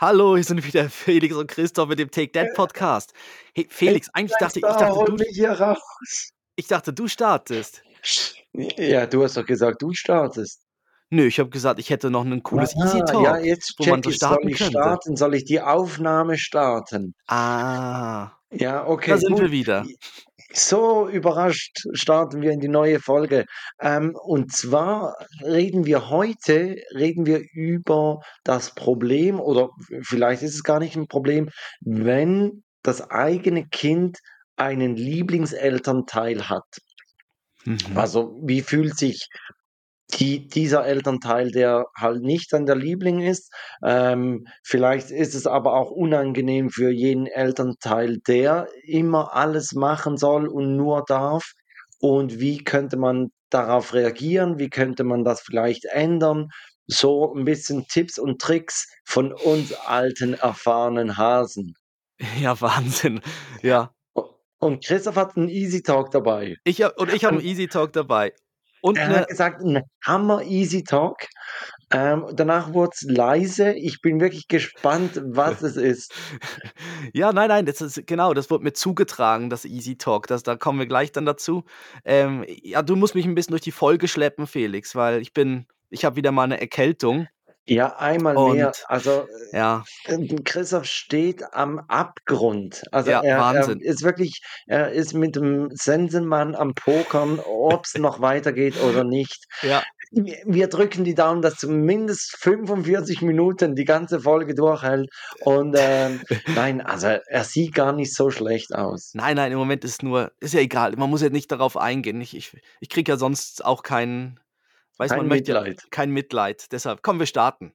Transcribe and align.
Hallo, 0.00 0.36
hier 0.36 0.44
sind 0.44 0.64
wieder 0.64 0.88
Felix 0.90 1.34
und 1.34 1.48
Christoph 1.48 1.88
mit 1.88 1.98
dem 1.98 2.10
Take 2.10 2.32
That 2.32 2.54
Podcast. 2.54 3.12
Hey, 3.54 3.66
Felix, 3.68 4.08
eigentlich 4.12 4.36
dachte 4.38 4.60
ich, 4.60 4.64
ich 4.64 4.70
dachte, 4.76 5.04
du, 5.12 5.24
hier 5.32 5.50
raus. 5.52 6.30
ich 6.56 6.66
dachte, 6.68 6.92
du 6.92 7.08
startest. 7.08 7.82
Ja, 8.52 9.06
du 9.06 9.24
hast 9.24 9.36
doch 9.36 9.44
gesagt, 9.44 9.82
du 9.82 9.92
startest. 9.92 10.62
Nö, 11.10 11.26
ich 11.26 11.40
habe 11.40 11.48
gesagt, 11.50 11.80
ich 11.80 11.90
hätte 11.90 12.10
noch 12.10 12.24
ein 12.24 12.42
cooles 12.42 12.74
Easy 12.76 12.98
Ah, 13.00 13.12
ja, 13.22 13.32
Talk, 13.32 13.44
jetzt 13.44 13.74
wo 13.78 13.86
man 13.86 14.02
so 14.02 14.10
ich. 14.10 14.18
Soll 14.18 14.28
starten 14.28 14.48
ich 14.48 14.58
könnte. 14.58 14.72
starten? 14.72 15.16
Soll 15.16 15.34
ich 15.34 15.44
die 15.44 15.60
Aufnahme 15.60 16.36
starten? 16.38 17.14
Ah, 17.26 18.30
Ja, 18.52 18.72
da 18.82 18.86
okay, 18.86 19.16
sind 19.16 19.30
wir 19.36 19.44
gut. 19.44 19.50
wieder. 19.50 19.84
So 20.52 21.08
überrascht 21.08 21.86
starten 21.92 22.40
wir 22.40 22.52
in 22.52 22.60
die 22.60 22.68
neue 22.68 23.00
Folge. 23.00 23.44
Ähm, 23.80 24.14
und 24.14 24.52
zwar 24.52 25.14
reden 25.42 25.84
wir 25.84 26.08
heute, 26.08 26.76
reden 26.94 27.26
wir 27.26 27.42
über 27.52 28.20
das 28.44 28.74
Problem 28.74 29.40
oder 29.40 29.68
vielleicht 30.02 30.42
ist 30.42 30.54
es 30.54 30.64
gar 30.64 30.78
nicht 30.78 30.96
ein 30.96 31.06
Problem, 31.06 31.50
wenn 31.80 32.62
das 32.82 33.10
eigene 33.10 33.66
Kind 33.66 34.18
einen 34.56 34.96
Lieblingselternteil 34.96 36.48
hat. 36.48 36.66
Mhm. 37.64 37.78
Also, 37.94 38.40
wie 38.42 38.62
fühlt 38.62 38.96
sich 38.96 39.28
die 40.14 40.48
dieser 40.48 40.86
Elternteil, 40.86 41.50
der 41.50 41.86
halt 41.96 42.22
nicht 42.22 42.52
dann 42.52 42.66
der 42.66 42.76
Liebling 42.76 43.20
ist? 43.20 43.52
Ähm, 43.84 44.46
vielleicht 44.64 45.10
ist 45.10 45.34
es 45.34 45.46
aber 45.46 45.74
auch 45.74 45.90
unangenehm 45.90 46.70
für 46.70 46.90
jeden 46.90 47.26
Elternteil, 47.26 48.18
der 48.26 48.68
immer 48.84 49.34
alles 49.34 49.72
machen 49.74 50.16
soll 50.16 50.48
und 50.48 50.76
nur 50.76 51.04
darf. 51.06 51.52
Und 52.00 52.40
wie 52.40 52.64
könnte 52.64 52.96
man 52.96 53.30
darauf 53.50 53.94
reagieren? 53.94 54.58
Wie 54.58 54.70
könnte 54.70 55.04
man 55.04 55.24
das 55.24 55.40
vielleicht 55.42 55.84
ändern? 55.86 56.48
So 56.86 57.34
ein 57.34 57.44
bisschen 57.44 57.86
Tipps 57.88 58.18
und 58.18 58.40
Tricks 58.40 58.86
von 59.04 59.32
uns 59.32 59.72
alten, 59.74 60.34
erfahrenen 60.34 61.16
Hasen. 61.18 61.74
Ja, 62.40 62.60
Wahnsinn. 62.60 63.20
Ja. 63.62 63.92
Und 64.60 64.84
Christoph 64.84 65.16
hat 65.16 65.36
'n 65.36 65.48
Easy 65.48 65.82
Talk 65.82 66.10
dabei. 66.10 66.56
Ich 66.64 66.82
hab, 66.82 66.98
und 67.00 67.12
ich 67.12 67.24
habe 67.24 67.38
einen 67.38 67.46
Easy 67.46 67.68
Talk 67.68 67.92
dabei. 67.92 68.32
Und 68.80 68.98
er 68.98 69.08
hat 69.08 69.28
gesagt, 69.28 69.62
'n 69.62 69.82
Hammer 70.04 70.42
Easy 70.42 70.84
Talk. 70.84 71.26
Ähm, 71.90 72.26
danach 72.34 72.74
wurd's 72.74 73.02
leise. 73.02 73.72
Ich 73.72 74.02
bin 74.02 74.20
wirklich 74.20 74.46
gespannt, 74.48 75.20
was 75.24 75.62
es 75.62 75.76
ist. 75.76 76.14
ja, 77.14 77.32
nein, 77.32 77.48
nein, 77.48 77.66
das 77.66 77.80
ist 77.80 78.06
genau, 78.06 78.34
das 78.34 78.50
wurde 78.50 78.64
mir 78.64 78.74
zugetragen, 78.74 79.48
das 79.48 79.64
Easy 79.64 79.96
Talk. 79.96 80.26
Das, 80.26 80.42
da 80.42 80.56
kommen 80.56 80.78
wir 80.78 80.86
gleich 80.86 81.12
dann 81.12 81.24
dazu. 81.24 81.64
Ähm, 82.04 82.44
ja, 82.46 82.82
du 82.82 82.94
musst 82.94 83.14
mich 83.14 83.24
ein 83.24 83.34
bisschen 83.34 83.52
durch 83.52 83.62
die 83.62 83.72
Folge 83.72 84.06
schleppen, 84.06 84.46
Felix, 84.46 84.94
weil 84.94 85.22
ich 85.22 85.32
bin, 85.32 85.66
ich 85.88 86.04
habe 86.04 86.16
wieder 86.16 86.30
mal 86.30 86.44
eine 86.44 86.60
Erkältung 86.60 87.26
Ja, 87.68 87.96
einmal 87.96 88.34
mehr. 88.34 88.68
und 88.68 88.84
Also, 88.86 89.26
ja, 89.52 89.84
äh, 90.06 90.26
Christoph 90.44 90.86
steht 90.86 91.42
am 91.52 91.78
Abgrund. 91.88 92.82
Also, 92.92 93.10
ja, 93.10 93.20
er 93.20 93.36
er 93.36 93.40
Wahnsinn. 93.40 93.80
ist 93.80 94.02
wirklich 94.02 94.40
er 94.66 94.90
ist 94.92 95.14
mit 95.14 95.36
dem 95.36 95.68
Sensenmann 95.72 96.54
am 96.54 96.74
Pokern, 96.74 97.40
ob's 97.40 97.96
noch 97.98 98.20
weitergeht 98.20 98.80
oder 98.82 99.04
nicht. 99.04 99.44
Ja, 99.62 99.82
Wir 100.10 100.68
drücken 100.68 101.04
die 101.04 101.14
Daumen, 101.14 101.42
dass 101.42 101.56
zumindest 101.56 102.36
45 102.38 103.20
Minuten 103.20 103.74
die 103.74 103.84
ganze 103.84 104.20
Folge 104.20 104.54
durchhält. 104.54 105.10
Und, 105.40 105.76
ähm, 105.78 106.22
nein, 106.54 106.80
also, 106.80 107.08
er 107.08 107.44
sieht 107.44 107.74
gar 107.74 107.92
nicht 107.92 108.14
so 108.14 108.30
schlecht 108.30 108.74
aus. 108.74 109.10
nein, 109.12 109.36
nein, 109.36 109.52
im 109.52 109.58
Moment 109.58 109.84
ist 109.84 110.02
nur, 110.02 110.32
ist 110.40 110.54
ja 110.54 110.60
egal, 110.60 110.94
man 110.96 111.10
muss 111.10 111.20
ja 111.22 111.28
nicht 111.28 111.52
darauf 111.52 111.76
eingehen. 111.76 112.20
Ich, 112.22 112.34
ich, 112.34 112.56
ich 112.80 112.88
kriege 112.88 113.12
ja 113.12 113.18
sonst 113.18 113.62
auch 113.64 113.82
kein, 113.82 114.40
weiß 114.98 115.10
man 115.10 115.20
Kein 115.20 115.28
möchte 115.28 115.52
ja 115.52 115.60
Mitleid. 115.60 115.90
kein 115.90 116.10
Mitleid. 116.10 116.72
Deshalb, 116.72 117.02
komm, 117.02 117.18
wir 117.18 117.26
starten. 117.26 117.72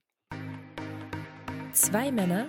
Zwei 1.72 2.12
Männer, 2.12 2.46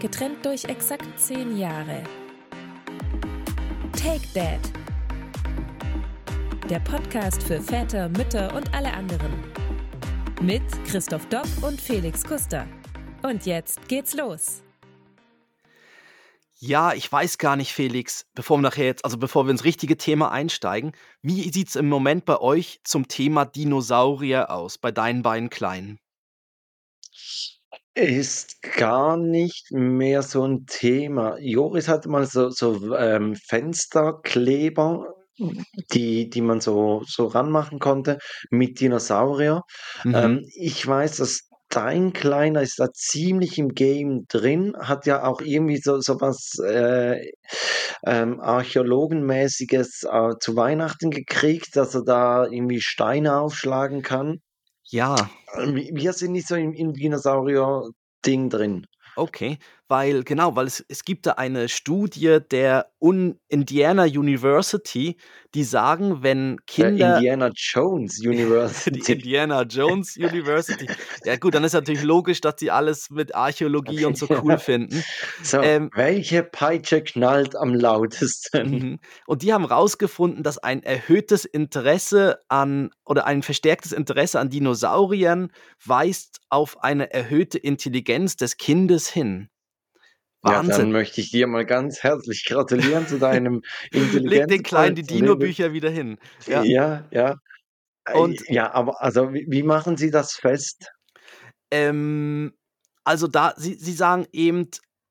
getrennt 0.00 0.44
durch 0.44 0.64
exakt 0.64 1.06
zehn 1.18 1.56
Jahre. 1.56 2.02
Take 3.92 4.26
Dad. 4.34 4.60
Der 6.68 6.80
Podcast 6.80 7.42
für 7.44 7.60
Väter, 7.60 8.08
Mütter 8.08 8.52
und 8.54 8.74
alle 8.74 8.92
anderen. 8.92 9.32
Mit 10.42 10.62
Christoph 10.86 11.26
Dopp 11.28 11.46
und 11.62 11.80
Felix 11.80 12.24
Kuster. 12.24 12.66
Und 13.22 13.46
jetzt 13.46 13.88
geht's 13.88 14.14
los. 14.14 14.62
Ja, 16.60 16.94
ich 16.94 17.10
weiß 17.12 17.36
gar 17.36 17.54
nicht, 17.56 17.72
Felix, 17.74 18.24
bevor 18.34 18.56
wir 18.56 18.62
nachher 18.62 18.86
jetzt, 18.86 19.04
also 19.04 19.18
bevor 19.18 19.44
wir 19.46 19.50
ins 19.50 19.64
richtige 19.64 19.98
Thema 19.98 20.30
einsteigen, 20.30 20.92
wie 21.20 21.52
sieht 21.52 21.68
es 21.68 21.76
im 21.76 21.86
Moment 21.90 22.24
bei 22.24 22.40
euch 22.40 22.80
zum 22.82 23.08
Thema 23.08 23.44
Dinosaurier 23.44 24.50
aus, 24.50 24.78
bei 24.78 24.90
deinen 24.90 25.22
beiden 25.22 25.50
Kleinen? 25.50 25.98
Ist 27.94 28.60
gar 28.76 29.16
nicht 29.16 29.70
mehr 29.72 30.22
so 30.22 30.44
'n 30.44 30.66
Thema. 30.66 31.38
Joris 31.38 31.88
hatte 31.88 32.10
mal 32.10 32.26
so 32.26 32.50
so, 32.50 32.94
ähm, 32.94 33.34
Fensterkleber, 33.36 35.14
die 35.92 36.28
die 36.30 36.42
man 36.42 36.60
so 36.60 37.02
so 37.06 37.26
ranmachen 37.26 37.78
konnte 37.78 38.18
mit 38.50 38.80
Dinosaurier. 38.80 39.62
Mhm. 40.04 40.14
Ähm, 40.14 40.42
ich 40.54 40.86
weiß, 40.86 41.16
dass 41.18 41.45
dein 41.76 42.12
Kleiner 42.12 42.62
ist 42.62 42.78
da 42.80 42.92
ziemlich 42.92 43.58
im 43.58 43.70
Game 43.70 44.26
drin, 44.28 44.74
hat 44.78 45.06
ja 45.06 45.24
auch 45.24 45.40
irgendwie 45.42 45.78
so 45.78 46.00
so 46.00 46.20
was, 46.20 46.58
äh, 46.64 47.30
ähm, 48.06 48.40
Archäologenmäßiges, 48.40 50.04
äh, 50.10 50.34
zu 50.40 50.56
Weihnachten 50.56 51.10
gekriegt, 51.10 51.76
dass 51.76 51.94
er 51.94 52.04
da 52.04 52.46
irgendwie 52.46 52.80
Steine 52.80 53.38
aufschlagen 53.38 54.02
kann. 54.02 54.40
Ja, 54.90 55.30
wi 55.56 55.90
wir 55.94 56.12
sind 56.12 56.32
nicht 56.32 56.48
so 56.48 56.54
im 56.56 56.72
im 56.72 56.92
Dinosaurier-Ding 56.94 58.50
drin. 58.50 58.86
okay, 59.16 59.58
weil 59.88 60.24
genau, 60.24 60.56
weil 60.56 60.66
es 60.66 60.84
es 60.88 61.04
gibt 61.04 61.26
da 61.26 61.32
eine 61.32 61.68
Studie 61.68 62.38
der 62.50 62.90
Un 63.00 63.38
Indiana 63.48 64.04
University, 64.04 65.16
die 65.54 65.64
sagen, 65.64 66.22
wenn 66.22 66.56
Der 66.56 66.64
Kinder 66.66 67.16
Indiana 67.16 67.50
Jones 67.54 68.16
die 68.20 68.28
University. 68.28 69.12
Indiana 69.12 69.62
Jones 69.62 70.16
University. 70.16 70.86
Ja 71.24 71.36
gut, 71.36 71.54
dann 71.54 71.64
ist 71.64 71.72
natürlich 71.72 72.02
logisch, 72.02 72.40
dass 72.40 72.56
die 72.56 72.70
alles 72.70 73.10
mit 73.10 73.34
Archäologie 73.34 74.04
und 74.04 74.18
so 74.18 74.26
cool 74.42 74.58
finden. 74.58 75.04
So, 75.42 75.60
Ähm, 75.60 75.90
welche 75.94 76.42
Peitsche 76.42 77.02
knallt 77.02 77.56
am 77.56 77.74
lautesten? 77.74 78.70
Mhm. 78.70 78.98
Und 79.26 79.42
die 79.42 79.52
haben 79.52 79.64
rausgefunden, 79.64 80.42
dass 80.42 80.58
ein 80.58 80.82
erhöhtes 80.82 81.44
Interesse 81.44 82.40
an 82.48 82.90
oder 83.04 83.26
ein 83.26 83.42
verstärktes 83.42 83.92
Interesse 83.92 84.40
an 84.40 84.50
Dinosauriern 84.50 85.50
weist 85.84 86.40
auf 86.48 86.82
eine 86.82 87.12
erhöhte 87.12 87.58
Intelligenz 87.58 88.36
des 88.36 88.56
Kindes 88.56 89.08
hin. 89.08 89.48
Ja, 90.46 90.62
dann 90.62 90.68
Wahnsinn. 90.68 90.92
möchte 90.92 91.20
ich 91.20 91.30
dir 91.30 91.46
mal 91.46 91.66
ganz 91.66 92.02
herzlich 92.02 92.44
gratulieren 92.46 93.06
zu 93.06 93.18
deinem 93.18 93.62
Leg 93.92 94.48
den 94.48 94.62
Kleinen 94.62 94.94
die. 94.96 95.02
Dino-Bücher 95.02 95.72
wieder 95.72 95.90
hin. 95.90 96.18
Ja. 96.46 96.62
Ja, 96.62 97.04
ja. 97.10 97.36
Äh, 98.06 98.18
Und 98.18 98.40
ja, 98.48 98.72
aber 98.72 99.02
also 99.02 99.32
wie 99.34 99.46
wie 99.48 99.62
machen 99.62 99.96
Sie 99.96 100.10
das 100.10 100.34
fest? 100.34 100.92
ähm, 101.70 102.52
also 103.04 103.26
da, 103.28 103.54
sie, 103.56 103.74
sie 103.74 103.92
sagen 103.92 104.26
eben, 104.32 104.68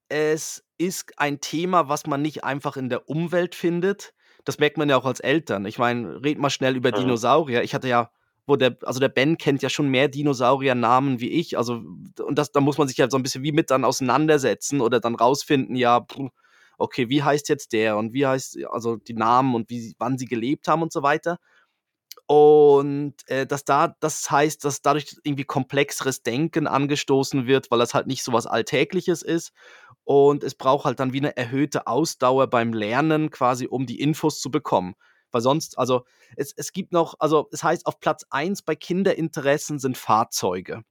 es 0.10 0.64
ist 0.78 1.14
ein 1.18 1.40
Thema, 1.42 1.90
was 1.90 2.06
man 2.08 2.22
nicht 2.22 2.44
einfach 2.44 2.78
in 2.78 2.90
der 2.90 3.10
Umwelt 3.10 3.56
findet. 3.56 4.14
Das 4.44 4.60
merkt 4.60 4.78
man 4.78 4.90
ja 4.90 4.98
auch 4.98 5.06
als 5.06 5.20
Eltern. 5.22 5.66
Ich 5.66 5.80
meine, 5.80 6.24
red 6.24 6.38
mal 6.38 6.50
schnell 6.50 6.76
über 6.76 6.92
Mhm. 6.92 6.96
Dinosaurier. 6.96 7.64
Ich 7.64 7.74
hatte 7.74 7.88
ja, 7.88 8.12
wo 8.48 8.56
der, 8.56 8.78
also 8.84 9.00
der 9.00 9.10
Ben 9.10 9.38
kennt 9.38 9.62
ja 9.62 9.70
schon 9.70 9.90
mehr 9.90 10.08
Dinosaurier-Namen 10.08 11.20
wie 11.20 11.30
ich. 11.32 11.58
Also, 11.58 11.82
und 12.20 12.36
das, 12.38 12.52
da 12.52 12.62
muss 12.62 12.78
man 12.78 12.88
sich 12.88 12.98
ja 12.98 13.10
so 13.10 13.18
ein 13.18 13.24
bisschen 13.24 13.44
wie 13.44 13.52
mit 13.52 13.72
dann 13.72 13.86
auseinandersetzen 13.86 14.82
oder 14.82 15.00
dann 15.00 15.16
rausfinden, 15.16 15.76
ja, 15.76 16.06
okay, 16.78 17.10
wie 17.10 17.24
heißt 17.24 17.50
jetzt 17.50 17.74
der 17.74 17.98
und 17.98 18.14
wie 18.14 18.26
heißt, 18.28 18.58
also 18.70 18.98
die 18.98 19.14
Namen 19.14 19.56
und 19.56 19.70
wie, 19.70 19.96
wann 19.98 20.18
sie 20.18 20.26
gelebt 20.26 20.68
haben 20.68 20.82
und 20.82 20.92
so 20.94 21.04
weiter. 21.04 21.40
Und 22.28 23.16
äh, 23.28 23.46
dass 23.46 23.66
da, 23.66 23.96
das 24.00 24.30
heißt, 24.32 24.66
dass 24.66 24.82
dadurch 24.82 25.16
irgendwie 25.24 25.44
komplexeres 25.44 26.24
Denken 26.24 26.66
angestoßen 26.68 27.46
wird, 27.46 27.70
weil 27.70 27.80
das 27.80 27.94
halt 27.94 28.08
nicht 28.08 28.24
so 28.24 28.34
was 28.34 28.48
Alltägliches 28.48 29.22
ist. 29.22 29.52
Und 30.06 30.44
es 30.44 30.56
braucht 30.56 30.86
halt 30.86 31.00
dann 31.00 31.14
wie 31.14 31.20
eine 31.20 31.38
erhöhte 31.38 31.88
Ausdauer 31.88 32.48
beim 32.48 32.74
Lernen, 32.74 33.30
quasi, 33.32 33.68
um 33.68 33.86
die 33.86 34.00
Infos 34.00 34.40
zu 34.40 34.50
bekommen. 34.52 34.96
Weil 35.36 35.42
sonst, 35.42 35.78
also 35.78 36.06
es, 36.38 36.54
es 36.56 36.72
gibt 36.72 36.94
noch, 36.94 37.16
also 37.20 37.50
es 37.52 37.62
heißt, 37.62 37.88
auf 37.88 38.00
Platz 38.00 38.26
1 38.30 38.62
bei 38.62 38.74
Kinderinteressen 38.74 39.80
sind 39.80 39.98
Fahrzeuge. 39.98 40.84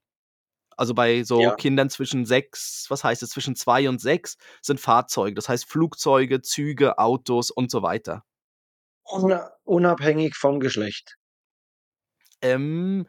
Also 0.77 0.93
bei 0.93 1.23
so 1.23 1.41
Ja. 1.41 1.55
Kindern 1.55 1.89
zwischen 1.89 2.27
sechs, 2.27 2.85
was 2.91 3.05
heißt 3.05 3.23
es, 3.23 3.31
zwischen 3.31 3.57
zwei 3.57 3.89
und 3.89 4.03
sechs 4.03 4.37
sind 4.61 4.81
Fahrzeuge. 4.81 5.35
Das 5.35 5.49
heißt 5.49 5.65
Flugzeuge, 5.65 6.43
Züge, 6.43 6.99
Autos 6.99 7.51
und 7.51 7.71
so 7.71 7.81
weiter. 7.81 8.23
Una 9.05 9.51
unabhängig 9.65 10.35
vom 10.37 10.61
Geschlecht. 10.61 11.17
Ähm, 12.43 13.07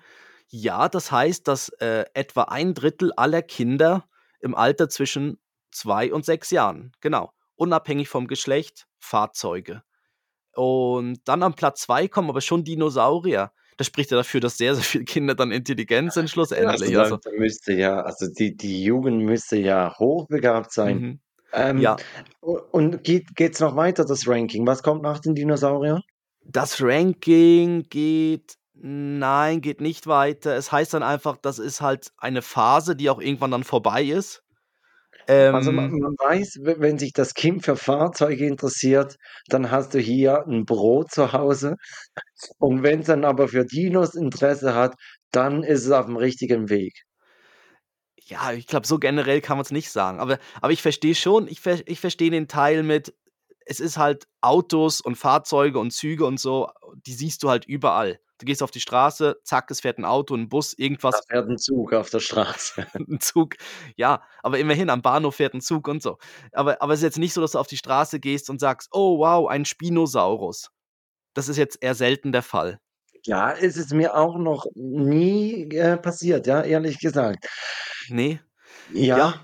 ja, 0.47 0.87
das 0.87 1.11
heißt, 1.11 1.45
dass 1.49 1.67
äh, 1.81 2.05
etwa 2.13 2.43
ein 2.43 2.73
Drittel 2.73 3.11
aller 3.17 3.41
Kinder 3.41 4.07
im 4.39 4.55
Alter 4.55 4.87
zwischen 4.87 5.37
zwei 5.69 6.13
und 6.13 6.23
sechs 6.23 6.49
Jahren, 6.49 6.93
genau, 7.01 7.33
unabhängig 7.55 8.07
vom 8.07 8.27
Geschlecht, 8.27 8.87
Fahrzeuge. 8.99 9.83
Und 10.55 11.19
dann 11.25 11.43
am 11.43 11.53
Platz 11.53 11.81
zwei 11.81 12.07
kommen 12.07 12.29
aber 12.29 12.41
schon 12.41 12.63
Dinosaurier. 12.63 13.51
das 13.77 13.87
spricht 13.87 14.11
ja 14.11 14.17
dafür, 14.17 14.39
dass 14.39 14.57
sehr, 14.57 14.75
sehr 14.75 14.83
viele 14.83 15.03
Kinder 15.05 15.35
dann 15.35 15.51
intelligent 15.51 16.13
sind 16.13 16.29
schlussendlich. 16.29 16.91
Ja, 16.91 17.01
Also, 17.01 17.15
also, 17.15 17.37
müsste 17.37 17.73
ja, 17.73 18.01
also 18.01 18.27
die, 18.27 18.55
die 18.55 18.83
Jugend 18.83 19.23
müsste 19.23 19.57
ja 19.57 19.93
hochbegabt 19.99 20.71
sein. 20.71 20.99
mhm. 20.99 21.19
Ähm, 21.53 21.77
Ja, 21.79 21.95
und 22.41 23.03
geht 23.03 23.31
es 23.39 23.59
noch 23.59 23.75
weiter, 23.75 24.03
das 24.05 24.27
Ranking? 24.27 24.65
Was 24.67 24.83
kommt 24.83 25.03
nach 25.03 25.19
den 25.19 25.35
Dinosauriern? 25.35 26.01
das 26.45 26.81
Ranking 26.81 27.83
geht, 27.89 28.57
nein, 28.73 29.61
geht 29.61 29.81
nicht 29.81 30.07
weiter. 30.07 30.55
Es 30.55 30.71
heißt 30.71 30.93
dann 30.93 31.03
einfach, 31.03 31.37
das 31.37 31.59
ist 31.59 31.81
halt 31.81 32.11
eine 32.17 32.41
Phase, 32.41 32.95
die 32.95 33.09
auch 33.09 33.19
irgendwann 33.19 33.51
dann 33.51 33.63
vorbei 33.63 34.03
ist. 34.03 34.43
Also 35.49 35.71
man, 35.71 35.85
Ähm, 35.87 35.99
man 35.99 36.13
weiß, 36.19 36.59
we- 36.63 36.79
wenn 36.79 36.97
sich 36.99 37.13
das 37.13 37.33
Kind 37.33 37.63
für 37.65 37.75
Fahrzeuge 37.77 38.45
interessiert, 38.47 39.15
dann 39.47 39.71
hast 39.71 39.93
du 39.93 39.99
hier 39.99 40.45
ein 40.47 40.65
Brot 40.65 41.11
zu 41.11 41.33
Hause. 41.33 41.75
Und 42.59 42.83
wenn 42.83 43.01
es 43.01 43.07
dann 43.07 43.25
aber 43.25 43.47
für 43.49 43.65
Dinos 43.65 44.15
Interesse 44.15 44.75
hat, 44.75 44.95
dann 45.31 45.63
ist 45.63 45.85
es 45.85 45.91
auf 45.91 46.05
dem 46.07 46.17
richtigen 46.17 46.69
Weg. 46.69 46.93
ja, 48.27 48.53
ich 48.53 48.67
glaube, 48.67 48.87
so 48.87 48.97
generell 48.99 49.41
kann 49.41 49.57
man 49.57 49.63
es 49.65 49.71
nicht 49.71 49.91
sagen. 49.91 50.19
Aber, 50.19 50.39
aber 50.61 50.71
ich 50.73 50.81
verstehe 50.81 51.15
schon, 51.15 51.47
ich, 51.47 51.59
ver 51.61 51.79
ich 51.87 51.99
verstehe 51.99 52.31
den 52.31 52.47
Teil 52.47 52.83
mit, 52.83 53.13
es 53.65 53.79
ist 53.79 53.97
halt 53.97 54.27
Autos 54.41 55.01
und 55.01 55.15
Fahrzeuge 55.15 55.79
und 55.79 55.91
Züge 55.91 56.25
und 56.25 56.39
so, 56.39 56.69
die 57.05 57.13
siehst 57.13 57.43
du 57.43 57.49
halt 57.49 57.65
überall. 57.65 58.19
Du 58.37 58.45
gehst 58.45 58.61
auf 58.61 58.71
die 58.71 58.81
Straße, 58.81 59.37
zack, 59.43 59.71
es 59.71 59.79
fährt 59.79 59.97
ein 59.97 60.05
Auto, 60.05 60.35
ein 60.35 60.49
Bus, 60.49 60.71
Da 60.71 60.83
irgendwas, 60.83 61.21
fährt 61.27 61.49
ein 61.49 61.57
Zug 61.57 61.93
auf 61.93 62.09
der 62.09 62.19
Straße. 62.19 62.85
ein 62.93 63.19
Zug. 63.21 63.55
Ja, 63.95 64.23
aber 64.43 64.59
immerhin, 64.59 64.89
am 64.89 65.01
Bahnhof 65.01 65.35
fährt 65.35 65.53
ein 65.53 65.61
Zug 65.61 65.87
und 65.87 66.03
so. 66.03 66.17
Aber, 66.51 66.81
aber 66.81 66.93
es 66.93 66.99
ist 66.99 67.03
jetzt 67.03 67.19
nicht 67.19 67.33
so, 67.33 67.41
dass 67.41 67.51
du 67.51 67.59
auf 67.59 67.67
die 67.67 67.77
Straße 67.77 68.19
gehst 68.19 68.49
und 68.49 68.59
sagst, 68.59 68.89
oh 68.91 69.19
wow, 69.19 69.47
ein 69.47 69.63
Spinosaurus. 69.63 70.69
Das 71.33 71.47
ist 71.47 71.57
jetzt 71.57 71.81
eher 71.81 71.95
selten 71.95 72.31
der 72.31 72.43
Fall. 72.43 72.79
Ja, 73.23 73.49
ist 73.49 73.77
es 73.77 73.91
mir 73.91 74.15
auch 74.15 74.37
noch 74.37 74.65
nie 74.75 75.69
äh, 75.71 75.97
passiert, 75.97 76.45
ja, 76.45 76.61
ehrlich 76.61 76.99
gesagt. 76.99 77.47
Nee, 78.09 78.39
Ja, 78.91 79.17
ja, 79.17 79.43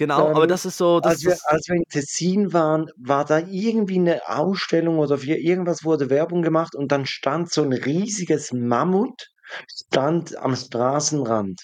genau, 0.00 0.28
aber 0.30 0.44
ähm, 0.44 0.48
das 0.48 0.64
ist 0.66 0.78
so, 0.78 1.00
das, 1.00 1.18
als 1.18 1.24
wir, 1.24 1.36
als 1.44 1.68
wir 1.68 1.76
in 1.76 1.84
Tessin 1.90 2.52
waren, 2.52 2.90
war 2.96 3.24
da 3.24 3.38
irgendwie 3.38 3.98
eine 3.98 4.28
Ausstellung 4.28 4.98
oder 4.98 5.18
für 5.18 5.36
irgendwas 5.36 5.84
wurde 5.84 6.10
Werbung 6.10 6.42
gemacht 6.42 6.74
und 6.74 6.92
dann 6.92 7.06
stand 7.06 7.52
so 7.52 7.62
ein 7.62 7.72
riesiges 7.72 8.52
Mammut, 8.52 9.28
stand 9.68 10.36
am 10.36 10.56
Straßenrand. 10.56 11.60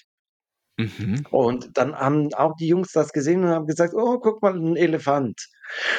mhm. 0.78 1.26
Und 1.30 1.76
dann 1.76 1.94
haben 1.96 2.32
auch 2.34 2.54
die 2.58 2.68
Jungs 2.68 2.92
das 2.92 3.12
gesehen 3.12 3.44
und 3.44 3.50
haben 3.50 3.66
gesagt, 3.66 3.94
oh, 3.94 4.18
guck 4.18 4.42
mal, 4.42 4.54
ein 4.54 4.76
Elefant. 4.76 5.40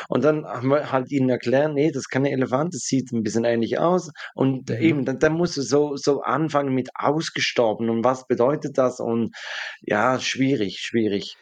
Und 0.09 0.23
dann 0.23 0.45
haben 0.45 0.69
wir 0.69 0.91
halt 0.91 1.11
ihnen 1.11 1.29
erklärt, 1.29 1.73
nee, 1.73 1.89
das 1.89 2.03
ist 2.03 2.09
kein 2.09 2.25
Elefant, 2.25 2.73
das 2.73 2.83
sieht 2.83 3.11
ein 3.11 3.23
bisschen 3.23 3.43
ähnlich 3.45 3.79
aus. 3.79 4.11
Und 4.35 4.69
Mhm. 4.69 4.75
eben, 4.79 5.05
dann, 5.05 5.19
dann 5.19 5.33
musst 5.33 5.57
du 5.57 5.61
so, 5.61 5.95
so 5.97 6.21
anfangen 6.21 6.73
mit 6.73 6.89
ausgestorben 6.95 7.89
und 7.89 8.03
was 8.03 8.27
bedeutet 8.27 8.77
das? 8.77 8.99
Und 8.99 9.35
ja, 9.81 10.19
schwierig, 10.19 10.79
schwierig. 10.79 11.37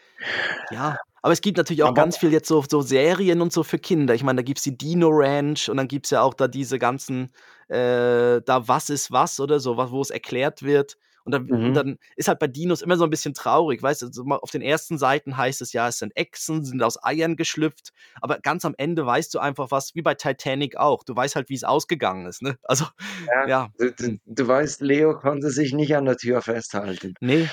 Ja, 0.70 0.98
aber 1.22 1.32
es 1.32 1.40
gibt 1.40 1.58
natürlich 1.58 1.82
auch 1.82 1.88
Aber 1.88 2.02
ganz 2.02 2.16
viel 2.16 2.32
jetzt 2.32 2.48
so, 2.48 2.62
so 2.68 2.82
Serien 2.82 3.40
und 3.40 3.52
so 3.52 3.64
für 3.64 3.78
Kinder. 3.78 4.14
Ich 4.14 4.22
meine, 4.22 4.36
da 4.36 4.42
gibt 4.42 4.58
es 4.58 4.64
die 4.64 4.78
Dino 4.78 5.08
Ranch 5.10 5.68
und 5.68 5.76
dann 5.76 5.88
gibt 5.88 6.06
es 6.06 6.10
ja 6.10 6.22
auch 6.22 6.34
da 6.34 6.46
diese 6.46 6.78
ganzen, 6.78 7.32
äh, 7.68 8.40
da 8.42 8.68
was 8.68 8.90
ist 8.90 9.10
was 9.10 9.40
oder 9.40 9.58
so, 9.58 9.76
was, 9.76 9.90
wo 9.90 10.00
es 10.00 10.10
erklärt 10.10 10.62
wird. 10.62 10.96
Und 11.24 11.32
dann, 11.32 11.50
und 11.50 11.70
mhm. 11.70 11.74
dann 11.74 11.98
ist 12.14 12.28
halt 12.28 12.38
bei 12.38 12.46
Dinos 12.46 12.82
immer 12.82 12.96
so 12.96 13.02
ein 13.02 13.10
bisschen 13.10 13.34
traurig, 13.34 13.82
weißt 13.82 14.02
du, 14.02 14.12
so 14.12 14.22
mal 14.22 14.36
auf 14.36 14.52
den 14.52 14.62
ersten 14.62 14.96
Seiten 14.96 15.36
heißt 15.36 15.60
es 15.60 15.72
ja, 15.72 15.88
es 15.88 15.98
sind 15.98 16.16
Echsen, 16.16 16.64
sind 16.64 16.80
aus 16.84 17.02
Eiern 17.02 17.34
geschlüpft, 17.34 17.92
aber 18.20 18.38
ganz 18.38 18.64
am 18.64 18.76
Ende 18.78 19.04
weißt 19.04 19.34
du 19.34 19.40
einfach 19.40 19.72
was, 19.72 19.96
wie 19.96 20.02
bei 20.02 20.14
Titanic 20.14 20.76
auch. 20.76 21.02
Du 21.02 21.16
weißt 21.16 21.34
halt, 21.34 21.48
wie 21.48 21.54
es 21.54 21.64
ausgegangen 21.64 22.26
ist, 22.26 22.42
ne? 22.42 22.56
Also, 22.62 22.84
ja, 23.26 23.48
ja, 23.48 23.68
du, 23.76 23.90
du, 23.90 24.20
du 24.24 24.46
weißt, 24.46 24.80
Leo 24.80 25.18
konnte 25.18 25.50
sich 25.50 25.72
nicht 25.72 25.96
an 25.96 26.04
der 26.04 26.16
Tür 26.16 26.40
festhalten. 26.42 27.14
nee. 27.20 27.48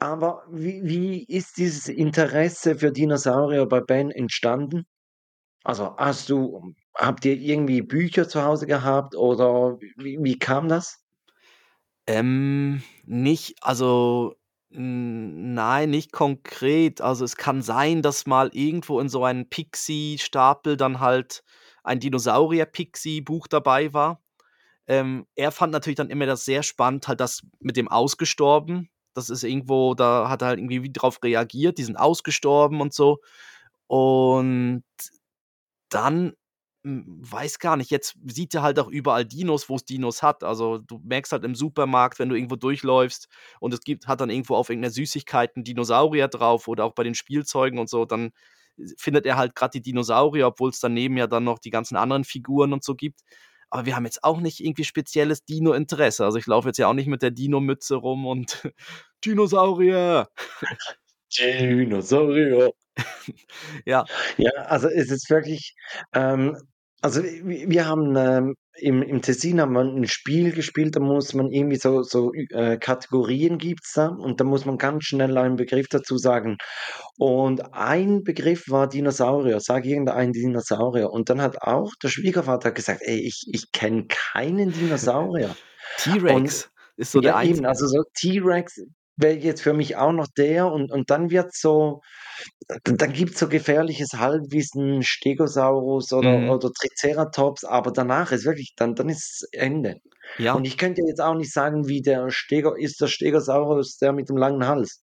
Aber 0.00 0.44
wie, 0.50 0.80
wie 0.84 1.24
ist 1.24 1.56
dieses 1.56 1.88
Interesse 1.88 2.76
für 2.76 2.92
Dinosaurier 2.92 3.66
bei 3.66 3.80
Ben 3.80 4.10
entstanden? 4.10 4.86
Also 5.64 5.96
hast 5.96 6.30
du, 6.30 6.74
habt 6.96 7.24
ihr 7.24 7.36
irgendwie 7.36 7.82
Bücher 7.82 8.28
zu 8.28 8.42
Hause 8.42 8.66
gehabt 8.66 9.16
oder 9.16 9.78
wie, 9.96 10.18
wie 10.20 10.38
kam 10.38 10.68
das? 10.68 11.02
Ähm, 12.06 12.82
nicht, 13.04 13.56
also, 13.60 14.34
nein, 14.70 15.90
nicht 15.90 16.12
konkret. 16.12 17.00
Also, 17.00 17.24
es 17.24 17.36
kann 17.36 17.60
sein, 17.62 18.00
dass 18.02 18.26
mal 18.26 18.50
irgendwo 18.54 19.00
in 19.00 19.08
so 19.08 19.24
einem 19.24 19.48
Pixie-Stapel 19.48 20.76
dann 20.76 21.00
halt 21.00 21.44
ein 21.84 22.00
Dinosaurier-Pixie-Buch 22.00 23.46
dabei 23.48 23.92
war. 23.92 24.22
Ähm, 24.86 25.26
er 25.34 25.52
fand 25.52 25.72
natürlich 25.72 25.96
dann 25.96 26.10
immer 26.10 26.26
das 26.26 26.44
sehr 26.46 26.62
spannend, 26.62 27.08
halt 27.08 27.20
das 27.20 27.42
mit 27.60 27.76
dem 27.76 27.88
Ausgestorben. 27.88 28.90
Das 29.14 29.30
ist 29.30 29.42
irgendwo 29.44 29.94
da 29.94 30.28
hat 30.28 30.42
er 30.42 30.48
halt 30.48 30.58
irgendwie 30.60 30.82
wie 30.82 30.92
drauf 30.92 31.18
reagiert, 31.22 31.78
die 31.78 31.84
sind 31.84 31.96
ausgestorben 31.96 32.80
und 32.80 32.94
so. 32.94 33.18
Und 33.88 34.84
dann, 35.90 36.34
hm, 36.84 37.04
weiß 37.20 37.58
gar 37.58 37.76
nicht, 37.76 37.90
jetzt 37.90 38.16
sieht 38.26 38.54
er 38.54 38.62
halt 38.62 38.78
auch 38.78 38.88
überall 38.88 39.24
Dinos, 39.24 39.68
wo 39.68 39.76
es 39.76 39.84
Dinos 39.84 40.22
hat. 40.22 40.44
Also, 40.44 40.78
du 40.78 41.00
merkst 41.04 41.32
halt 41.32 41.44
im 41.44 41.54
Supermarkt, 41.54 42.18
wenn 42.18 42.28
du 42.28 42.34
irgendwo 42.36 42.56
durchläufst 42.56 43.28
und 43.60 43.74
es 43.74 43.80
gibt 43.80 44.06
hat 44.06 44.20
dann 44.20 44.30
irgendwo 44.30 44.54
auf 44.56 44.68
irgendeiner 44.70 44.92
Süßigkeit 44.92 45.56
'n 45.56 45.64
Dinosaurier 45.64 46.28
drauf 46.28 46.68
oder 46.68 46.84
auch 46.84 46.94
bei 46.94 47.04
den 47.04 47.14
Spielzeugen 47.14 47.78
und 47.78 47.88
so, 47.90 48.04
dann 48.04 48.30
findet 48.98 49.26
er 49.26 49.36
halt 49.36 49.54
gerade 49.56 49.72
die 49.72 49.82
Dinosaurier, 49.82 50.46
obwohl 50.48 50.70
es 50.70 50.78
daneben 50.80 51.16
ja 51.16 51.26
dann 51.26 51.44
noch 51.44 51.58
die 51.58 51.70
ganzen 51.70 51.96
anderen 51.96 52.24
Figuren 52.24 52.72
und 52.72 52.84
so 52.84 52.94
gibt. 52.94 53.20
Aber 53.70 53.86
wir 53.86 53.96
haben 53.96 54.04
jetzt 54.04 54.24
auch 54.24 54.40
nicht 54.40 54.60
irgendwie 54.60 54.84
spezielles 54.84 55.44
Dino-Interesse. 55.44 56.24
Also, 56.24 56.38
ich 56.38 56.46
laufe 56.46 56.68
jetzt 56.68 56.78
ja 56.78 56.88
auch 56.88 56.94
nicht 56.94 57.08
mit 57.08 57.22
der 57.22 57.30
Dino-Mütze 57.30 57.96
rum 57.96 58.26
und 58.26 58.62
Dinosaurier. 59.24 60.28
Dinosaurier. 61.38 62.70
Ja. 63.86 64.04
Ja, 64.36 64.50
also 64.66 64.88
es 64.88 65.10
ist 65.10 65.30
wirklich, 65.30 65.74
ähm, 66.14 66.56
also 67.02 67.22
wi 67.22 67.66
wir 67.68 67.86
haben, 67.86 68.16
ähm, 68.16 68.54
im 68.80 69.02
im 69.02 69.22
Tessin 69.22 69.60
haben 69.60 69.72
wir 69.72 69.80
'n 69.82 70.06
Spiel 70.08 70.52
gespielt, 70.52 70.96
da 70.96 71.00
muss 71.00 71.34
man 71.34 71.50
irgendwie 71.50 71.76
so 71.76 72.02
so 72.02 72.32
äh, 72.34 72.78
Kategorien 72.78 73.58
gibt's 73.58 73.92
da 73.94 74.08
und 74.08 74.40
da 74.40 74.44
muss 74.44 74.64
man 74.64 74.78
ganz 74.78 75.04
schnell 75.04 75.36
einen 75.38 75.56
Begriff 75.56 75.88
dazu 75.88 76.18
sagen. 76.18 76.56
Und 77.18 77.74
ein 77.74 78.22
Begriff 78.24 78.64
war 78.68 78.88
Dinosaurier, 78.88 79.60
sag 79.60 79.84
irgendeinen 79.86 80.32
Dinosaurier. 80.32 81.10
Und 81.10 81.30
dann 81.30 81.42
hat 81.42 81.62
auch 81.62 81.92
der 82.02 82.08
Schwiegervater 82.08 82.72
gesagt: 82.72 83.02
„Ey, 83.04 83.18
ich 83.20 83.46
ich 83.52 83.72
kenne 83.72 84.06
keinen 84.08 84.72
Dinosaurier.“ 84.72 85.56
Und 86.26 86.66
T-Rex 86.66 86.70
ist 86.96 87.12
so 87.12 87.20
der 87.20 87.34
ja, 87.34 87.42
eben, 87.42 87.64
einzige. 87.64 87.68
also 87.68 87.86
so 87.86 88.02
T-Rex 88.14 88.80
wäre 89.18 89.36
jetzt 89.38 89.62
für 89.62 89.74
mich 89.74 89.96
auch 89.96 90.12
noch 90.12 90.28
der 90.38 90.72
und 90.72 90.90
und 90.92 91.10
dann 91.10 91.30
wird's 91.30 91.60
so 91.60 92.00
dann 92.84 93.12
gibt's 93.14 93.40
so 93.40 93.48
gefährliches 93.48 94.14
Halbwissen, 94.14 95.02
Stegosaurus 95.04 96.12
oder 96.12 96.32
Mhm. 96.32 96.48
oder 96.48 96.70
Triceratops, 96.72 97.64
aber 97.64 97.92
danach 97.92 98.32
ist 98.32 98.44
wirklich 98.46 98.74
dann 98.76 98.94
dann 98.96 99.08
ist 99.10 99.48
Ende. 99.52 99.96
Und 100.52 100.64
Ja. 100.64 100.68
ich 100.68 100.78
könnte 100.78 101.02
jetzt 101.08 101.20
auch 101.22 101.34
nicht 101.36 101.52
sagen, 101.52 101.88
wie 101.88 102.02
der 102.02 102.30
Stego 102.30 102.74
ist 102.74 103.00
der 103.02 103.08
Stegosaurus 103.08 103.98
der 103.98 104.12
mit 104.14 104.28
dem 104.30 104.36
langen 104.38 104.66
Hals? 104.68 104.98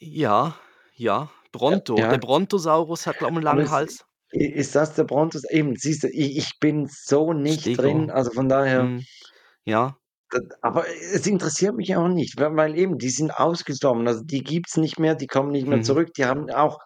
Ja, 0.00 0.56
ja, 0.94 1.30
Ja, 1.68 1.78
Bronto. 1.80 2.06
Der 2.06 2.18
ja. 2.18 2.18
Brontosaurus 2.18 3.06
hat, 3.06 3.18
glaube 3.18 3.34
ich, 3.34 3.38
'n 3.40 3.42
Aber 3.46 3.62
langen 3.62 3.70
ist 3.70 3.70
Hals. 3.70 4.04
ist 4.34 4.74
das 4.74 4.94
der 4.94 5.04
Brontos? 5.04 5.42
Eben, 5.50 5.76
siehst 5.76 6.04
du, 6.04 6.08
ich 6.08 6.36
ich 6.38 6.58
bin 6.60 6.88
so 6.90 7.32
nicht 7.34 7.76
drin, 7.76 8.08
Stego. 8.08 8.10
also 8.10 8.30
von 8.32 8.48
daher 8.48 8.92
Mhm. 8.92 9.06
Ja. 9.64 9.98
Aber 10.62 10.86
es 10.88 11.26
interessiert 11.26 11.76
mich 11.76 11.94
auch 11.96 12.08
nicht, 12.08 12.38
weil 12.40 12.56
weil 12.56 12.78
eben, 12.78 12.98
die 12.98 13.10
sind 13.10 13.32
ausgestorben. 13.32 14.06
Also, 14.08 14.22
die 14.24 14.42
gibt's 14.42 14.76
nicht 14.76 14.98
mehr, 14.98 15.14
die 15.14 15.26
kommen 15.26 15.50
nicht 15.52 15.66
mehr 15.66 15.80
Mhm. 15.80 15.82
zurück. 15.82 16.10
Die 16.16 16.24
haben 16.26 16.50
auch 16.50 16.78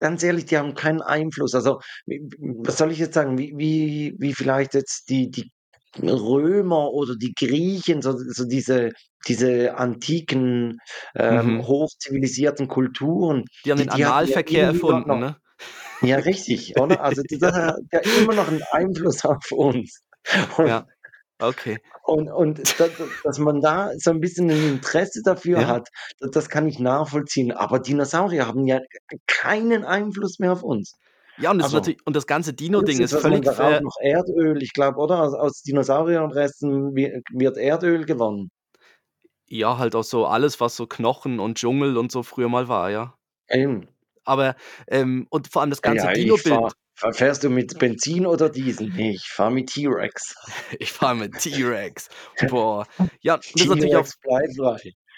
ganz 0.00 0.22
ehrlich, 0.24 0.46
die 0.46 0.58
haben 0.58 0.74
keinen 0.74 1.02
Einfluss. 1.02 1.54
Also, 1.54 1.80
was 2.06 2.78
soll 2.78 2.92
ich 2.92 2.98
jetzt 2.98 3.14
sagen, 3.14 3.38
wie 3.38 3.52
wie 3.56 4.14
wie 4.18 4.34
vielleicht 4.34 4.74
jetzt 4.74 5.10
die 5.10 5.30
die 5.30 5.50
Römer 6.02 6.90
oder 6.92 7.16
die 7.16 7.34
Griechen, 7.38 8.02
so 8.02 8.14
so 8.18 8.44
diese 8.46 8.90
diese 9.28 9.76
antiken, 9.76 10.78
ähm, 11.16 11.58
Mhm. 11.58 11.66
hochzivilisierten 11.66 12.68
Kulturen, 12.68 13.44
Die 13.64 13.70
haben 13.70 13.78
den 13.78 13.88
die 13.88 13.98
ja 13.98 14.12
Analverkehr 14.12 14.66
dort 14.86 15.06
erfunden, 15.06 15.06
noch 15.06 15.20
ne? 15.20 15.36
ja, 16.00 16.16
richtig, 16.18 16.76
oder? 16.76 17.02
Also, 17.02 17.22
die 17.24 17.38
das 17.38 17.54
hat 17.54 17.76
ja 17.92 18.00
immer 18.00 18.34
noch 18.34 18.48
'n 18.48 18.62
Einfluss 18.72 19.24
auf 19.24 19.50
uns. 19.52 20.00
Und 20.58 20.72
Ja, 20.72 20.86
okay. 21.48 21.78
und 22.04 22.30
und 22.30 22.60
da 22.80 22.88
da 22.88 23.06
dass 23.24 23.38
man 23.38 23.60
da 23.60 23.92
so 23.98 24.10
'n 24.12 24.20
bisschen 24.20 24.50
'n 24.50 24.64
Interesse 24.64 25.22
dafür 25.24 25.66
Ja. 25.66 25.68
hat, 25.68 25.88
d 26.22 26.28
das 26.32 26.48
kann 26.50 26.68
ich 26.68 26.78
nachvollziehen. 26.80 27.52
Aber 27.52 27.80
Dinosaurier 27.80 28.46
haben 28.48 28.66
ja 28.66 28.80
keinen 29.26 29.84
Einfluss 29.84 30.38
mehr 30.40 30.52
auf 30.52 30.62
uns. 30.64 30.92
Ja, 31.38 31.50
und 31.50 31.58
das 31.58 31.68
ist 31.68 31.72
Also, 31.72 31.72
natürlich 31.72 32.04
und 32.06 32.14
das 32.14 32.26
ganze 32.26 32.52
Dino-Ding 32.52 33.00
ist 33.00 33.14
dass 33.14 33.26
man 33.26 33.42
völlig 33.42 33.48
ver 33.48 33.76
noch 33.80 33.96
Erdöl 34.00 34.62
ich 34.62 34.72
glaube, 34.72 34.98
oder? 34.98 35.22
Aus 35.22 35.34
aus 35.34 35.62
Dinosaurierresten 35.62 36.94
wi 36.94 37.22
wird 37.32 37.56
Erdöl 37.58 38.04
gewonnen. 38.06 38.50
Ja, 39.48 39.76
halt 39.78 39.94
auch 39.94 40.04
so 40.04 40.26
alles, 40.26 40.60
was 40.60 40.76
so 40.76 40.86
Knochen 40.86 41.38
und 41.40 41.58
Dschungel 41.58 41.96
und 41.96 42.10
so 42.12 42.22
früher 42.22 42.48
mal 42.48 42.68
war, 42.68 42.90
ja. 42.90 43.14
Eben. 43.48 43.91
Aber, 44.24 44.56
ähm 44.88 45.26
und 45.30 45.48
vor 45.48 45.62
allem 45.62 45.70
das 45.70 45.82
ganze 45.82 46.06
Ja, 46.06 46.12
Dino-Bild 46.12 46.54
fahre 46.54 46.72
Fährst 47.14 47.42
du 47.42 47.50
mit 47.50 47.78
Benzin 47.78 48.26
oder 48.26 48.48
Diesel? 48.48 48.88
Nee, 48.90 49.12
ich 49.12 49.26
fahre 49.26 49.50
mit 49.50 49.72
T-Rex. 49.72 50.34
Ich 50.78 50.92
fahre 50.92 51.16
mit 51.16 51.38
T-Rex. 51.38 52.08
Boah. 52.48 52.86
Ja, 53.22 53.36
das 53.36 53.46
ist 53.54 53.66
natürlich 53.66 53.96
auch, 53.96 54.06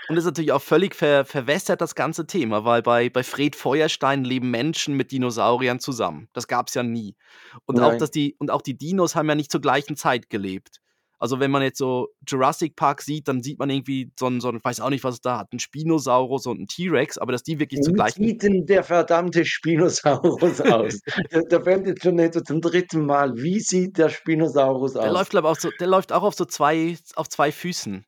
und 0.08 0.16
das 0.16 0.24
ist 0.24 0.30
natürlich 0.30 0.52
auch 0.52 0.62
völlig 0.62 0.94
ver, 0.94 1.24
verwässert, 1.24 1.80
das 1.80 1.94
ganze 1.94 2.26
Thema, 2.26 2.64
weil 2.64 2.82
bei, 2.82 3.08
bei 3.08 3.22
Fred 3.22 3.56
Feuerstein 3.56 4.24
leben 4.24 4.50
Menschen 4.50 4.96
mit 4.96 5.12
Dinosauriern 5.12 5.80
zusammen. 5.80 6.28
Das 6.34 6.46
gab 6.46 6.68
es 6.68 6.74
ja 6.74 6.82
nie. 6.82 7.16
Und 7.64 7.80
auch, 7.80 7.96
dass 7.96 8.10
die, 8.10 8.36
und 8.38 8.50
auch 8.50 8.60
die 8.60 8.76
Dinos 8.76 9.14
haben 9.14 9.28
ja 9.28 9.34
nicht 9.34 9.50
zur 9.50 9.62
gleichen 9.62 9.96
Zeit 9.96 10.28
gelebt. 10.28 10.80
Also 11.24 11.40
wenn 11.40 11.50
man 11.50 11.62
jetzt 11.62 11.78
so 11.78 12.08
Jurassic 12.28 12.76
Park 12.76 13.00
sieht, 13.00 13.28
dann 13.28 13.42
sieht 13.42 13.58
man 13.58 13.70
irgendwie 13.70 14.12
so 14.20 14.26
ein, 14.26 14.42
so 14.42 14.50
ein 14.50 14.56
ich 14.58 14.64
weiß 14.64 14.80
auch 14.80 14.90
nicht, 14.90 15.04
was 15.04 15.14
es 15.14 15.20
da 15.22 15.38
hat, 15.38 15.50
ein 15.54 15.58
Spinosaurus 15.58 16.44
und 16.44 16.60
ein 16.60 16.66
T-Rex, 16.66 17.16
aber 17.16 17.32
dass 17.32 17.42
die 17.42 17.58
wirklich 17.58 17.80
zur 17.80 17.94
Wie 17.94 18.10
sieht 18.10 18.42
denn 18.42 18.66
der 18.66 18.84
verdammte 18.84 19.46
Spinosaurus 19.46 20.60
aus? 20.60 21.00
der, 21.32 21.40
der 21.44 21.62
fällt 21.64 21.86
jetzt 21.86 22.02
schon 22.02 22.18
etwa 22.18 22.44
zum 22.44 22.60
dritten 22.60 23.06
Mal. 23.06 23.34
Wie 23.38 23.58
sieht 23.58 23.96
der 23.96 24.10
Spinosaurus 24.10 24.92
Der 24.92 25.04
aus? 25.04 25.12
läuft, 25.14 25.30
glaube 25.30 25.50
ich, 25.50 25.60
so, 25.60 25.70
der 25.80 25.86
läuft 25.86 26.12
auch 26.12 26.24
auf 26.24 26.34
so 26.34 26.44
zwei, 26.44 26.98
auf 27.16 27.30
zwei 27.30 27.50
Füßen. 27.52 28.04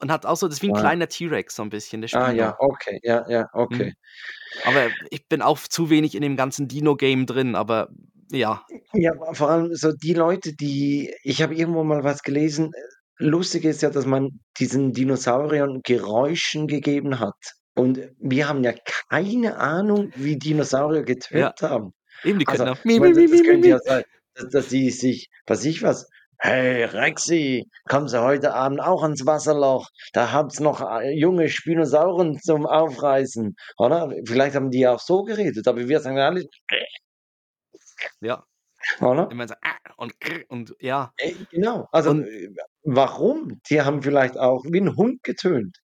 Und 0.00 0.10
hat 0.10 0.26
auch 0.26 0.36
so, 0.36 0.48
das 0.48 0.56
ist 0.56 0.62
wie 0.62 0.70
ein 0.70 0.74
Ah. 0.76 0.80
kleiner 0.80 1.08
T-Rex, 1.08 1.54
so 1.54 1.62
ein 1.62 1.70
bisschen, 1.70 2.00
der 2.00 2.08
Spino. 2.08 2.24
ah 2.24 2.32
ja, 2.32 2.56
okay, 2.58 2.98
ja, 3.04 3.24
ja, 3.28 3.46
okay. 3.52 3.92
Aber 4.64 4.88
ich 5.10 5.28
bin 5.28 5.42
auch 5.42 5.60
zu 5.60 5.90
wenig 5.90 6.16
in 6.16 6.22
dem 6.22 6.36
ganzen 6.36 6.66
Dino-Game 6.66 7.24
drin, 7.26 7.54
aber 7.54 7.88
ja. 8.30 8.64
Ja, 8.92 9.12
vor 9.32 9.50
allem 9.50 9.74
so 9.74 9.92
die 9.92 10.14
Leute, 10.14 10.54
die 10.54 11.14
ich 11.22 11.42
habe 11.42 11.54
irgendwo 11.54 11.84
mal 11.84 12.04
was 12.04 12.22
gelesen. 12.22 12.70
Lustig 13.18 13.64
ist 13.64 13.82
ja, 13.82 13.90
dass 13.90 14.06
man 14.06 14.40
diesen 14.58 14.92
Dinosauriern 14.92 15.80
Geräuschen 15.84 16.66
gegeben 16.66 17.20
hat. 17.20 17.34
Und 17.74 18.00
wir 18.18 18.48
haben 18.48 18.64
ja 18.64 18.74
keine 19.08 19.56
Ahnung, 19.58 20.10
wie 20.16 20.38
Dinosaurier 20.38 21.02
getönt 21.04 21.62
haben. 21.62 21.92
Eben, 22.24 22.38
die 22.38 22.46
Also, 22.46 22.64
können 22.64 22.76
auch. 22.76 22.84
ich 22.84 23.00
meine, 23.00 23.28
das 23.28 23.42
könnte 23.42 23.68
ja 23.68 23.78
sein, 23.78 24.04
dass, 24.34 24.48
dass 24.50 24.68
die 24.68 24.90
sich, 24.90 25.28
was 25.46 25.64
ich 25.64 25.82
was, 25.82 26.08
hey 26.38 26.84
Rexy, 26.84 27.64
kommen 27.88 28.08
Sie 28.08 28.20
heute 28.20 28.54
Abend 28.54 28.80
auch 28.80 29.02
ans 29.02 29.24
Wasserloch? 29.26 29.88
Da 30.12 30.32
habt's 30.32 30.60
noch 30.60 30.80
äh, 30.80 31.10
junge 31.12 31.48
Spinosauren 31.48 32.38
zum 32.40 32.66
Aufreißen, 32.66 33.54
oder? 33.78 34.12
Vielleicht 34.26 34.56
haben 34.56 34.70
die 34.70 34.80
ja 34.80 34.92
auch 34.94 35.00
so 35.00 35.22
geredet, 35.22 35.66
aber 35.68 35.88
wir 35.88 36.00
sagen 36.00 36.18
alle, 36.18 36.44
Ja, 38.20 38.44
oder? 39.00 39.30
immer 39.30 39.46
so, 39.48 39.54
ah, 39.62 39.94
und, 39.96 40.14
und 40.48 40.74
ja. 40.80 41.12
Äh, 41.16 41.34
Genau. 41.50 41.88
Also 41.92 42.10
Und- 42.10 42.24
äh, 42.24 42.50
warum? 42.82 43.60
Die 43.70 43.80
haben 43.82 44.02
vielleicht 44.02 44.38
auch 44.38 44.64
wie 44.64 44.80
ein 44.80 44.96
Hund 44.96 45.22
getönt. 45.22 45.78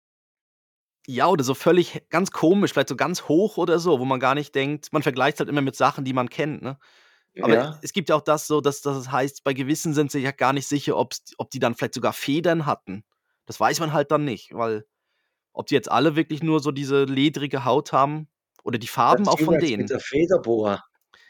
Ja, 1.07 1.27
oder 1.27 1.43
so 1.43 1.53
völlig 1.53 2.03
ganz 2.09 2.31
komisch, 2.31 2.73
vielleicht 2.73 2.89
so 2.89 2.95
ganz 2.95 3.27
hoch 3.27 3.57
oder 3.57 3.77
so, 3.77 3.99
wo 3.99 4.05
man 4.05 4.19
gar 4.19 4.33
nicht 4.33 4.55
denkt, 4.55 4.91
man 4.91 5.03
vergleicht 5.03 5.39
halt 5.39 5.49
immer 5.49 5.61
mit 5.61 5.75
Sachen, 5.75 6.03
die 6.03 6.13
man 6.13 6.29
kennt, 6.29 6.63
ne? 6.63 6.79
Aber 7.41 7.53
ja. 7.53 7.79
es 7.81 7.91
gibt 7.91 8.09
ja 8.09 8.15
auch 8.15 8.21
das 8.21 8.47
so, 8.47 8.61
dass, 8.61 8.85
es 8.85 9.11
heißt, 9.11 9.43
bei 9.43 9.53
gewissen 9.53 9.93
sind 9.93 10.09
sie 10.09 10.19
ja 10.19 10.31
gar 10.31 10.53
nicht 10.53 10.67
sicher, 10.67 10.97
ob 10.97 11.11
die 11.51 11.59
dann 11.59 11.75
vielleicht 11.75 11.93
sogar 11.93 12.13
Federn 12.13 12.65
hatten. 12.65 13.03
Das 13.45 13.59
weiß 13.59 13.81
man 13.81 13.91
halt 13.91 14.09
dann 14.11 14.23
nicht, 14.23 14.53
weil 14.53 14.85
ob 15.51 15.67
die 15.67 15.75
jetzt 15.75 15.91
alle 15.91 16.15
wirklich 16.15 16.43
nur 16.43 16.59
so 16.61 16.71
diese 16.71 17.03
ledrige 17.03 17.65
Haut 17.65 17.91
haben 17.91 18.29
oder 18.63 18.77
die 18.77 18.87
Farben 18.87 19.27
auch 19.27 19.39
von 19.39 19.59
denen. 19.59 19.81
Mit 19.81 19.89
der 19.89 19.99
Federboa. 19.99 20.81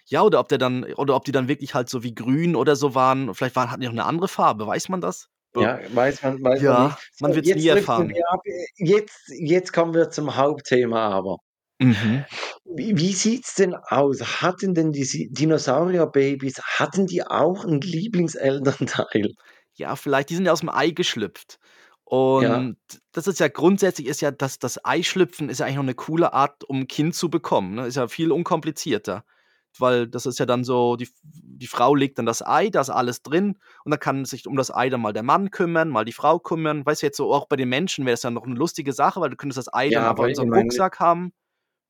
Ja, 0.07 0.21
oder 0.21 0.39
ob 0.39 0.47
der 0.49 0.57
dann, 0.57 0.83
oder 0.93 1.15
ob 1.15 1.25
die 1.25 1.31
dann 1.31 1.47
wirklich 1.47 1.73
halt 1.73 1.89
so 1.89 2.03
wie 2.03 2.13
grün 2.13 2.55
oder 2.55 2.75
so 2.75 2.93
waren. 2.95 3.33
Vielleicht 3.33 3.55
waren, 3.55 3.71
hatten 3.71 3.81
die 3.81 3.87
auch 3.87 3.91
eine 3.91 4.05
andere 4.05 4.27
Farbe, 4.27 4.67
weiß 4.67 4.89
man 4.89 5.01
das? 5.01 5.29
Ja, 5.55 5.79
weiß 5.93 6.21
man, 6.23 6.43
weiß 6.43 6.61
man 6.61 6.63
Ja, 6.63 6.83
nicht. 6.87 7.21
man 7.21 7.35
wird's 7.35 7.47
jetzt 7.47 7.61
nie 7.61 7.67
erfahren. 7.69 8.13
ab. 8.29 8.41
Jetzt, 8.75 9.31
jetzt 9.39 9.73
kommen 9.73 9.93
wir 9.93 10.09
zum 10.09 10.35
Hauptthema 10.35 11.09
aber. 11.09 11.37
Mhm. 11.79 12.25
Wie, 12.65 12.97
wie 12.97 13.13
sieht's 13.13 13.55
denn 13.55 13.73
aus? 13.75 14.41
Hatten 14.41 14.73
denn 14.73 14.91
die 14.91 15.29
Dinosaurier-Babys, 15.31 16.61
hatten 16.61 17.07
die 17.07 17.25
auch 17.25 17.65
einen 17.65 17.81
Lieblingselternteil? 17.81 19.33
Ja, 19.75 19.95
vielleicht, 19.95 20.29
die 20.29 20.35
sind 20.35 20.45
ja 20.45 20.51
aus 20.51 20.61
dem 20.61 20.69
Ei 20.69 20.91
geschlüpft. 20.91 21.57
Und 22.03 22.77
das 23.13 23.27
ist 23.27 23.39
ja 23.39 23.47
grundsätzlich 23.47 24.07
ist 24.07 24.21
ja, 24.21 24.31
dass 24.31 24.59
das 24.59 24.83
Eischlüpfen 24.85 25.49
ist 25.49 25.59
ja 25.59 25.65
eigentlich 25.65 25.77
noch 25.77 25.83
eine 25.83 25.95
coole 25.95 26.33
Art, 26.33 26.63
um 26.63 26.81
ein 26.81 26.87
Kind 26.87 27.15
zu 27.15 27.29
bekommen. 27.29 27.75
Ne? 27.75 27.87
Ist 27.87 27.95
ja 27.95 28.07
viel 28.07 28.31
unkomplizierter. 28.31 29.25
Weil 29.79 30.07
das 30.07 30.25
ist 30.25 30.39
ja 30.39 30.45
dann 30.45 30.63
so, 30.63 30.95
die, 30.95 31.09
die 31.23 31.67
Frau 31.67 31.95
legt 31.95 32.17
dann 32.17 32.25
das 32.25 32.45
Ei, 32.45 32.69
da 32.69 32.81
ist 32.81 32.89
alles 32.89 33.21
drin 33.21 33.57
und 33.83 33.91
dann 33.91 33.99
kann 33.99 34.25
sich 34.25 34.47
um 34.47 34.55
das 34.55 34.73
Ei 34.73 34.89
dann 34.89 35.01
mal 35.01 35.13
der 35.13 35.23
Mann 35.23 35.51
kümmern, 35.51 35.89
mal 35.89 36.05
die 36.05 36.11
Frau 36.13 36.39
kümmern. 36.39 36.85
Weißt 36.85 37.01
du, 37.01 37.07
jetzt 37.07 37.17
so 37.17 37.33
auch 37.33 37.47
bei 37.47 37.55
den 37.55 37.69
Menschen 37.69 38.05
wäre 38.05 38.13
es 38.13 38.23
ja 38.23 38.31
noch 38.31 38.43
eine 38.45 38.55
lustige 38.55 38.93
Sache, 38.93 39.21
weil 39.21 39.29
du 39.29 39.35
könntest 39.35 39.57
das 39.57 39.73
Ei 39.73 39.87
Ja, 39.87 39.99
dann 40.01 40.09
aber 40.09 40.29
in 40.29 40.35
so 40.35 40.41
einem 40.41 40.53
Rucksack 40.53 40.99
haben. 40.99 41.33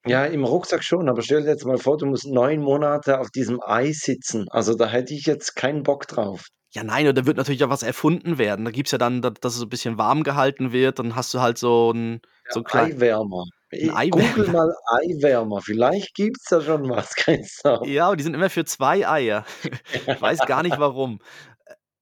Ja, 0.08 0.26
im 0.26 0.44
Rucksack 0.44 0.84
schon, 0.84 1.10
aber 1.10 1.24
stell 1.24 1.42
dir 1.42 1.50
jetzt 1.50 1.66
mal 1.66 1.80
vor, 1.80 1.98
du 1.98 2.06
musst 2.06 2.28
neun 2.28 2.62
Monate 2.62 3.20
auf 3.20 3.32
diesem 3.32 3.60
Ei 3.66 3.92
sitzen. 3.92 4.48
Also 4.50 4.76
da 4.76 4.86
hätte 4.88 5.16
ich 5.16 5.26
jetzt 5.26 5.56
keinen 5.56 5.82
Bock 5.82 6.08
drauf. 6.08 6.46
Ja, 6.74 6.84
nein, 6.84 7.14
da 7.16 7.26
wird 7.26 7.38
natürlich 7.38 7.64
auch 7.64 7.70
was 7.70 7.84
erfunden 7.84 8.38
werden. 8.38 8.66
Da 8.66 8.72
gibt 8.72 8.88
es 8.88 8.92
ja 8.92 8.98
dann, 8.98 9.22
da- 9.22 9.30
dass 9.32 9.54
es 9.54 9.60
so 9.60 9.66
ein 9.66 9.70
bisschen 9.70 9.98
warm 9.98 10.24
gehalten 10.24 10.72
wird, 10.74 11.00
dann 11.00 11.16
hast 11.16 11.34
du 11.34 11.40
halt 11.40 11.58
so 11.58 11.92
ein, 11.92 12.22
so 12.52 12.60
ein 12.60 12.66
Eiwärmer. 12.68 13.46
Ein 13.84 13.96
Eiwärmer. 13.96 14.34
Google 14.34 14.48
mal 14.52 14.76
Eiwärmer. 15.02 15.62
Vielleicht 15.62 16.16
gibt's 16.16 16.46
da 16.50 16.62
schon 16.62 16.90
was, 16.90 17.16
Christoph. 17.16 17.88
Ja, 17.88 18.10
und 18.10 18.20
die 18.20 18.24
sind 18.24 18.34
immer 18.34 18.50
für 18.50 18.66
zwei 18.66 19.08
Eier. 19.08 19.46
Ich 20.08 20.22
weiß 20.22 20.40
gar 20.46 20.64
nicht 20.64 20.80
warum. 20.80 21.20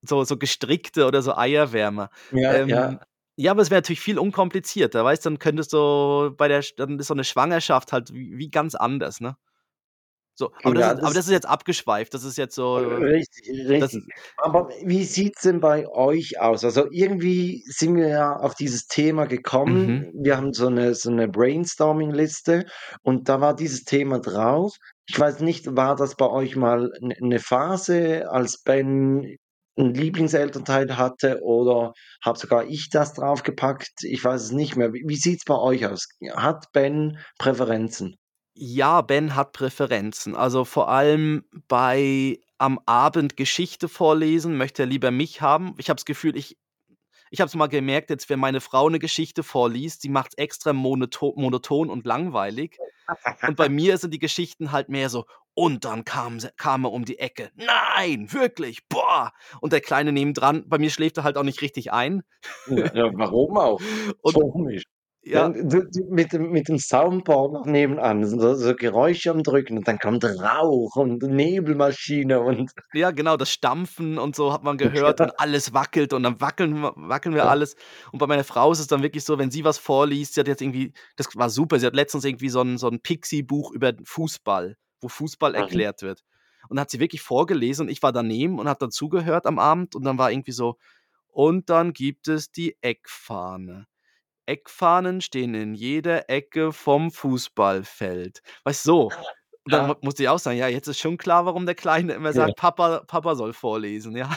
So, 0.02 0.24
so 0.24 0.38
gestrickte 0.38 1.06
oder 1.06 1.22
so 1.22 1.36
Eierwärmer. 1.36 2.10
Ja, 2.32 2.54
Ähm, 2.54 2.70
ja. 2.70 3.00
ja, 3.38 3.52
aber 3.52 3.62
es 3.62 3.70
wäre 3.70 3.80
natürlich 3.80 4.02
viel 4.02 4.20
unkomplizierter, 4.20 5.04
weißt 5.06 5.26
du, 5.26 5.30
dann 5.32 5.40
könntest 5.40 5.72
du 5.74 6.32
bei 6.36 6.48
der, 6.48 6.64
dann 6.78 7.00
ist 7.00 7.08
so 7.08 7.14
eine 7.14 7.24
Schwangerschaft 7.24 7.94
halt 7.94 8.14
wie, 8.14 8.38
wie 8.38 8.50
ganz 8.50 8.76
anders, 8.76 9.22
ne? 9.22 9.38
So, 10.36 10.52
aber, 10.64 10.80
Ja, 10.80 10.90
das 10.90 10.94
ist, 10.94 11.00
aber 11.00 11.08
das- 11.08 11.14
das 11.14 11.26
ist 11.28 11.32
jetzt 11.32 11.46
abgeschweift, 11.48 12.14
das 12.14 12.24
ist 12.24 12.38
jetzt 12.38 12.56
so, 12.56 12.78
Richtig, 12.78 13.48
das, 13.80 13.94
richtig. 13.94 14.04
Aber 14.38 14.70
wie 14.84 15.04
sieht's 15.04 15.42
denn 15.42 15.60
bei 15.60 15.88
euch 15.88 16.40
aus? 16.40 16.64
Also 16.66 16.88
irgendwie 16.92 17.64
sind 17.68 17.96
wir 17.96 18.08
ja 18.08 18.36
auf 18.38 18.56
dieses 18.56 18.88
Thema 18.88 19.26
gekommen. 19.26 19.86
Mhm. 19.88 20.12
Wir 20.24 20.38
haben 20.38 20.54
so 20.54 20.68
eine, 20.68 20.96
so 20.96 21.12
eine 21.12 21.28
Brainstorming-Liste 21.28 22.66
und 23.04 23.30
da 23.30 23.42
war 23.42 23.56
dieses 23.56 23.84
Thema 23.84 24.20
drauf. 24.20 24.76
Ich 25.06 25.20
weiß 25.20 25.42
nicht, 25.42 25.76
war 25.76 25.96
das 25.96 26.16
bei 26.16 26.28
euch 26.30 26.56
mal 26.56 26.90
eine 27.22 27.40
Phase, 27.40 28.30
als 28.32 28.62
Ben 28.64 29.38
einen 29.76 29.94
Lieblingselternteil 29.96 30.98
hatte 30.98 31.40
oder 31.42 31.94
habe 32.24 32.38
sogar 32.40 32.66
ich 32.68 32.90
das 32.92 33.14
draufgepackt? 33.14 34.04
Ich 34.04 34.24
weiß 34.24 34.42
es 34.44 34.52
nicht 34.52 34.76
mehr. 34.76 34.94
Wie, 34.94 35.04
wie 35.06 35.16
sieht's 35.16 35.46
bei 35.46 35.56
euch 35.58 35.86
aus? 35.88 36.08
Hat 36.36 36.66
Ben 36.74 37.18
Präferenzen? 37.40 38.16
Ja, 38.56 39.02
Ben 39.02 39.36
hat 39.36 39.54
Präferenzen. 39.54 40.36
Also 40.36 40.66
vor 40.66 40.90
allem 40.90 41.44
bei 41.68 42.40
am 42.58 42.80
Abend 42.86 43.36
Geschichte 43.36 43.90
vorlesen 43.90 44.58
möchte 44.58 44.84
er 44.84 44.86
lieber 44.86 45.12
mich 45.12 45.42
haben. 45.42 45.76
Ich 45.78 45.90
habe 45.90 45.98
das 45.98 46.06
Gefühl, 46.06 46.38
ich, 46.38 46.58
ich 47.32 47.42
habe 47.42 47.48
es 47.48 47.56
mal 47.56 47.68
gemerkt, 47.68 48.10
jetzt 48.10 48.30
wenn 48.30 48.40
meine 48.40 48.62
Frau 48.62 48.88
eine 48.88 49.00
Geschichte 49.00 49.44
vorliest, 49.44 50.04
die 50.04 50.10
macht 50.10 50.34
es 50.34 50.38
extra 50.38 50.72
monoton, 50.72 51.34
monoton 51.36 51.90
und 51.90 52.06
langweilig. 52.06 52.78
Und 53.48 53.58
bei 53.58 53.70
mir 53.70 53.98
sind 53.98 54.14
die 54.14 54.20
Geschichten 54.20 54.72
halt 54.72 54.88
mehr 54.88 55.10
so, 55.10 55.26
und 55.56 55.86
dann 55.86 56.04
kam, 56.04 56.40
kam 56.58 56.86
er 56.86 56.92
um 56.92 57.06
die 57.06 57.20
Ecke. 57.20 57.52
Nein, 57.56 58.32
wirklich, 58.32 58.88
boah. 58.88 59.32
Und 59.62 59.74
der 59.74 59.82
Kleine 59.82 60.12
nebendran, 60.12 60.68
bei 60.68 60.78
mir 60.78 60.90
schläft 60.90 61.18
er 61.18 61.24
halt 61.24 61.38
auch 61.38 61.44
nicht 61.44 61.62
richtig 61.62 61.92
ein. 61.92 62.24
Ja, 62.68 63.12
warum 63.14 63.58
auch? 63.58 63.82
Und 64.22 64.34
Komisch. 64.34 64.84
Ja, 65.26 65.48
Dann, 65.50 65.68
mit, 66.10 66.34
dem, 66.34 66.52
mit 66.52 66.68
dem 66.68 66.78
Soundboard 66.78 67.54
noch 67.54 67.66
nebenan, 67.66 68.26
so, 68.26 68.56
so 68.56 68.76
Geräusche 68.76 69.32
am 69.32 69.42
Drücken 69.42 69.78
und 69.78 69.88
dann 69.88 69.98
kommt 69.98 70.26
Rauch 70.26 70.96
und 70.98 71.24
Nebelmaschine 71.24 72.42
und 72.42 72.72
Ja, 72.94 73.12
genau, 73.12 73.38
das 73.38 73.50
Stampfen 73.52 74.18
und 74.18 74.36
so 74.36 74.52
hat 74.52 74.64
man 74.64 74.78
gehört 74.78 75.22
und 75.22 75.40
alles 75.40 75.74
wackelt 75.74 76.12
und 76.14 76.24
dann 76.24 76.42
wackeln, 76.42 76.82
wir- 76.82 76.94
wackeln 76.98 77.34
wir 77.36 77.44
Ja. 77.44 77.50
alles. 77.50 77.76
Und 78.12 78.20
bei 78.20 78.28
meiner 78.28 78.44
Frau 78.44 78.72
ist 78.72 78.80
es 78.80 78.88
dann 78.88 79.02
wirklich 79.02 79.24
so, 79.24 79.38
wenn 79.38 79.50
sie 79.50 79.64
was 79.64 79.78
vorliest, 79.78 80.34
sie 80.34 80.42
hat 80.42 80.48
jetzt 80.48 80.62
irgendwie, 80.62 80.92
das 81.16 81.28
war 81.36 81.50
super, 81.50 81.80
sie 81.80 81.86
hat 81.86 81.96
letztens 81.96 82.26
irgendwie 82.26 82.50
so 82.50 82.62
ein, 82.62 82.78
so 82.78 82.90
ein 82.90 83.00
Pixie-Buch 83.00 83.72
über 83.72 83.94
Fußball, 84.04 84.76
wo 85.00 85.08
Fußball 85.08 85.56
erklärt 85.56 86.02
wird. 86.02 86.22
Und 86.70 86.80
hat 86.80 86.90
sie 86.90 87.00
wirklich 87.00 87.22
vorgelesen 87.22 87.88
und 87.88 87.92
ich 87.92 88.02
war 88.04 88.12
daneben 88.12 88.60
und 88.60 88.68
habe 88.68 88.80
dann 88.80 88.92
zugehört 88.92 89.46
am 89.46 89.58
Abend 89.60 89.96
und 89.96 90.04
dann 90.04 90.18
war 90.18 90.32
irgendwie 90.32 90.52
so, 90.54 90.78
und 91.30 91.70
dann 91.70 91.94
gibt 91.94 92.28
es 92.28 92.52
die 92.52 92.76
Eckfahne. 92.82 93.88
Eckfahnen 94.46 95.22
stehen 95.22 95.54
in 95.56 95.74
jeder 95.74 96.30
Ecke 96.30 96.74
vom 96.74 97.12
Fußballfeld. 97.12 98.42
Weißt 98.64 98.86
du, 98.86 98.92
so. 98.92 99.12
Und 99.66 99.72
dann 99.74 99.88
Ja. 99.88 99.96
musste 100.02 100.24
ich 100.24 100.30
auch 100.30 100.40
sagen, 100.40 100.58
ja, 100.58 100.68
jetzt 100.68 100.88
ist 100.88 101.00
schon 101.00 101.18
klar, 101.18 101.46
warum 101.46 101.66
der 101.66 101.76
Kleine 101.76 102.14
immer 102.14 102.34
Ja. 102.34 102.34
sagt, 102.34 102.56
Papa, 102.58 103.02
Papa 103.08 103.36
soll 103.36 103.54
vorlesen, 103.54 104.16
ja. 104.16 104.30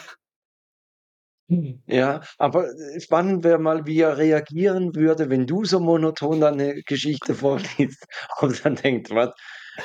ja, 1.86 2.22
aber 2.38 2.66
äh, 2.68 3.00
spannend 3.00 3.44
wäre 3.44 3.58
mal, 3.58 3.86
wie 3.86 4.00
er 4.00 4.18
reagieren 4.18 4.94
würde, 4.94 5.30
wenn 5.30 5.46
du 5.46 5.64
so 5.64 5.78
monoton 5.78 6.40
deine 6.40 6.82
Geschichte 6.82 7.34
vorliest 7.34 8.04
und 8.40 8.64
dann 8.64 8.76
denkt, 8.76 9.10
was, 9.10 9.30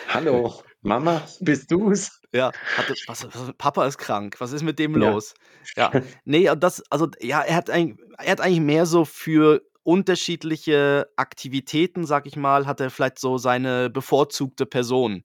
hallo, 0.07 0.53
Mama, 0.81 1.21
bist 1.41 1.69
du's? 1.71 2.09
Ja, 2.33 2.53
hatte, 2.73 2.95
was, 3.07 3.25
was, 3.25 3.51
Papa 3.57 3.85
ist 3.85 3.97
krank, 3.97 4.37
was 4.39 4.53
ist 4.53 4.63
mit 4.63 4.79
dem 4.79 4.95
Ja. 4.95 4.99
los? 5.11 5.33
Ja, 5.75 5.91
nee, 6.25 6.49
das, 6.57 6.81
also, 6.89 7.09
ja, 7.19 7.41
er 7.41 7.55
hat, 7.55 7.69
eigentlich, 7.69 7.97
er 8.17 8.31
hat 8.31 8.41
eigentlich 8.41 8.61
mehr 8.61 8.85
so 8.85 9.05
für 9.05 9.61
unterschiedliche 9.83 11.09
Aktivitäten, 11.17 12.05
sag 12.05 12.27
ich 12.27 12.35
mal, 12.37 12.67
hat 12.67 12.79
er 12.81 12.89
vielleicht 12.91 13.19
so 13.19 13.37
seine 13.37 13.89
bevorzugte 13.89 14.65
Person. 14.65 15.23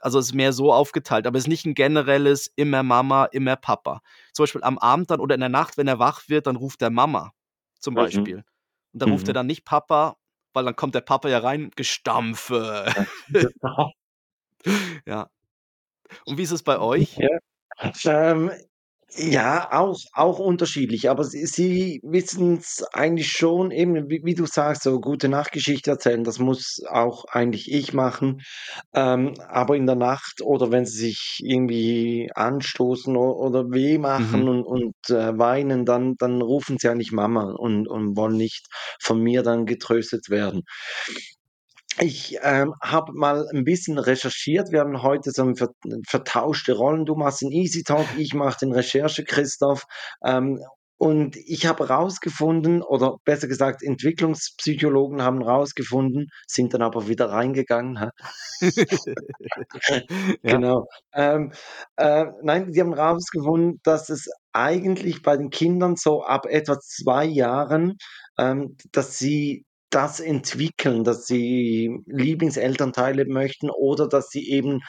also 0.00 0.18
es 0.18 0.26
ist 0.26 0.34
mehr 0.34 0.52
so 0.52 0.72
aufgeteilt, 0.72 1.26
aber 1.26 1.38
es 1.38 1.44
ist 1.44 1.48
nicht 1.48 1.66
ein 1.66 1.74
generelles 1.74 2.52
immer 2.56 2.82
Mama, 2.82 3.26
immer 3.26 3.56
Papa. 3.56 4.02
Zum 4.32 4.44
Beispiel 4.44 4.62
am 4.64 4.78
Abend 4.78 5.10
dann 5.10 5.20
oder 5.20 5.34
in 5.36 5.40
der 5.40 5.48
Nacht, 5.50 5.76
wenn 5.78 5.88
er 5.88 5.98
wach 6.00 6.22
wird, 6.28 6.46
dann 6.48 6.56
ruft 6.56 6.82
er 6.82 6.90
Mama 6.90 7.32
zum 7.80 7.94
Mhm. 7.94 7.96
Beispiel. 7.96 8.44
Und 8.92 9.02
da 9.02 9.06
ruft 9.06 9.28
er 9.28 9.32
Mhm. 9.32 9.34
dann 9.34 9.46
nicht 9.46 9.64
Papa, 9.64 10.16
weil 10.54 10.64
dann 10.64 10.76
kommt 10.76 10.94
der 10.96 11.00
Papa 11.02 11.28
ja 11.28 11.38
rein, 11.38 11.70
Gestampfe. 11.76 12.86
Ja. 15.06 15.28
Und 16.26 16.38
wie 16.38 16.42
ist 16.42 16.52
es 16.52 16.62
bei 16.62 16.78
euch? 16.78 17.18
Ja. 17.18 17.28
Ähm, 18.04 18.50
ja, 19.16 19.68
auch 19.72 19.98
auch 20.14 20.38
unterschiedlich, 20.38 21.10
aber 21.10 21.24
sie 21.24 21.44
sie 21.46 22.00
wissen's 22.02 22.82
eigentlich 22.92 23.30
schon 23.30 23.70
eben, 23.70 24.08
wie 24.08 24.22
wie 24.24 24.34
du 24.34 24.46
sagst, 24.46 24.82
so 24.84 25.00
Gute-Nacht-Geschichte 25.00 25.90
erzählen, 25.90 26.24
das 26.24 26.38
muss 26.38 26.80
auch 26.88 27.24
eigentlich 27.26 27.70
ich 27.70 27.92
machen. 27.92 28.40
Ähm, 28.94 29.34
aber 29.48 29.76
in 29.76 29.86
der 29.86 29.96
Nacht 29.96 30.40
oder 30.42 30.70
wenn 30.70 30.86
sie 30.86 30.98
sich 31.08 31.40
irgendwie 31.44 32.30
anstoßen 32.34 33.16
o 33.16 33.32
oder 33.32 33.64
weh 33.70 33.98
machen 33.98 34.48
Mhm. 34.48 34.48
und 34.48 34.64
und, 34.64 34.94
äh, 35.10 35.38
weinen, 35.38 35.84
dann 35.84 36.14
dann 36.18 36.40
rufen 36.42 36.78
sie 36.78 36.88
eigentlich 36.88 37.12
Mama 37.12 37.52
und 37.58 37.88
und 37.88 38.16
wollen 38.16 38.36
nicht 38.36 38.66
von 39.00 39.20
mir 39.22 39.42
dann 39.42 39.66
getröstet 39.66 40.30
werden. 40.30 40.62
Ich, 42.04 42.36
ähm, 42.42 42.74
habe 42.82 43.12
mal 43.12 43.46
'n 43.54 43.62
bisschen 43.62 43.96
recherchiert. 43.96 44.72
Wir 44.72 44.80
haben 44.80 45.02
heute 45.04 45.30
so 45.30 45.42
'n 45.44 45.54
ver 45.54 45.68
vertauschte 46.08 46.72
Rollen. 46.74 47.04
Du 47.06 47.14
machst 47.14 47.42
den 47.42 47.52
Easy 47.52 47.84
Talk, 47.84 48.08
ich 48.18 48.34
mache 48.34 48.58
den 48.60 48.72
Recherche-Christoph. 48.72 49.84
Ähm, 50.24 50.58
und 50.98 51.36
ich 51.36 51.64
habe 51.66 51.86
rausgefunden 51.88 52.82
oder 52.82 53.18
besser 53.24 53.46
gesagt, 53.46 53.82
Entwicklungspsychologen 53.84 55.22
haben 55.22 55.42
rausgefunden, 55.42 56.26
sind 56.48 56.74
dann 56.74 56.82
aber 56.82 57.06
wieder 57.06 57.26
reingegangen, 57.30 57.98
hä? 58.00 58.08
Ja. 60.44 60.58
Genau. 60.58 60.86
Ähm, 61.14 61.52
äh, 61.96 62.26
nein, 62.42 62.72
die 62.72 62.80
haben 62.80 62.94
rausgefunden, 62.94 63.80
dass 63.84 64.10
es 64.10 64.28
eigentlich 64.52 65.22
bei 65.22 65.36
den 65.36 65.50
Kindern 65.50 65.96
so 65.96 66.22
ab 66.24 66.46
etwa 66.46 66.78
2 66.80 67.24
Jahren, 67.26 67.96
ähm, 68.38 68.76
dass 68.92 69.18
sie 69.18 69.64
das 69.92 70.20
entwickeln, 70.20 71.04
dass 71.04 71.26
sie 71.26 71.90
Lieblingselternteile 72.06 73.26
möchten 73.26 73.70
oder 73.70 74.08
dass 74.08 74.30
sie 74.30 74.50
eben, 74.50 74.80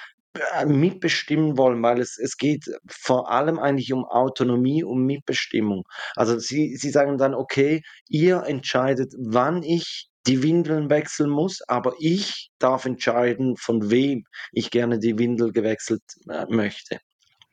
äh, 0.56 0.66
mitbestimmen 0.66 1.58
wollen, 1.58 1.82
weil 1.84 2.00
es 2.02 2.18
es 2.18 2.38
geht 2.38 2.66
vor 2.90 3.30
allem 3.32 3.60
eigentlich 3.60 3.94
um 3.94 4.06
Autonomie, 4.06 4.84
um 4.84 5.06
Mitbestimmung. 5.06 5.84
Also, 6.16 6.40
sie 6.40 6.76
sie 6.78 6.90
sagen 6.90 7.18
dann: 7.20 7.36
„Okay, 7.36 7.82
ihr 8.10 8.44
entscheidet, 8.48 9.14
wann 9.20 9.64
ich 9.64 10.10
die 10.28 10.42
Windeln 10.44 10.90
wechseln 10.90 11.30
muss, 11.30 11.62
aber 11.68 11.94
ich 12.00 12.50
darf 12.60 12.86
entscheiden, 12.86 13.58
von 13.58 13.92
wem 13.92 14.24
ich 14.54 14.72
gerne 14.72 15.00
die 15.00 15.20
Windel 15.20 15.52
gewechselt, 15.52 16.02
äh, 16.30 16.46
möchte.“ 16.50 17.00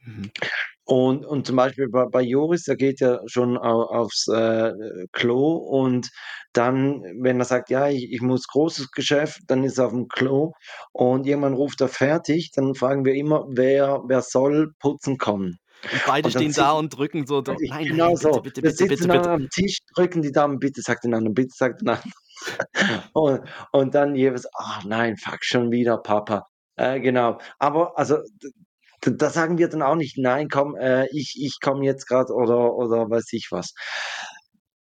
Mhm. 0.07 0.31
Und 0.91 1.25
und 1.25 1.47
zum 1.47 1.55
Beispiel 1.55 1.89
bei 1.89 2.07
bei 2.07 2.21
Joris, 2.21 2.65
der 2.65 2.75
geht 2.77 2.99
ja 3.01 3.21
schon 3.27 3.57
au 3.57 3.83
aufs, 3.85 4.27
äh, 4.27 4.73
Klo 5.13 5.55
und 5.55 6.09
dann, 6.53 7.03
wenn 7.23 7.39
er 7.39 7.45
sagt: 7.45 7.71
„Ja, 7.71 7.89
ich 7.89 8.11
ich 8.13 8.21
muss 8.23 8.49
großes 8.49 8.91
Geschäft“, 8.91 9.39
dann 9.47 9.63
ist 9.63 9.79
er 9.79 9.87
aufm 9.87 10.09
Klo 10.09 10.51
und 10.93 11.27
irgendwann 11.29 11.55
ruft 11.55 11.81
er 11.81 11.87
fertig, 11.89 12.51
dann 12.57 12.75
fragen 12.75 13.05
wir 13.05 13.15
immer, 13.15 13.47
wer 13.51 14.01
wer 14.09 14.21
soll 14.23 14.73
putzen 14.81 15.17
kommen. 15.17 15.59
Und 15.89 16.05
beide 16.05 16.31
Und 16.31 16.33
stehen 16.33 16.55
da 16.55 16.73
und 16.73 16.91
drücken 16.91 17.27
so 17.27 17.45
so: 17.45 17.59
„Nein, 17.63 17.89
genau 17.89 18.15
nein, 18.15 18.19
bitte, 18.19 18.41
so. 18.41 18.43
bitte, 18.43 18.63
bitte, 18.63 18.87
bitte, 18.87 19.07
sitzen 19.07 19.09
dann 19.09 19.21
bitte.“ 19.21 19.31
am 19.31 19.49
Tisch, 19.55 19.79
drücken 19.95 20.23
die 20.23 20.33
Daumen: 20.33 20.59
„Bitte 20.59 20.83
sag 20.83 21.01
den 21.03 21.15
anderen, 21.15 21.35
bitte 21.35 21.53
sag 21.57 21.79
den 21.79 21.89
anderen.“ 21.91 22.13
Und 23.15 23.41
und 23.73 23.95
dann 23.95 24.15
jeweils: 24.15 24.47
„Ah 24.55 24.81
nein, 24.87 25.17
fuck, 25.17 25.39
schon 25.45 25.71
wieder 25.71 25.99
Papa.“ 25.99 26.45
Äh, 26.77 27.01
genau. 27.01 27.39
Aber 27.59 27.99
also, 27.99 28.19
da 29.03 29.31
sagen 29.31 29.59
wir 29.59 29.69
dann 29.69 29.83
auch 29.83 29.97
nicht: 29.97 30.19
„Nein, 30.19 30.49
komm, 30.49 30.77
äh, 30.77 31.07
ich 31.13 31.37
ich 31.41 31.59
komme 31.63 31.85
jetzt 31.85 32.07
grad“ 32.09 32.31
oder 32.31 32.75
oder 32.75 33.11
weiß 33.11 33.33
ich 33.33 33.49
was. 33.51 33.73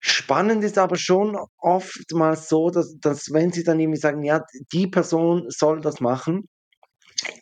Spannend 0.00 0.62
ist 0.64 0.78
aber 0.78 0.96
schon 0.96 1.37
oftmals 1.58 2.49
so, 2.49 2.70
dass 2.70 2.99
dass 3.00 3.32
wenn 3.32 3.52
sie 3.52 3.64
dann 3.64 3.80
irgendwie 3.80 3.99
sagen: 3.99 4.23
„Ja, 4.23 4.42
die 4.73 4.87
Person 4.87 5.44
soll 5.49 5.80
das 5.80 6.00
machen“, 6.00 6.49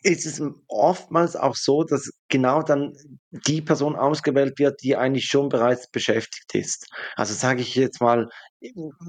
ist 0.03 0.27
es 0.27 0.42
oftmals 0.68 1.37
auch 1.37 1.55
so, 1.57 1.85
dass 1.85 2.11
genau 2.29 2.62
dann 2.62 2.92
die 3.31 3.62
Person 3.62 3.97
ausgewählt 3.97 4.59
wird, 4.59 4.83
die 4.83 4.97
eigentlich 4.97 5.27
schon 5.27 5.49
bereits 5.49 5.90
beschäftigt 5.90 6.55
ist. 6.55 6.87
Also, 7.16 7.35
sage 7.35 7.61
ich 7.62 7.75
jetzt 7.75 8.01
mal, 8.01 8.29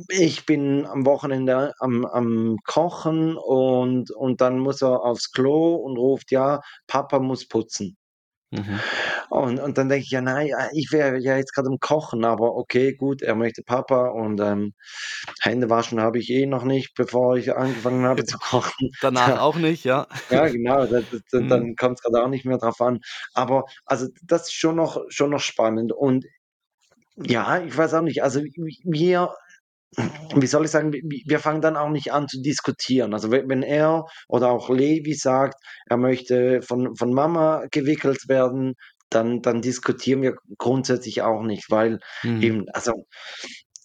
ich 0.09 0.45
bin 0.45 0.85
am 0.85 1.05
Wochenende 1.05 1.73
am 1.79 2.05
am 2.05 2.57
Kochen 2.65 3.37
und 3.37 4.11
und 4.11 4.41
dann 4.41 4.59
muss 4.59 4.81
er 4.81 5.03
aufs 5.03 5.31
Klo 5.31 5.75
und 5.75 5.97
ruft: 5.97 6.31
„Ja, 6.31 6.61
Papa 6.87 7.19
muss 7.19 7.47
putzen.“ 7.47 7.97
Mhm. 8.55 8.85
Und 9.29 9.59
und 9.59 9.77
dann 9.77 9.89
denke 9.89 10.03
ich: 10.05 10.11
„Ja, 10.11 10.21
nein, 10.21 10.49
ich 10.73 10.91
wäre 10.91 11.19
ja 11.19 11.37
jetzt 11.37 11.53
grad 11.53 11.67
am 11.67 11.79
Kochen, 11.79 12.25
aber 12.25 12.55
okay, 12.55 12.93
gut, 12.95 13.21
er 13.21 13.35
möchte 13.35 13.63
Papa 13.63 14.09
und, 14.09 14.39
ähm, 14.41 14.73
Hände 15.41 15.69
waschen 15.69 16.01
habe 16.01 16.19
ich 16.19 16.29
eh 16.31 16.45
noch 16.47 16.63
nicht, 16.65 16.93
bevor 16.95 17.37
ich 17.37 17.55
angefangen 17.55 18.05
habe 18.05 18.23
zu 18.25 18.37
kochen.“ 18.39 18.91
Danach 18.99 19.35
Ja. 19.35 19.39
auch 19.39 19.57
nicht, 19.57 19.83
ja. 19.85 20.07
Ja, 20.29 20.47
genau, 20.49 20.85
da 20.87 21.01
da 21.31 21.41
Mhm. 21.41 21.57
dann 21.57 21.75
kommt's 21.77 22.01
grad 22.03 22.15
auch 22.15 22.29
nicht 22.29 22.45
mehr 22.45 22.57
drauf 22.59 22.81
an. 22.81 22.99
Aber 23.33 23.65
also, 23.85 24.07
das 24.23 24.43
ist 24.49 24.53
schon 24.55 24.75
noch 24.77 25.03
schon 25.09 25.31
noch 25.31 25.41
spannend 25.41 25.93
und 25.93 26.25
ja, 27.17 27.63
ich 27.65 27.77
weiß 27.77 27.93
auch 27.95 28.01
nicht, 28.03 28.23
also, 28.23 28.41
wir 28.43 29.35
wie 30.35 30.47
soll 30.47 30.65
ich 30.65 30.71
sagen, 30.71 30.93
wi 30.93 31.01
wi 31.05 31.23
wir 31.27 31.39
fangen 31.39 31.61
dann 31.61 31.77
auch 31.77 31.89
nicht 31.89 32.11
an 32.13 32.27
zu 32.27 32.41
diskutieren. 32.41 33.13
Also, 33.13 33.31
we 33.31 33.43
wenn 33.47 33.63
er 33.63 34.05
oder 34.27 34.49
auch 34.51 34.69
Levi 34.69 35.13
sagt, 35.13 35.55
er 35.87 35.97
möchte 35.97 36.61
von 36.61 36.95
von 36.95 37.13
Mama 37.13 37.65
gewickelt 37.71 38.27
werden, 38.27 38.75
dann 39.09 39.41
dann 39.41 39.61
diskutieren 39.61 40.21
wir 40.21 40.35
grundsätzlich 40.57 41.21
auch 41.21 41.43
nicht, 41.43 41.69
weil 41.71 41.99
Mhm. 42.23 42.41
eben 42.41 42.65
also, 42.73 43.05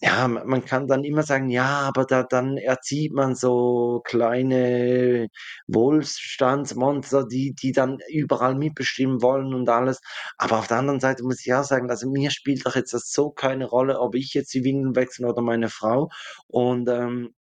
ja, 0.02 0.28
ma 0.28 0.44
man 0.44 0.64
kann 0.64 0.86
dann 0.86 1.04
immer 1.04 1.22
sagen: 1.22 1.50
„Ja, 1.50 1.80
aber 1.88 2.04
da 2.06 2.22
dann 2.24 2.56
erzieht 2.56 3.12
man 3.12 3.34
so 3.34 4.00
kleine 4.04 5.28
Wohlstandsmonster, 5.68 7.26
die 7.26 7.54
die 7.54 7.72
dann 7.72 7.98
überall 8.08 8.54
mitbestimmen 8.54 9.22
wollen 9.22 9.54
und 9.54 9.68
alles.“ 9.68 10.00
Aber 10.38 10.58
auf 10.58 10.68
der 10.68 10.78
anderen 10.78 11.00
Seite 11.00 11.22
muss 11.24 11.44
ich 11.44 11.52
auch 11.54 11.64
sagen, 11.64 11.90
also, 11.90 12.10
mir 12.10 12.30
spielt 12.30 12.64
doch 12.66 12.76
jetzt 12.76 12.94
das 12.94 13.10
so 13.12 13.30
keine 13.30 13.66
Rolle, 13.66 14.00
ob 14.00 14.14
ich 14.14 14.32
jetzt 14.34 14.54
die 14.54 14.64
Windeln 14.64 14.96
wechsle 14.96 15.28
oder 15.28 15.42
meine 15.42 15.68
Frau. 15.68 16.08
Und, 16.48 16.88
ähm, 16.88 17.34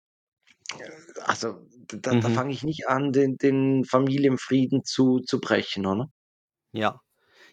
also, 1.26 1.60
da 1.88 2.16
da 2.16 2.30
Mhm. 2.30 2.30
fange 2.30 2.52
ich 2.54 2.64
nicht 2.64 2.88
an, 2.88 3.12
den 3.12 3.38
den 3.38 3.86
Familienfrieden 3.86 4.84
zu 4.84 5.20
zu 5.20 5.40
brechen, 5.40 5.86
oder? 5.86 6.10
Ja. 6.74 7.02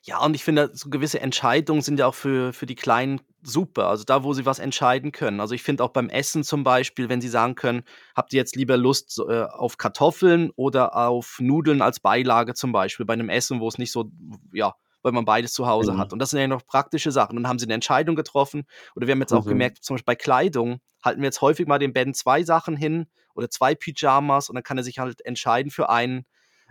Ja, 0.06 0.18
und 0.22 0.34
ich 0.34 0.44
finde, 0.44 0.70
so 0.74 0.90
gewisse 0.90 1.18
Entscheidungen 1.22 1.80
sind 1.80 1.98
ja 1.98 2.06
auch 2.06 2.14
für 2.14 2.52
für 2.52 2.66
die 2.66 2.74
Kleinen 2.74 3.22
super, 3.42 3.86
also 3.88 4.04
da, 4.04 4.22
wo 4.22 4.34
sie 4.34 4.44
was 4.44 4.58
entscheiden 4.58 5.12
können. 5.12 5.40
Also, 5.40 5.54
ich 5.54 5.62
finde 5.62 5.82
auch 5.82 5.88
beim 5.90 6.10
Essen 6.10 6.44
zum 6.44 6.62
Beispiel, 6.62 7.08
wenn 7.08 7.22
sie 7.22 7.28
sagen 7.28 7.54
können: 7.54 7.84
„Habt 8.14 8.34
ihr 8.34 8.36
jetzt 8.36 8.54
lieber 8.54 8.76
Lust 8.76 9.18
äh, 9.26 9.44
auf 9.44 9.78
Kartoffeln 9.78 10.50
oder 10.56 10.94
auf 10.94 11.38
Nudeln 11.40 11.80
als 11.80 12.00
Beilage?“ 12.00 12.52
Zum 12.52 12.70
Beispiel 12.70 13.06
bei 13.06 13.16
'nem 13.16 13.30
Essen, 13.30 13.60
wo 13.60 13.68
es 13.68 13.78
nicht 13.78 13.92
so 13.92 14.10
ja, 14.52 14.74
weil 15.02 15.12
man 15.12 15.24
beides 15.24 15.54
zu 15.54 15.66
Hause 15.66 15.96
hat. 15.96 16.12
Mhm. 16.12 16.12
Und 16.12 16.18
das 16.18 16.30
sind 16.30 16.40
ja 16.40 16.48
noch 16.48 16.66
praktische 16.66 17.10
Sachen. 17.10 17.36
Dann 17.36 17.48
haben 17.48 17.58
sie 17.58 17.66
'ne 17.66 17.72
Entscheidung 17.72 18.14
getroffen. 18.14 18.64
Oder 18.94 19.06
wir 19.06 19.12
haben 19.12 19.20
jetzt 19.22 19.32
auch 19.32 19.46
Mhm. 19.46 19.46
gemerkt, 19.46 19.82
zum 19.84 19.94
Beispiel 19.94 20.04
bei 20.04 20.16
Kleidung 20.16 20.80
halten 21.02 21.22
wir 21.22 21.26
jetzt 21.28 21.40
häufig 21.40 21.66
mal 21.66 21.78
dem 21.78 21.94
Ben 21.94 22.12
2 22.12 22.42
Sachen 22.42 22.76
hin 22.76 23.06
oder 23.34 23.48
2 23.48 23.74
Pyjamas 23.74 24.50
und 24.50 24.54
dann 24.54 24.62
kann 24.64 24.76
er 24.76 24.84
sich 24.84 24.98
halt 24.98 25.24
entscheiden 25.24 25.70
für 25.70 25.88
einen. 25.88 26.26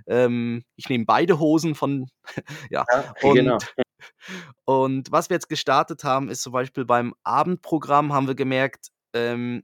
Ähm, 0.08 0.64
ich 0.76 0.90
nehme 0.90 1.06
beide 1.06 1.40
Hosen 1.40 1.76
von 1.76 2.08
ja. 2.70 2.86
Ja, 2.90 3.14
genau. 3.22 3.56
Und 3.56 3.74
und 4.66 5.12
was 5.12 5.30
wir 5.30 5.36
jetzt 5.36 5.50
gestartet 5.50 6.04
haben, 6.04 6.30
ist 6.30 6.42
zum 6.42 6.54
Beispiel 6.54 6.86
beim 6.86 7.14
Abendprogramm 7.24 8.14
haben 8.14 8.28
wir 8.28 8.36
gemerkt, 8.36 8.90
ähm, 9.14 9.64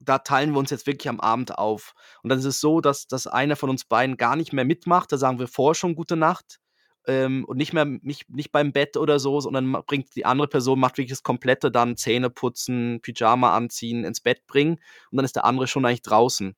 da 0.00 0.18
teilen 0.18 0.52
wir 0.52 0.58
uns 0.58 0.70
jetzt 0.70 0.86
wirklich 0.86 1.08
am 1.08 1.20
Abend 1.20 1.56
auf. 1.58 1.94
Und 2.22 2.30
dann 2.30 2.38
ist 2.38 2.44
es 2.44 2.60
so, 2.60 2.80
dass 2.80 3.06
dass 3.06 3.26
einer 3.26 3.56
von 3.56 3.70
uns 3.70 3.84
beiden 3.84 4.16
gar 4.16 4.36
nicht 4.36 4.52
mehr 4.52 4.64
mitmacht. 4.64 5.12
Da 5.12 5.16
sagen 5.16 5.38
wir 5.38 5.48
vorher 5.48 5.74
schon 5.74 5.94
gute 5.94 6.16
Nacht, 6.16 6.58
ähm, 7.06 7.44
und 7.46 7.56
nicht 7.56 7.72
mehr 7.72 7.84
nicht 7.84 8.28
nicht 8.30 8.52
beim 8.52 8.72
Bett 8.72 8.96
oder 8.96 9.18
so, 9.18 9.40
sondern 9.40 9.72
bringt 9.86 10.14
die 10.14 10.24
andere 10.24 10.48
Person 10.48 10.78
macht 10.78 10.98
wirklich 10.98 11.10
das 11.10 11.22
Komplette 11.22 11.70
dann 11.70 11.96
Zähneputzen, 11.96 13.00
Pyjama 13.02 13.56
anziehen, 13.56 14.04
ins 14.04 14.20
Bett 14.20 14.46
bringen 14.46 14.78
und 15.10 15.16
dann 15.16 15.24
ist 15.24 15.36
der 15.36 15.44
andere 15.44 15.66
schon 15.66 15.84
eigentlich 15.84 16.02
draußen 16.02 16.54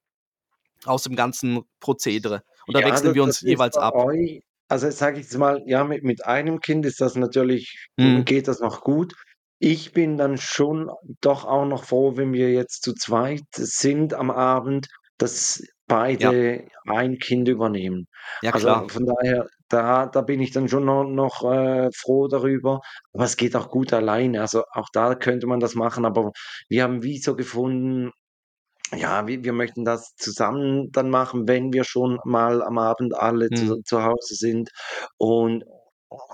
aus 0.84 1.04
dem 1.04 1.16
ganzen 1.16 1.62
Prozedere. 1.80 2.44
Und 2.66 2.74
da 2.76 2.82
Ja, 2.82 2.84
wechseln 2.84 3.14
das 3.14 3.14
wir 3.14 3.22
uns 3.24 3.40
jeweils 3.40 3.76
ab. 3.78 3.94
euch 3.94 4.42
also, 4.68 4.90
sage 4.90 5.18
ich 5.20 5.26
jetzt 5.26 5.36
mal, 5.38 5.62
ja, 5.66 5.84
mit 5.84 6.04
mit 6.04 6.24
einem 6.24 6.58
Kind 6.60 6.86
ist 6.86 7.00
das 7.00 7.16
natürlich 7.16 7.86
hm, 7.98 8.24
geht 8.24 8.48
das 8.48 8.60
noch 8.60 8.80
gut. 8.82 9.14
Ich 9.58 9.92
bin 9.92 10.16
dann 10.16 10.38
schon 10.38 10.90
doch 11.20 11.44
auch 11.44 11.66
noch 11.66 11.84
froh, 11.84 12.16
wenn 12.16 12.32
wir 12.32 12.50
jetzt 12.52 12.82
zu 12.82 12.94
zweit 12.94 13.42
sind 13.52 14.14
am 14.14 14.30
Abend, 14.30 14.88
dass 15.18 15.62
Ja. 16.18 16.34
beide 16.34 16.66
ein 16.86 17.18
Kind 17.18 17.48
übernehmen. 17.48 18.06
Ja, 18.40 18.52
Also, 18.52 18.68
klar. 18.68 18.88
von 18.88 19.04
daher, 19.06 19.46
da 19.68 20.06
da 20.06 20.22
bin 20.22 20.40
ich 20.40 20.50
dann 20.52 20.68
schon 20.68 20.84
no 20.86 21.04
noch, 21.04 21.44
äh, 21.50 21.90
froh 21.94 22.26
darüber. 22.28 22.80
Aber 23.12 23.24
es 23.24 23.36
geht 23.36 23.54
auch 23.56 23.68
gut 23.70 23.92
alleine. 23.92 24.40
Also, 24.40 24.64
auch 24.72 24.88
da 24.92 25.14
könnte 25.14 25.46
man 25.46 25.60
das 25.60 25.74
machen, 25.74 26.04
aber 26.06 26.32
wir 26.68 26.82
haben 26.84 27.02
wie 27.02 27.18
so 27.18 27.36
gefunden 27.36 28.10
ja, 28.92 29.26
wir 29.26 29.44
wir 29.44 29.52
möchten 29.52 29.84
das 29.84 30.14
zusammen 30.16 30.90
dann 30.92 31.10
machen, 31.10 31.48
wenn 31.48 31.72
wir 31.72 31.84
schon 31.84 32.18
mal 32.24 32.62
am 32.62 32.78
Abend 32.78 33.14
alle 33.14 33.50
Mhm. 33.50 33.74
zu 33.74 33.82
zu 33.82 34.02
Hause 34.04 34.34
sind. 34.34 34.70
Und 35.18 35.64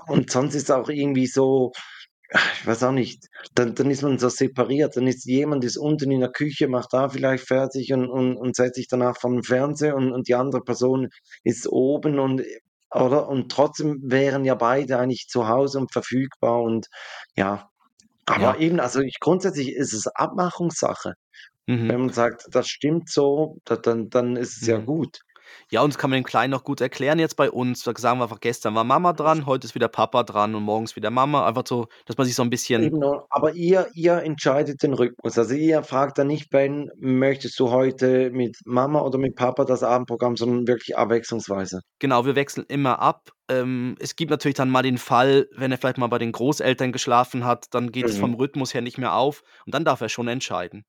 und 0.07 0.31
sonst 0.31 0.55
ist 0.55 0.71
auch 0.71 0.89
irgendwie 0.89 1.27
so 1.27 1.71
ich 2.33 2.65
weiß 2.67 2.83
auch 2.83 2.91
nicht, 2.93 3.27
dann 3.55 3.75
dann 3.75 3.91
ist 3.91 4.03
man 4.03 4.19
so 4.19 4.29
separiert. 4.29 4.95
Dann 4.97 5.07
ist 5.07 5.25
jemand 5.25 5.63
ist 5.65 5.77
unten 5.77 6.11
in 6.11 6.21
der 6.21 6.31
Küche, 6.31 6.67
macht 6.69 6.93
da 6.93 7.09
vielleicht 7.09 7.45
fertig 7.47 7.93
und 7.93 8.09
und 8.09 8.37
und 8.37 8.55
setzt 8.55 8.75
sich 8.75 8.87
danach 8.87 9.17
vor 9.19 9.31
den 9.31 9.43
Fernseher 9.43 9.95
und 9.95 10.11
und 10.13 10.27
die 10.29 10.35
andere 10.35 10.61
Person 10.63 11.09
ist 11.43 11.67
oben 11.69 12.19
und 12.19 12.43
oder? 12.93 13.27
Und 13.29 13.51
trotzdem 13.51 13.99
wären 14.03 14.45
ja 14.45 14.55
beide 14.55 14.97
eigentlich 14.99 15.27
zu 15.29 15.47
Hause 15.47 15.79
und 15.79 15.91
verfügbar 15.93 16.61
und 16.61 16.87
ja. 17.35 17.69
Aber 18.25 18.57
Ja. 18.57 18.59
eben, 18.59 18.79
also 18.79 19.01
ich 19.01 19.19
grundsätzlich 19.19 19.73
ist 19.73 19.93
es 19.93 20.07
Abmachungssache. 20.07 21.13
Mhm. 21.71 21.91
Wenn 21.91 22.01
man 22.01 22.09
sagt, 22.13 22.45
das 22.51 22.67
stimmt 22.69 23.09
so, 23.09 23.57
da 23.65 23.75
dann 23.77 24.09
dann 24.09 24.35
ist 24.37 24.57
es 24.57 24.67
ja 24.67 24.77
Mhm. 24.77 24.89
gut. 24.93 25.21
Ja, 25.71 25.81
und 25.83 25.93
das 25.93 25.99
kann 25.99 26.09
man 26.11 26.17
den 26.19 26.25
Kleinen 26.25 26.53
auch 26.53 26.63
gut 26.63 26.81
erklären 26.81 27.19
jetzt 27.19 27.35
bei 27.37 27.51
uns. 27.51 27.83
Da 27.83 27.93
sagen 27.97 28.19
wir 28.19 28.23
einfach, 28.25 28.41
gestern 28.41 28.75
war 28.75 28.83
Mama 28.85 29.13
dran, 29.13 29.45
heute 29.47 29.67
ist 29.67 29.75
wieder 29.75 29.89
Papa 29.89 30.23
dran 30.23 30.55
und 30.55 30.63
morgen 30.63 30.85
ist 30.85 30.95
wieder 30.97 31.11
Mama. 31.11 31.47
Einfach 31.47 31.63
so, 31.67 31.87
dass 32.05 32.17
man 32.17 32.27
sich 32.27 32.35
so 32.35 32.43
'n 32.43 32.49
bisschen 32.51 32.93
o 33.03 33.25
aber 33.29 33.53
ihr 33.53 33.89
ihr 33.93 34.23
entscheidet 34.23 34.81
den 34.83 34.93
Rhythmus. 34.93 35.37
Also, 35.37 35.53
ihr 35.55 35.83
fragt 35.83 36.17
dann 36.17 36.27
nicht 36.27 36.49
Ben: 36.49 36.89
„Möchtest 36.97 37.59
du 37.59 37.69
heute 37.69 38.31
mit 38.31 38.57
Mama 38.65 39.01
oder 39.01 39.17
mit 39.17 39.35
Papa 39.35 39.65
das 39.65 39.83
Abendprogramm?“, 39.83 40.35
sondern 40.37 40.67
wirklich 40.67 40.97
abwechslungsweise. 40.97 41.81
Genau, 42.01 42.25
wir 42.25 42.35
wechseln 42.35 42.65
immer 42.67 42.97
ab. 42.99 43.29
Ähm, 43.47 43.95
es 43.99 44.15
gibt 44.15 44.31
natürlich 44.31 44.55
dann 44.55 44.71
mal 44.71 44.81
den 44.81 44.97
Fall, 44.97 45.47
wenn 45.55 45.71
er 45.71 45.77
vielleicht 45.77 45.99
mal 45.99 46.07
bei 46.07 46.17
den 46.17 46.31
Großeltern 46.31 46.91
geschlafen 46.91 47.45
hat, 47.45 47.67
dann 47.75 47.91
geht 47.91 48.09
es 48.09 48.17
vom 48.17 48.33
Mhm. 48.33 48.35
Rhythmus 48.35 48.73
her 48.73 48.81
nicht 48.81 48.97
mehr 48.97 49.13
auf 49.13 49.43
und 49.67 49.75
dann 49.75 49.85
darf 49.85 50.01
er 50.01 50.09
schon 50.09 50.27
entscheiden. 50.27 50.83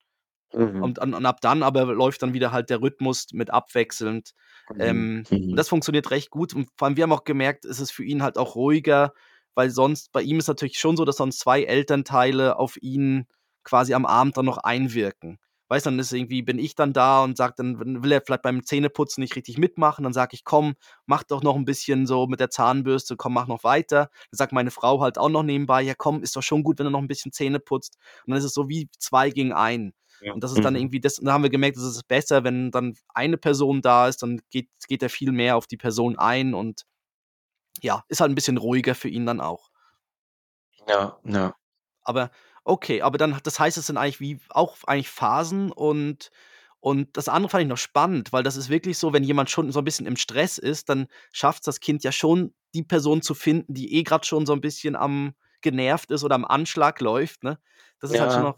Mhm. 0.54 0.82
Und 0.82 0.98
und 0.98 1.14
und 1.14 1.26
ab 1.26 1.40
dann 1.40 1.62
aber 1.62 1.84
läuft 1.86 2.22
dann 2.22 2.34
wieder 2.34 2.52
halt 2.52 2.70
der 2.70 2.80
Rhythmus 2.82 3.26
mit 3.32 3.50
abwechselnd. 3.50 4.32
Mhm. 4.70 5.08
Ähm, 5.18 5.26
und 5.50 5.58
Mhm. 5.58 5.58
das 5.58 5.68
funktioniert 5.68 6.10
recht 6.10 6.30
gut 6.30 6.54
und 6.54 6.68
vor 6.76 6.86
allem 6.88 6.96
wir 6.96 7.04
haben 7.04 7.12
auch 7.12 7.24
gemerkt, 7.24 7.64
es 7.66 7.78
ist 7.80 7.92
für 7.92 8.04
ihn 8.04 8.22
halt 8.22 8.38
auch 8.38 8.56
ruhiger, 8.56 9.12
weil 9.54 9.70
sonst 9.70 10.12
bei 10.12 10.22
ihm 10.22 10.38
ist 10.38 10.48
natürlich 10.48 10.78
schon 10.78 10.96
so, 10.96 11.04
dass 11.04 11.16
sonst 11.18 11.40
2 11.40 11.62
Elternteile 11.64 12.56
auf 12.58 12.76
ihn 12.82 13.26
quasi 13.64 13.94
am 13.94 14.06
Abend 14.06 14.36
dann 14.36 14.46
noch 14.46 14.58
einwirken. 14.58 15.38
Weißt 15.68 15.86
du, 15.86 15.90
dann 15.90 15.98
ist 16.00 16.12
irgendwie 16.12 16.42
bin 16.42 16.58
ich 16.58 16.74
dann 16.74 16.92
da 16.92 17.22
und 17.24 17.36
sage 17.36 17.54
dann 17.56 18.02
will 18.02 18.12
er 18.12 18.20
vielleicht 18.22 18.42
beim 18.42 18.64
Zähneputzen 18.64 19.22
nicht 19.22 19.36
richtig 19.36 19.56
mitmachen, 19.58 20.02
dann 20.04 20.12
sage 20.12 20.34
ich: 20.34 20.44
„Komm, 20.44 20.74
mach 21.06 21.22
doch 21.22 21.42
noch 21.42 21.56
'n 21.56 21.64
bisschen 21.64 22.06
so 22.06 22.26
mit 22.26 22.40
der 22.40 22.50
Zahnbürste, 22.50 23.16
komm, 23.16 23.34
mach 23.34 23.46
noch 23.46 23.64
weiter.“ 23.64 24.10
Dann 24.30 24.36
sagt 24.38 24.52
meine 24.52 24.70
Frau 24.70 25.00
halt 25.00 25.16
auch 25.18 25.28
noch 25.30 25.42
nebenbei: 25.44 25.80
„Ja 25.82 25.94
komm, 25.96 26.22
ist 26.22 26.36
doch 26.36 26.42
schon 26.42 26.62
gut, 26.64 26.78
wenn 26.78 26.84
du 26.86 26.90
noch 26.90 27.00
'n 27.00 27.08
bisschen 27.08 27.32
Zähne 27.32 27.60
putzt.“ 27.60 27.96
Und 28.26 28.30
dann 28.32 28.38
ist 28.38 28.44
es 28.44 28.52
so 28.54 28.68
wie 28.68 28.88
2 28.98 29.30
gegen 29.30 29.52
1. 29.52 29.92
Ja. 30.22 30.34
Und 30.34 30.44
das 30.44 30.52
ist 30.52 30.64
dann 30.64 30.74
Mhm. 30.74 30.82
irgendwie 30.82 31.00
das 31.00 31.16
da 31.16 31.32
haben 31.32 31.42
wir 31.42 31.50
gemerkt, 31.50 31.76
es 31.76 31.84
ist 31.84 32.08
besser, 32.08 32.44
wenn 32.44 32.70
dann 32.70 32.94
eine 33.14 33.36
Person 33.38 33.82
da 33.82 34.08
ist, 34.08 34.22
dann 34.22 34.40
geht 34.50 34.68
geht 34.88 35.02
er 35.02 35.10
viel 35.10 35.32
mehr 35.32 35.56
auf 35.56 35.66
die 35.66 35.76
Person 35.76 36.18
ein 36.18 36.54
und 36.54 36.84
ja, 37.82 38.04
ist 38.08 38.20
halt 38.22 38.30
'n 38.32 38.36
bisschen 38.36 38.58
ruhiger 38.58 38.94
für 38.96 39.08
ihn 39.10 39.26
dann 39.26 39.40
auch. 39.40 39.68
Ja, 40.88 41.20
ja. 41.24 41.54
Aber 42.04 42.30
okay, 42.64 43.02
aber 43.02 43.18
dann 43.18 43.38
das 43.42 43.58
heißt, 43.60 43.76
es 43.78 43.86
sind 43.86 43.96
eigentlich 43.96 44.20
wie 44.20 44.38
auch 44.50 44.76
eigentlich 44.86 45.08
Phasen 45.10 45.70
und 45.72 46.30
und 46.80 47.16
das 47.16 47.28
andere 47.28 47.48
fand 47.50 47.62
ich 47.62 47.68
noch 47.68 47.76
spannend, 47.78 48.32
weil 48.32 48.42
das 48.42 48.56
ist 48.56 48.68
wirklich 48.68 48.98
so, 48.98 49.12
wenn 49.12 49.22
jemand 49.22 49.50
schon 49.50 49.70
so 49.70 49.78
'n 49.80 49.84
bisschen 49.84 50.06
im 50.06 50.16
Stress 50.16 50.58
ist, 50.58 50.88
dann 50.88 51.06
schafft's 51.32 51.64
das 51.66 51.78
Kind 51.80 52.02
ja 52.04 52.10
schon, 52.12 52.54
die 52.74 52.82
Person 52.82 53.22
zu 53.22 53.34
finden, 53.34 53.74
die 53.74 53.94
eh 53.94 54.02
grad 54.02 54.26
schon 54.26 54.46
so 54.46 54.52
'n 54.52 54.60
bisschen 54.60 54.96
am 54.96 55.34
genervt 55.60 56.10
ist 56.10 56.24
oder 56.24 56.34
am 56.34 56.44
Anschlag 56.44 57.00
läuft, 57.00 57.44
ne? 57.44 57.58
Das 58.00 58.10
ist 58.10 58.18
halt 58.20 58.32
schon 58.32 58.42
Ja, 58.42 58.44
noch 58.44 58.56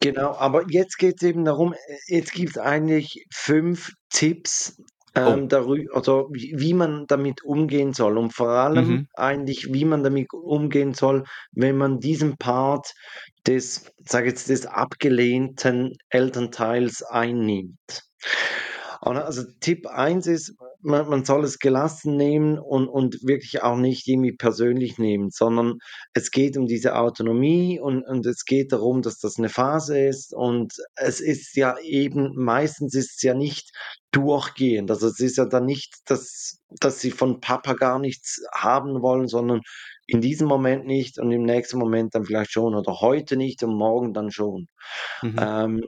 genau. 0.00 0.32
Aber 0.34 0.64
jetzt 0.70 0.98
geht's 0.98 1.22
eben 1.22 1.44
darum, 1.44 1.72
äh, 1.74 1.78
jetzt 2.08 2.32
gibt's 2.32 2.58
eigentlich 2.58 3.24
5 3.32 3.90
Tipps, 4.10 4.76
Oh. 5.24 5.36
ähm, 5.36 5.48
darü 5.48 5.86
oder 5.94 6.26
wie 6.30 6.54
wie 6.58 6.74
man 6.74 7.06
damit 7.06 7.42
umgehen 7.44 7.94
soll 7.94 8.18
und 8.18 8.32
vor 8.34 8.50
allem 8.50 8.98
Mhm. 8.98 9.08
eigentlich, 9.14 9.72
wie 9.72 9.84
man 9.86 10.02
damit 10.04 10.28
umgehen 10.34 10.92
soll, 10.94 11.24
wenn 11.52 11.76
man 11.78 12.00
diesen 12.00 12.36
Part 12.36 12.92
des, 13.46 13.90
sage 14.04 14.28
jetzt, 14.28 14.48
des 14.50 14.66
abgelehnten 14.66 15.92
Elternteils 16.10 17.02
einnimmt. 17.02 18.02
Und 19.00 19.16
also 19.18 19.42
Tipp 19.60 19.86
1 19.86 20.26
ist, 20.26 20.54
man 20.86 21.08
man 21.08 21.24
soll 21.24 21.44
es 21.44 21.58
gelassen 21.58 22.16
nehmen 22.16 22.58
und 22.58 22.88
und 22.88 23.18
wirklich 23.26 23.62
auch 23.62 23.76
nicht 23.76 24.08
irgendwie 24.08 24.32
persönlich 24.32 24.98
nehmen, 24.98 25.30
sondern 25.30 25.78
es 26.14 26.30
geht 26.30 26.56
um 26.56 26.66
diese 26.66 26.96
Autonomie 26.96 27.80
und 27.80 28.02
und 28.04 28.26
es 28.26 28.44
geht 28.46 28.72
darum, 28.72 29.02
dass 29.02 29.18
das 29.18 29.38
'ne 29.38 29.48
Phase 29.50 29.98
ist 29.98 30.34
und 30.34 30.74
es 30.96 31.20
ist 31.20 31.56
ja 31.56 31.76
eben 31.80 32.34
meistens 32.36 32.94
ist's 32.94 33.22
ja 33.22 33.34
nicht 33.34 33.70
durchgehend. 34.12 34.90
Also, 34.90 35.08
es 35.08 35.20
ist 35.20 35.36
ja 35.38 35.44
dann 35.46 35.66
nicht, 35.66 35.94
dass 36.06 36.58
dass 36.80 37.00
sie 37.00 37.10
von 37.10 37.40
Papa 37.40 37.74
gar 37.74 37.98
nichts 37.98 38.42
haben 38.54 39.02
wollen, 39.02 39.28
sondern 39.28 39.60
in 40.06 40.20
diesem 40.20 40.48
Moment 40.48 40.86
nicht 40.86 41.18
und 41.18 41.32
im 41.32 41.42
nächsten 41.44 41.78
Moment 41.78 42.14
dann 42.14 42.24
vielleicht 42.24 42.52
schon 42.52 42.74
oder 42.74 43.00
heute 43.00 43.36
nicht 43.36 43.62
und 43.62 43.74
morgen 43.76 44.14
dann 44.14 44.30
schon. 44.30 44.68
Mhm. 45.22 45.38
Ähm, 45.38 45.84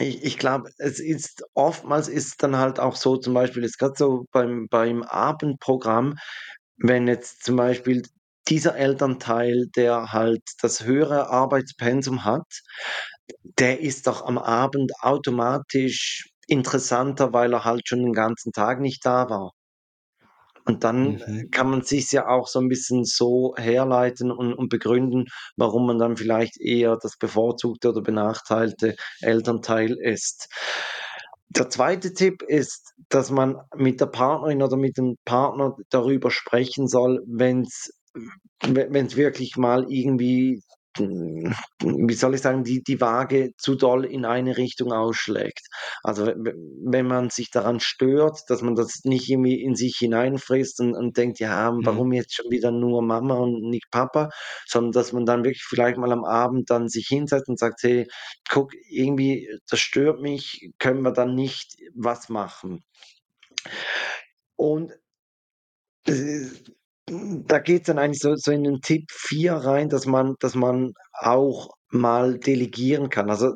ich 0.00 0.22
ich 0.24 0.38
glaube, 0.38 0.70
es 0.78 1.00
ist 1.00 1.44
oftmals 1.54 2.08
ist 2.08 2.42
dann 2.42 2.56
halt 2.56 2.80
auch 2.80 2.96
so, 2.96 3.16
zum 3.16 3.34
Beispiel 3.34 3.62
jetzt 3.64 3.78
grad 3.78 3.96
so 3.98 4.26
beim 4.32 4.66
beim 4.70 5.02
Abendprogramm, 5.02 6.14
wenn 6.78 7.08
jetzt 7.08 7.44
zum 7.44 7.56
Beispiel 7.56 8.02
dieser 8.48 8.76
Elternteil, 8.76 9.66
der 9.76 10.12
halt 10.12 10.42
das 10.62 10.84
höhere 10.84 11.28
Arbeitspensum 11.30 12.24
hat, 12.24 12.46
der 13.58 13.80
ist 13.80 14.06
doch 14.06 14.24
am 14.26 14.38
Abend 14.38 14.92
automatisch 15.02 16.30
interessanter, 16.48 17.32
weil 17.32 17.52
er 17.54 17.64
halt 17.64 17.88
schon 17.88 18.00
den 18.04 18.12
ganzen 18.14 18.52
Tag 18.52 18.80
nicht 18.80 19.04
da 19.06 19.28
war. 19.30 19.52
Und 20.68 20.84
dann, 20.84 21.18
Mhm. 21.18 21.50
kann 21.50 21.70
man 21.70 21.82
sich's 21.82 22.12
ja 22.12 22.28
auch 22.28 22.46
so 22.46 22.58
'n 22.60 22.68
bisschen 22.68 23.04
so 23.04 23.54
herleiten 23.56 24.30
und 24.30 24.52
und 24.54 24.68
begründen, 24.68 25.24
warum 25.56 25.86
man 25.86 25.98
dann 25.98 26.16
vielleicht 26.18 26.60
eher 26.60 26.98
das 27.02 27.16
bevorzugte 27.18 27.88
oder 27.90 28.02
benachteilte 28.02 28.94
Elternteil 29.22 29.96
ist. 29.98 30.48
Der 31.50 31.70
2. 31.70 32.12
Tipp 32.12 32.42
ist, 32.42 32.92
dass 33.08 33.30
man 33.30 33.56
mit 33.76 34.00
der 34.02 34.06
Partnerin 34.06 34.62
oder 34.62 34.76
mit 34.76 34.98
dem 34.98 35.16
Partner 35.24 35.74
darüber 35.90 36.30
sprechen 36.30 36.86
soll, 36.88 37.22
wenn's 37.26 37.90
we 38.66 38.88
wenn's 38.90 39.16
wirklich 39.16 39.56
mal 39.56 39.86
irgendwie, 39.90 40.62
wie 40.98 42.14
soll 42.14 42.34
ich 42.34 42.40
sagen, 42.42 42.64
die 42.64 42.82
die 42.82 43.00
Waage 43.00 43.52
zu 43.58 43.74
doll 43.76 44.04
in 44.04 44.24
eine 44.24 44.56
Richtung 44.56 44.92
ausschlägt. 44.92 45.68
Also, 46.02 46.26
we 46.26 46.34
we 46.36 46.54
wenn 46.90 47.06
man 47.06 47.30
sich 47.30 47.50
daran 47.50 47.80
stört, 47.80 48.40
dass 48.48 48.62
man 48.62 48.74
das 48.74 49.00
nicht 49.04 49.28
irgendwie 49.28 49.62
in 49.62 49.74
sich 49.76 49.96
hineinfrisst 49.98 50.80
und 50.80 50.94
und 50.94 51.16
denkt: 51.16 51.38
„Ja, 51.40 51.70
Mhm. 51.80 51.84
warum 51.84 52.12
jetzt 52.12 52.34
schon 52.34 52.50
wieder 52.50 52.70
nur 52.70 53.02
Mama 53.02 53.34
und 53.34 53.62
nicht 53.70 53.90
Papa?“ 53.90 54.30
Sondern 54.66 54.92
dass 54.92 55.12
man 55.12 55.26
dann 55.26 55.44
wirklich 55.44 55.64
vielleicht 55.64 55.98
mal 55.98 56.12
am 56.12 56.24
Abend 56.24 56.70
dann 56.70 56.88
sich 56.88 57.06
hinsetzt 57.08 57.48
und 57.48 57.58
sagt: 57.58 57.82
„Hey, 57.82 58.06
guck, 58.48 58.72
irgendwie, 58.90 59.48
das 59.70 59.80
stört 59.80 60.20
mich, 60.20 60.70
können 60.78 61.02
wir 61.02 61.12
dann 61.12 61.34
nicht 61.34 61.76
was 61.94 62.28
machen?“ 62.28 62.82
Und 64.56 64.92
da 67.46 67.58
geht's 67.58 67.86
dann 67.86 67.98
eigentlich 67.98 68.20
so 68.20 68.34
so 68.36 68.50
in 68.52 68.64
den 68.64 68.80
Tipp 68.80 69.04
4 69.10 69.54
rein, 69.54 69.88
dass 69.88 70.06
man 70.06 70.34
dass 70.40 70.54
man 70.54 70.92
auch 71.12 71.70
mal 71.90 72.38
delegieren 72.38 73.08
kann. 73.10 73.30
Also, 73.30 73.52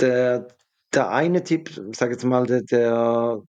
der 0.00 0.48
der 0.94 1.10
eine 1.10 1.42
Tipp, 1.44 1.70
ich 1.90 1.96
sage 1.98 2.12
jetzt 2.12 2.24
mal, 2.24 2.46
der 2.46 2.62
der 2.62 3.40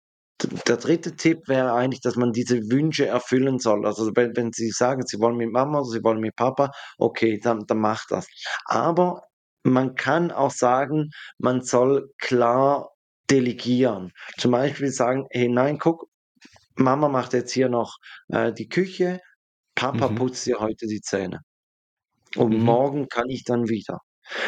der 0.68 0.78
3. 0.78 1.16
Tipp 1.16 1.48
wäre 1.48 1.74
eigentlich, 1.74 2.02
dass 2.02 2.16
man 2.18 2.32
diese 2.34 2.58
Wünsche 2.72 3.08
erfüllen 3.08 3.60
soll. 3.60 3.86
Also, 3.86 4.12
wenn 4.16 4.36
wenn 4.36 4.52
Sie 4.54 4.70
sagen, 4.72 5.04
Sie 5.06 5.20
wollen 5.20 5.38
mit 5.38 5.52
Mama 5.52 5.80
oder 5.80 5.90
Sie 5.90 6.04
wollen 6.04 6.20
mit 6.22 6.36
Papa, 6.36 6.72
okay, 6.98 7.40
dann 7.42 7.66
dann 7.68 7.80
macht 7.80 8.12
das. 8.12 8.28
Aber 8.66 9.24
man 9.64 9.96
kann 9.96 10.32
auch 10.32 10.52
sagen, 10.52 11.10
man 11.40 11.62
soll 11.62 12.10
klar 12.20 12.90
delegieren. 13.32 14.12
Zum 14.38 14.52
Beispiel 14.52 14.90
sagen: 14.92 15.26
„Hey, 15.32 15.48
nein, 15.50 15.78
guck, 15.80 16.08
Mama 16.78 17.10
macht 17.10 17.34
jetzt 17.34 17.52
hier 17.54 17.70
noch, 17.70 17.98
äh, 18.30 18.54
die 18.54 18.70
Küche, 18.70 19.20
Papa 19.76 20.10
Mhm. 20.10 20.10
putzt 20.10 20.46
dir 20.48 20.60
heute 20.60 20.88
die 20.88 21.02
Zähne. 21.02 21.42
Und 22.38 22.58
Mhm. 22.58 22.66
morgen 22.66 23.08
kann 23.10 23.30
ich 23.30 23.44
dann 23.46 23.70
wieder.“ 23.70 24.00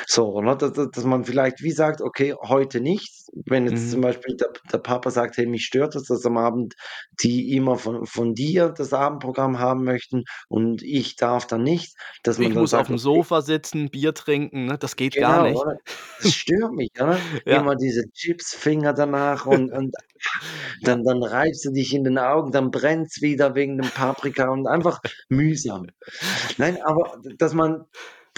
So, 0.08 0.42
ne, 0.42 0.56
da 0.58 0.70
da 0.70 0.86
dass 0.88 1.04
man 1.06 1.24
vielleicht 1.26 1.62
wie 1.64 1.72
sagt: 1.72 2.02
„Okay, 2.02 2.34
heute 2.42 2.82
nicht.“ 2.82 3.14
Wenn 3.46 3.66
jetzt 3.68 3.90
Mhm. 3.90 3.92
zum 3.92 4.02
Beispiel 4.02 4.36
der 4.38 4.50
der 4.72 4.80
Papa 4.80 5.12
sagt: 5.12 5.38
„Hey, 5.38 5.46
mich 5.48 5.66
stört 5.66 5.96
das, 5.96 6.04
dass 6.06 6.26
am 6.26 6.38
Abend 6.38 6.76
die 7.22 7.56
immer 7.56 7.78
von 7.78 8.06
von 8.06 8.34
dir 8.34 8.70
das 8.70 8.94
Abendprogramm 8.94 9.60
haben 9.60 9.84
möchten 9.84 10.24
und 10.50 10.82
ich 10.84 11.16
darf 11.16 11.46
dann 11.48 11.64
nicht.“ 11.64 11.96
Dass 12.24 12.40
man 12.40 12.52
Ich 12.52 12.56
muss 12.56 12.74
sagt: 12.74 12.76
aufm 12.76 12.98
„Okay“ 12.98 13.00
Sofa 13.00 13.42
sitzen, 13.42 13.90
Bier 13.90 14.14
trinken, 14.14 14.66
ne? 14.66 14.78
Das 14.78 14.96
geht 14.96 15.18
gar 15.18 15.40
Genau, 15.40 15.40
nicht. 15.40 15.66
oder? 15.66 15.78
Das 16.18 16.32
stört 16.32 16.74
mich, 16.74 16.90
oder? 17.00 17.24
Ja. 17.46 17.64
Immer 17.64 17.76
diese 17.76 18.04
Chipsfinger 18.12 18.94
danach 18.94 19.46
und 19.46 19.72
und 19.72 19.96
dann 20.84 21.04
dann 21.04 21.24
reibst 21.24 21.66
du 21.66 21.72
dich 21.72 21.94
in 21.94 22.04
den 22.04 22.18
Augen, 22.18 22.52
dann 22.52 22.72
brennt's 22.72 23.22
wieder 23.22 23.56
wegen 23.56 23.78
dem 23.78 23.92
Paprika 23.92 24.50
und 24.52 24.68
einfach 24.68 25.00
mühsam. 25.30 25.88
Nein, 26.58 26.78
aber 26.84 27.20
dass 27.38 27.54
man 27.54 27.86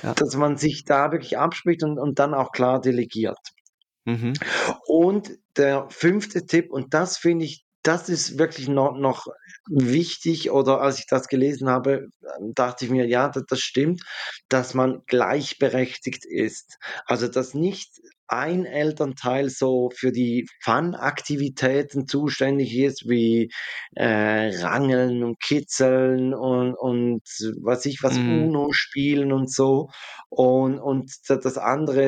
Ja. 0.03 0.15
dass 0.15 0.35
man 0.35 0.57
sich 0.57 0.85
da 0.85 1.11
wirklich 1.11 1.37
abspricht 1.37 1.83
und 1.83 1.99
und 1.99 2.19
dann 2.19 2.33
auch 2.33 2.51
klar 2.51 2.81
delegiert. 2.81 3.39
Mhm. 4.05 4.41
Und 4.87 5.31
der 5.57 5.87
fünfte 5.89 6.45
Tipp, 6.45 6.71
und 6.71 6.93
das 6.93 7.17
finde 7.17 7.45
ich 7.45 7.65
das 7.83 8.09
ist 8.09 8.37
wirklich 8.39 8.67
noch 8.69 8.97
noch 8.97 9.27
wichtig 9.69 10.51
oder 10.51 10.81
als 10.81 10.99
ich 10.99 11.07
das 11.07 11.27
gelesen 11.29 11.69
habe, 11.69 12.07
ähm, 12.39 12.53
dachte 12.55 12.85
ich 12.85 12.91
mir: 12.91 13.07
„Ja, 13.07 13.29
d 13.29 13.41
das 13.47 13.59
stimmt“, 13.61 14.01
dass 14.49 14.73
man 14.73 15.01
gleichberechtigt 15.07 16.25
ist. 16.25 16.77
Also, 17.05 17.27
dass 17.29 17.53
nicht 17.55 17.89
ein 18.31 18.65
Elternteil 18.65 19.49
so 19.49 19.89
für 19.95 20.11
die 20.11 20.47
Fun-Aktivitäten 20.61 22.07
zuständig 22.07 22.77
ist, 22.77 23.07
wie, 23.09 23.51
äh, 23.95 24.49
Rangeln 24.63 25.23
und 25.23 25.39
Kitzeln 25.41 26.33
und 26.33 26.73
und 26.75 27.21
weiß 27.61 27.85
ich 27.87 28.03
was, 28.03 28.17
Mhm. 28.17 28.25
Uno 28.25 28.69
spielen 28.71 29.31
und 29.33 29.51
so. 29.51 29.89
Und 30.29 30.79
und 30.79 31.11
da 31.27 31.37
das 31.37 31.57
andere 31.57 32.03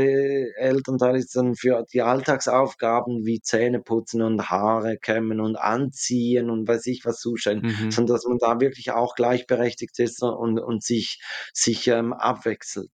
Elternteil 0.58 1.16
ist 1.16 1.36
dann 1.36 1.56
für 1.56 1.84
die 1.94 2.02
Alltagsaufgaben 2.02 3.26
wie 3.26 3.42
Zähneputzen 3.42 4.22
und 4.22 4.50
Haare 4.50 4.98
kämmen 4.98 5.40
und 5.42 5.56
Anziehen 5.58 6.50
und 6.50 6.68
weiß 6.68 6.86
ich 6.88 7.02
was 7.06 7.20
zuständig, 7.20 7.66
Mhm. 7.80 7.92
sondern 7.92 8.16
dass 8.16 8.26
man 8.26 8.38
da 8.40 8.60
wirklich 8.60 8.92
auch 8.92 9.16
gleichberechtigt 9.16 9.98
ist 10.00 10.22
und 10.24 10.60
und 10.60 10.84
sich 10.84 11.20
sich, 11.54 11.88
ähm, 11.88 12.14
abwechselt. 12.14 12.92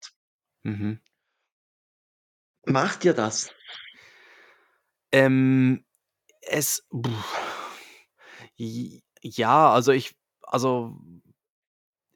Mhm. 0.64 1.00
Macht 2.68 3.04
ihr 3.04 3.14
das? 3.14 3.54
Ähm, 5.12 5.84
es 6.42 6.84
ja, 9.22 9.70
also 9.72 9.92
ich 9.92 10.16
also 10.42 10.96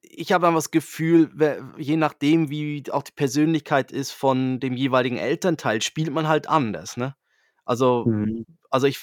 ich 0.03 0.33
habe 0.33 0.47
einfach 0.49 0.59
das 0.59 0.71
Gefühl, 0.71 1.31
je 1.79 1.97
nachdem, 1.97 2.51
wie 2.51 2.85
auch 2.91 3.03
die 3.03 3.13
Persönlichkeit 3.13 3.93
ist 3.93 4.13
von 4.13 4.61
dem 4.61 4.75
jeweiligen 4.77 5.17
Elternteil, 5.19 5.83
spielt 5.83 6.11
man 6.13 6.29
halt 6.29 6.49
anders, 6.49 6.97
ne? 6.97 7.17
Also 7.65 8.11
Mhm. 8.11 8.45
also 8.71 8.87
ich 8.87 8.99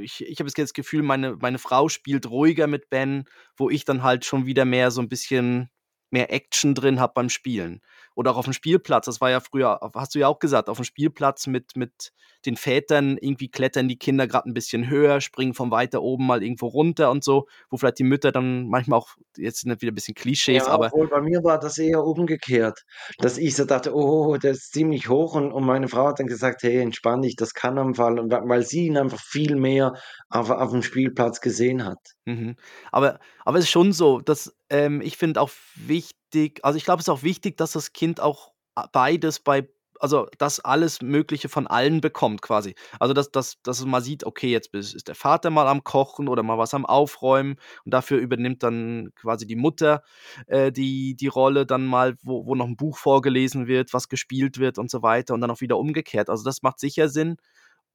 ich 0.00 0.22
ich 0.26 0.38
habe 0.40 0.48
jetzt 0.48 0.58
das 0.58 0.72
Gefühl, 0.74 1.02
meine 1.02 1.36
meine 1.36 1.58
Frau 1.58 1.88
spielt 1.88 2.30
ruhiger 2.30 2.66
mit 2.68 2.90
Ben, 2.90 3.24
wo 3.56 3.70
ich 3.70 3.84
dann 3.84 4.02
halt 4.02 4.24
schon 4.24 4.46
wieder 4.46 4.64
mehr 4.64 4.90
so 4.90 5.00
'n 5.02 5.08
bisschen 5.08 5.70
mehr 6.10 6.32
Action 6.32 6.74
drin 6.74 7.00
habe 7.00 7.12
beim 7.14 7.30
Spielen. 7.30 7.80
Oder 8.18 8.32
auch 8.32 8.38
aufm 8.38 8.52
Spielplatz, 8.52 9.06
das 9.06 9.20
war 9.20 9.30
ja 9.30 9.38
früher 9.40 9.78
hast 9.94 10.12
du 10.16 10.18
ja 10.18 10.26
auch 10.26 10.40
gesagt, 10.40 10.68
aufm 10.68 10.82
Spielplatz 10.84 11.46
mit 11.46 11.76
mit 11.76 12.12
den 12.46 12.56
Vätern 12.56 13.16
irgendwie 13.18 13.48
klettern 13.48 13.86
die 13.88 13.96
Kinder 13.98 14.26
grad 14.26 14.44
'n 14.46 14.54
bisschen 14.54 14.88
höher, 14.90 15.20
springen 15.20 15.54
von 15.54 15.70
weiter 15.70 16.02
oben 16.02 16.26
mal 16.26 16.42
irgendwo 16.42 16.66
runter 16.66 17.12
und 17.12 17.22
so, 17.22 17.46
wo 17.70 17.76
vielleicht 17.76 18.00
die 18.00 18.04
Mütter 18.04 18.32
dann 18.32 18.66
manchmal 18.68 18.98
auch 18.98 19.10
jetzt 19.36 19.60
sind 19.60 19.70
das 19.70 19.80
wieder 19.82 19.92
'n 19.92 19.94
bisschen 19.94 20.16
Klischees, 20.16 20.66
Ja, 20.66 20.68
aber 20.68 20.92
obwohl 20.92 21.08
bei 21.08 21.20
mir 21.20 21.44
war 21.44 21.58
das 21.58 21.76
eher 21.78 22.02
umgekehrt, 22.04 22.80
dass 23.20 23.36
ich 23.38 23.54
so 23.54 23.64
dachte: 23.66 23.94
„Oh, 23.94 24.36
der 24.38 24.52
ist 24.52 24.72
ziemlich 24.72 25.08
hoch“ 25.08 25.34
und 25.34 25.52
und 25.52 25.64
meine 25.66 25.88
Frau 25.88 26.06
hat 26.08 26.20
dann 26.20 26.26
gesagt: 26.26 26.62
„Hey, 26.62 26.78
entspann 26.80 27.20
dich, 27.22 27.36
das 27.36 27.52
kann 27.54 27.76
am 27.78 27.94
Fall“ 27.94 28.18
und 28.18 28.30
wa 28.32 28.40
weil 28.46 28.62
sie 28.64 28.86
ihn 28.86 28.96
einfach 28.96 29.20
viel 29.20 29.56
mehr 29.56 29.92
auf 30.30 30.48
aufm 30.50 30.82
Spielplatz 30.82 31.40
gesehen 31.42 31.84
hat. 31.84 31.98
Mhm. 32.26 32.56
Aber 32.92 33.20
aber 33.44 33.58
es 33.58 33.64
ist 33.64 33.70
schon 33.70 33.92
so, 33.92 34.20
dass, 34.20 34.54
ähm 34.70 35.00
ich 35.00 35.16
finde 35.16 35.40
auch 35.40 35.50
wichtig 35.76 36.17
also, 36.62 36.76
ich 36.76 36.84
glaube, 36.84 37.00
es 37.00 37.06
ist 37.08 37.10
auch 37.10 37.22
wichtig, 37.22 37.56
dass 37.56 37.72
das 37.72 37.92
Kind 37.92 38.20
auch 38.20 38.52
a 38.74 38.86
beides 38.92 39.40
bei 39.40 39.68
also, 40.00 40.28
dass 40.38 40.60
alles 40.60 41.02
Mögliche 41.02 41.48
von 41.48 41.66
allen 41.66 42.00
bekommt 42.00 42.40
quasi. 42.40 42.76
Also, 43.00 43.14
dass 43.14 43.32
dass 43.32 43.60
dass 43.64 43.84
mal 43.84 44.00
sieht, 44.00 44.22
okay, 44.24 44.48
jetzt 44.52 44.72
ist 44.72 45.08
der 45.08 45.16
Vater 45.16 45.50
mal 45.50 45.66
am 45.66 45.82
Kochen 45.82 46.28
oder 46.28 46.44
mal 46.44 46.56
was 46.56 46.72
am 46.74 46.86
Aufräumen 46.86 47.56
und 47.84 47.92
dafür 47.94 48.18
übernimmt 48.18 48.62
dann 48.62 49.10
quasi 49.16 49.44
die 49.46 49.56
Mutter, 49.56 50.02
äh, 50.46 50.70
die 50.70 51.16
die 51.16 51.26
Rolle 51.26 51.66
dann 51.66 51.84
mal, 51.86 52.16
wo 52.22 52.46
wo 52.46 52.54
noch 52.54 52.66
'n 52.68 52.76
Buch 52.76 52.96
vorgelesen 52.96 53.66
wird, 53.66 53.92
was 53.92 54.08
gespielt 54.08 54.58
wird 54.58 54.78
und 54.78 54.88
so 54.90 55.02
weiter 55.02 55.34
und 55.34 55.40
dann 55.40 55.50
auch 55.50 55.60
wieder 55.60 55.78
umgekehrt. 55.78 56.30
Also, 56.30 56.44
das 56.44 56.62
macht 56.62 56.78
sicher 56.78 57.08
Sinn. 57.08 57.36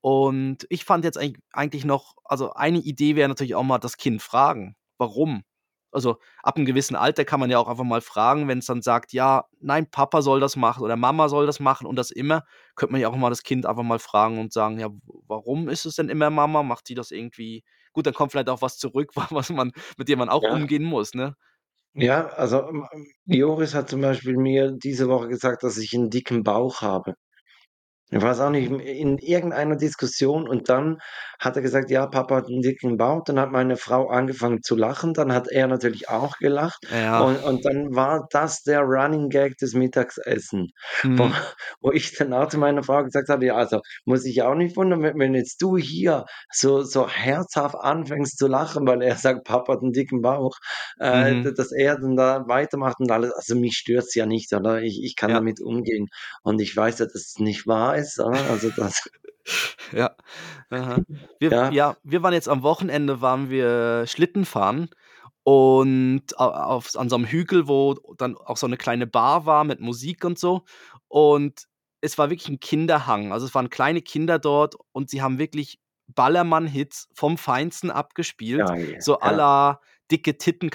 Und 0.02 0.66
ich 0.70 0.86
fand 0.86 1.06
jetzt 1.06 1.20
eigentlich 1.54 1.86
noch 1.86 2.16
also, 2.26 2.54
eine 2.54 2.80
Idee 2.80 3.16
wäre 3.16 3.30
natürlich 3.30 3.56
auch 3.56 3.64
mal 3.64 3.80
das 3.80 3.98
Kind 3.98 4.22
fragen: 4.22 4.76
„Warum?“ 4.98 5.44
Also, 5.94 6.18
ab 6.44 6.58
'nem 6.58 6.66
gewissen 6.66 6.96
Alter 6.96 7.26
kann 7.26 7.40
man 7.40 7.50
ja 7.50 7.60
auch 7.60 7.68
einfach 7.68 7.84
mal 7.84 8.02
fragen, 8.02 8.48
wenn's 8.48 8.66
dann 8.68 8.82
sagt: 8.82 9.14
„Ja, 9.14 9.46
nein, 9.60 9.90
Papa 9.92 10.22
soll 10.22 10.40
das 10.40 10.56
machen 10.56 10.84
oder 10.84 10.96
Mama 10.98 11.30
soll 11.30 11.46
das 11.46 11.60
machen 11.60 11.88
und 11.88 11.96
das 11.98 12.12
immer“, 12.12 12.44
könnte 12.76 12.94
man 12.94 13.02
ja 13.02 13.10
auch 13.10 13.16
mal 13.16 13.30
das 13.30 13.44
Kind 13.44 13.66
einfach 13.66 13.84
mal 13.84 14.00
fragen 14.00 14.40
und 14.40 14.54
sagen: 14.54 14.80
„Ja, 14.80 14.90
warum 15.28 15.70
ist 15.70 15.86
es 15.86 15.96
denn 15.96 16.10
immer 16.10 16.30
Mama? 16.30 16.64
Macht 16.64 16.88
sie 16.88 16.96
das 16.96 17.12
irgendwie“ 17.12 17.64
gut, 17.94 18.06
dann 18.08 18.14
kommt 18.16 18.32
vielleicht 18.32 18.50
auch 18.50 18.62
was 18.62 18.78
zurück, 18.78 19.12
wa 19.16 19.28
was 19.32 19.50
man 19.52 19.72
mit 19.98 20.10
dem 20.10 20.20
man 20.20 20.30
auch 20.30 20.44
Ja. 20.44 20.50
umgehen 20.50 20.84
muss, 20.84 21.14
ne? 21.14 21.36
Ja, 21.96 22.26
also, 22.30 22.68
ähm, 22.70 22.88
Joris 23.26 23.76
hat 23.76 23.90
zum 23.90 24.02
Beispiel 24.02 24.36
mir 24.36 24.72
diese 24.72 25.08
Woche 25.10 25.28
gesagt, 25.28 25.62
dass 25.64 25.78
ich 25.78 25.94
'n 25.94 26.10
dicken 26.10 26.44
Bauch 26.44 26.82
habe. 26.82 27.14
Ich 28.16 28.22
weiß 28.22 28.42
auch 28.42 28.52
nicht, 28.52 28.70
in 28.70 28.80
in 28.80 29.18
irgendeiner 29.18 29.76
Diskussion 29.76 30.48
und 30.48 30.70
dann 30.70 31.00
hat 31.40 31.56
er 31.56 31.64
gesagt: 31.64 31.90
„Ja, 31.90 32.06
Papa 32.06 32.36
hat 32.38 32.48
'n 32.48 32.62
dicken 32.62 32.96
Bauch.“ 32.98 33.24
Dann 33.26 33.40
hat 33.40 33.52
meine 33.52 33.76
Frau 33.76 34.08
angefangen 34.10 34.62
zu 34.62 34.76
lachen, 34.76 35.14
dann 35.16 35.34
hat 35.34 35.48
er 35.50 35.66
natürlich 35.68 36.10
auch 36.10 36.38
gelacht 36.38 36.86
Ja. 36.90 37.24
und 37.24 37.38
und 37.44 37.66
dann 37.66 37.96
war 37.96 38.28
das 38.30 38.62
der 38.62 38.82
Running 38.82 39.30
Gag 39.30 39.58
des 39.58 39.74
Mittagessen, 39.74 40.70
wo 41.16 41.28
Mhm. 41.28 41.44
wo 41.82 41.92
ich 41.92 42.16
dann 42.16 42.34
auch 42.34 42.50
zu 42.50 42.60
meiner 42.60 42.84
Frau 42.84 43.04
gesagt 43.04 43.30
habe: 43.30 43.46
„Ja, 43.48 43.56
also, 43.56 43.80
muss 44.06 44.24
dich 44.24 44.44
auch 44.44 44.54
nicht 44.56 44.76
wundern, 44.78 45.02
wenn 45.02 45.34
jetzt 45.34 45.60
du 45.64 45.78
hier 45.78 46.26
so 46.52 46.84
so 46.84 47.10
herzhaft 47.10 47.76
anfängst 47.76 48.38
zu 48.38 48.46
lachen, 48.48 48.86
weil 48.88 49.02
er 49.02 49.16
sagt, 49.16 49.44
Papa 49.46 49.74
hat 49.74 49.82
'n 49.82 49.92
dicken 49.92 50.22
Bauch, 50.22 50.56
äh, 51.00 51.34
Mhm. 51.34 51.54
dass 51.56 51.72
er 51.72 51.96
dann 52.00 52.16
da 52.16 52.44
weitermacht 52.48 53.00
und 53.00 53.10
alles.“ 53.12 53.32
Also, 53.34 53.56
mich 53.56 53.74
stört's 53.78 54.14
ja 54.14 54.28
nicht, 54.28 54.54
oder? 54.54 54.84
Ich 54.84 55.02
ich 55.04 55.16
kann 55.16 55.34
Ja. 55.34 55.34
damit 55.34 55.60
umgehen 55.62 56.08
und 56.44 56.62
ich 56.62 56.76
weiß 56.78 57.00
ja, 57.00 57.06
dass 57.06 57.16
es 57.16 57.40
nicht 57.40 57.66
wahr 57.68 57.96
ist, 57.98 58.03
oder? 58.20 58.50
Also, 58.50 58.70
das 58.72 58.94
Ja. 59.94 60.16
Wir 61.40 61.52
Ja. 61.52 61.70
ja, 61.70 61.98
wir 62.04 62.24
waren 62.24 62.34
jetzt 62.34 62.50
am 62.50 62.64
Wochenende 62.64 63.22
waren 63.22 63.50
wir 63.50 64.06
Schlittenfahren 64.08 64.90
und 65.44 66.24
a 66.40 66.66
auf 66.68 66.96
an 66.98 67.10
so 67.10 67.18
'nem 67.18 67.28
Hügel, 67.28 67.68
wo 67.68 67.96
dann 68.18 68.38
auch 68.38 68.58
so 68.58 68.68
'ne 68.68 68.78
kleine 68.78 69.08
Bar 69.08 69.46
war 69.46 69.64
mit 69.66 69.80
Musik 69.82 70.26
und 70.26 70.40
so. 70.40 70.64
Und 71.10 71.66
es 72.02 72.18
war 72.18 72.30
wirklich 72.32 72.50
'n 72.50 72.60
Kinderhang. 72.62 73.32
Also, 73.34 73.46
es 73.48 73.56
waren 73.56 73.70
kleine 73.70 74.02
Kinder 74.02 74.40
dort 74.40 74.76
und 74.94 75.10
sie 75.10 75.22
haben 75.22 75.40
wirklich 75.40 75.80
Ballermann-Hits 76.08 77.10
vom 77.16 77.38
Feinsten 77.38 77.92
abgespielt, 77.92 78.74
Geil, 78.74 78.96
so 79.00 79.20
à 79.22 79.32
ja. 79.32 79.34
la 79.34 79.82
„Dicke 80.12 80.38
Titten 80.38 80.70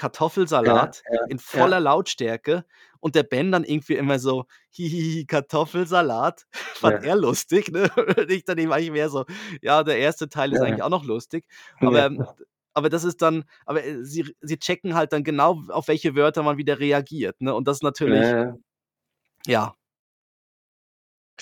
Ja, 0.61 0.73
Kartoffelsalat“ 0.75 1.05
ja, 1.09 1.27
in 1.27 1.39
voller 1.39 1.79
ja. 1.79 1.81
Lautstärke 1.81 2.65
und 3.01 3.15
der 3.15 3.23
Ben 3.23 3.51
dann 3.51 3.63
irgendwie 3.65 3.95
immer 3.95 4.19
so: 4.19 4.45
„Hi, 4.77 4.89
hi, 4.89 5.13
hi, 5.19 5.25
Kartoffelsalat.“ 5.25 6.45
Fand 6.73 6.95
Ja. 6.95 7.03
er 7.03 7.15
lustig, 7.17 7.71
ne? 7.71 7.89
Und 8.17 8.31
ich 8.31 8.45
dann 8.45 8.57
eben 8.59 8.71
eigentlich 8.73 8.91
mehr 8.91 9.09
so: 9.09 9.25
„Ja, 9.61 9.83
der 9.83 9.97
1. 9.99 10.29
Teil 10.29 10.51
ist 10.53 10.61
Ja. 10.61 10.63
eigentlich 10.63 10.83
auch 10.83 10.89
noch 10.89 11.05
lustig.“ 11.05 11.45
Aber, 11.81 11.99
Ja. 11.99 12.05
ähm 12.05 12.25
aber 12.75 12.89
das 12.89 13.03
ist 13.03 13.21
dann 13.21 13.45
aber, 13.65 13.83
äh, 13.83 14.03
sie 14.05 14.33
sie 14.41 14.57
checken 14.59 14.95
halt 14.95 15.11
dann 15.13 15.23
genau, 15.25 15.63
auf 15.69 15.87
welche 15.89 16.15
Wörter 16.15 16.43
man 16.43 16.57
wieder 16.57 16.79
reagiert, 16.79 17.41
ne? 17.41 17.53
Und 17.55 17.67
das 17.67 17.77
ist 17.77 17.83
natürlich 17.83 18.35
ja. 18.35 18.59
ja. 19.47 19.75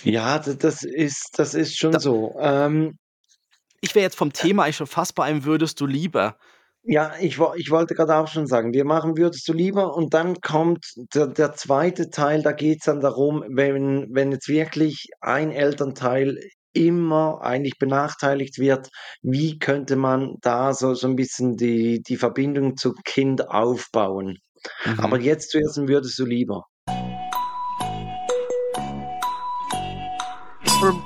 Ja, 0.03 0.39
das 0.39 0.83
ist 0.83 1.31
das 1.37 1.53
ist 1.53 1.77
schon 1.77 1.93
Da 1.93 1.99
so. 1.99 2.35
Ähm 2.39 2.97
Ich 3.83 3.93
wäre 3.95 4.03
jetzt 4.03 4.15
vom 4.17 4.33
Äh 4.39 4.47
Thema 4.47 4.63
eigentlich 4.63 4.77
schon 4.77 4.87
fast 4.87 5.15
bei 5.15 5.23
einem 5.25 5.43
„Würdest 5.45 5.79
du 5.81 5.85
lieber?“ 5.85 6.37
Ja, 6.89 7.11
ich 7.19 7.37
wo 7.37 7.51
ich 7.57 7.69
wollte 7.69 7.95
grad 7.95 8.09
auch 8.11 8.29
schon 8.29 8.47
sagen, 8.47 8.71
wir 8.73 8.85
machen 8.85 9.17
„Würdest 9.17 9.45
du 9.49 9.51
lieber?“ 9.53 9.93
und 9.93 10.13
dann 10.13 10.35
kommt 10.39 10.85
der 11.13 11.27
der 11.27 11.51
2. 11.51 12.09
Teil, 12.11 12.41
da 12.43 12.53
geht's 12.53 12.85
dann 12.85 13.01
darum, 13.01 13.43
wenn 13.49 14.07
wenn 14.13 14.31
jetzt 14.31 14.47
wirklich 14.47 15.07
ein 15.19 15.51
Elternteil 15.51 16.37
immer 16.71 17.41
eigentlich 17.41 17.77
benachteiligt 17.77 18.57
wird, 18.57 18.87
wie 19.21 19.59
könnte 19.59 19.97
man 19.97 20.35
da 20.41 20.73
so 20.73 20.93
so 20.93 21.07
'n 21.09 21.17
bisschen 21.17 21.57
die 21.57 22.01
die 22.07 22.15
Verbindung 22.15 22.77
zum 22.77 22.93
Kind 23.03 23.49
aufbauen? 23.49 24.37
Aber 24.97 25.17
Mhm. 25.17 25.23
jetzt 25.23 25.51
zuerst 25.51 25.77
„Würdest 25.89 26.17
du 26.19 26.25
lieber?“ 26.25 26.63
Ähm, 30.83 31.01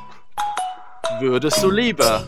würdest 1.20 1.64
du 1.64 1.72
lieber? 1.72 2.24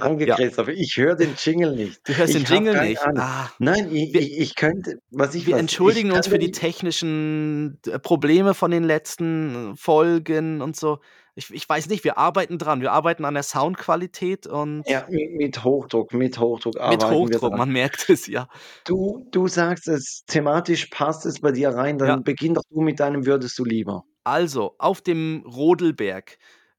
Danke, 0.00 0.26
Ja. 0.26 0.36
Christoph. 0.36 0.68
Ich 0.68 0.96
höre 0.96 1.14
den 1.16 1.34
Jingle 1.36 1.74
nicht. 1.74 2.00
Du 2.08 2.16
hörst 2.16 2.34
den 2.34 2.42
Ich 2.42 2.48
habe 2.50 2.54
Jingle 2.54 2.80
nicht? 2.88 3.00
Ah. 3.16 3.50
Nein, 3.58 3.90
i 3.94 4.12
Wir 4.12 4.20
ich 4.22 4.54
könnte 4.56 4.98
weiß 5.10 5.34
ich 5.34 5.46
wir 5.46 5.54
was, 5.56 5.60
ich 5.60 5.60
entschuldigen 5.60 6.12
kann 6.12 6.18
uns 6.18 6.26
für 6.28 6.38
die 6.38 6.50
den 6.50 6.52
technischen 6.52 7.80
d 7.86 7.98
Probleme 7.98 8.54
von 8.54 8.70
den 8.70 8.84
letzten 8.84 9.76
Folgen 9.76 10.60
und 10.62 10.76
so. 10.76 10.98
Ich 11.34 11.50
ich 11.52 11.68
weiß 11.68 11.88
nicht, 11.88 12.04
wir 12.04 12.18
arbeiten 12.18 12.58
dran. 12.58 12.80
Wir 12.80 12.92
arbeiten 12.92 13.24
an 13.24 13.34
der 13.34 13.42
Soundqualität 13.44 14.46
und 14.46 14.84
Ja, 14.86 15.06
mi 15.08 15.28
mit 15.36 15.62
Hochdruck 15.64 16.12
mit 16.12 16.38
Hochdruck 16.38 16.74
Mit 16.74 17.04
arbeiten 17.04 17.28
wir 17.28 17.40
Hochdruck, 17.40 17.56
man 17.56 17.70
merkt 17.70 18.08
es, 18.10 18.26
ja. 18.26 18.48
Du 18.86 19.26
du 19.30 19.48
sagst 19.48 19.88
es, 19.88 20.24
thematisch 20.26 20.86
passt 20.86 21.26
es 21.26 21.40
bei 21.40 21.52
dir 21.52 21.70
rein, 21.70 21.98
Ja. 21.98 22.06
dann 22.06 22.22
beginn 22.24 22.54
doch 22.54 22.62
du 22.70 22.80
mit 22.80 23.00
deinem 23.00 23.26
„Würdest 23.26 23.58
du 23.58 23.64
lieber?“ 23.64 24.04
Also, 24.26 24.74
auf 24.78 25.00
dem 25.00 25.44
Rodelberg, 25.46 26.38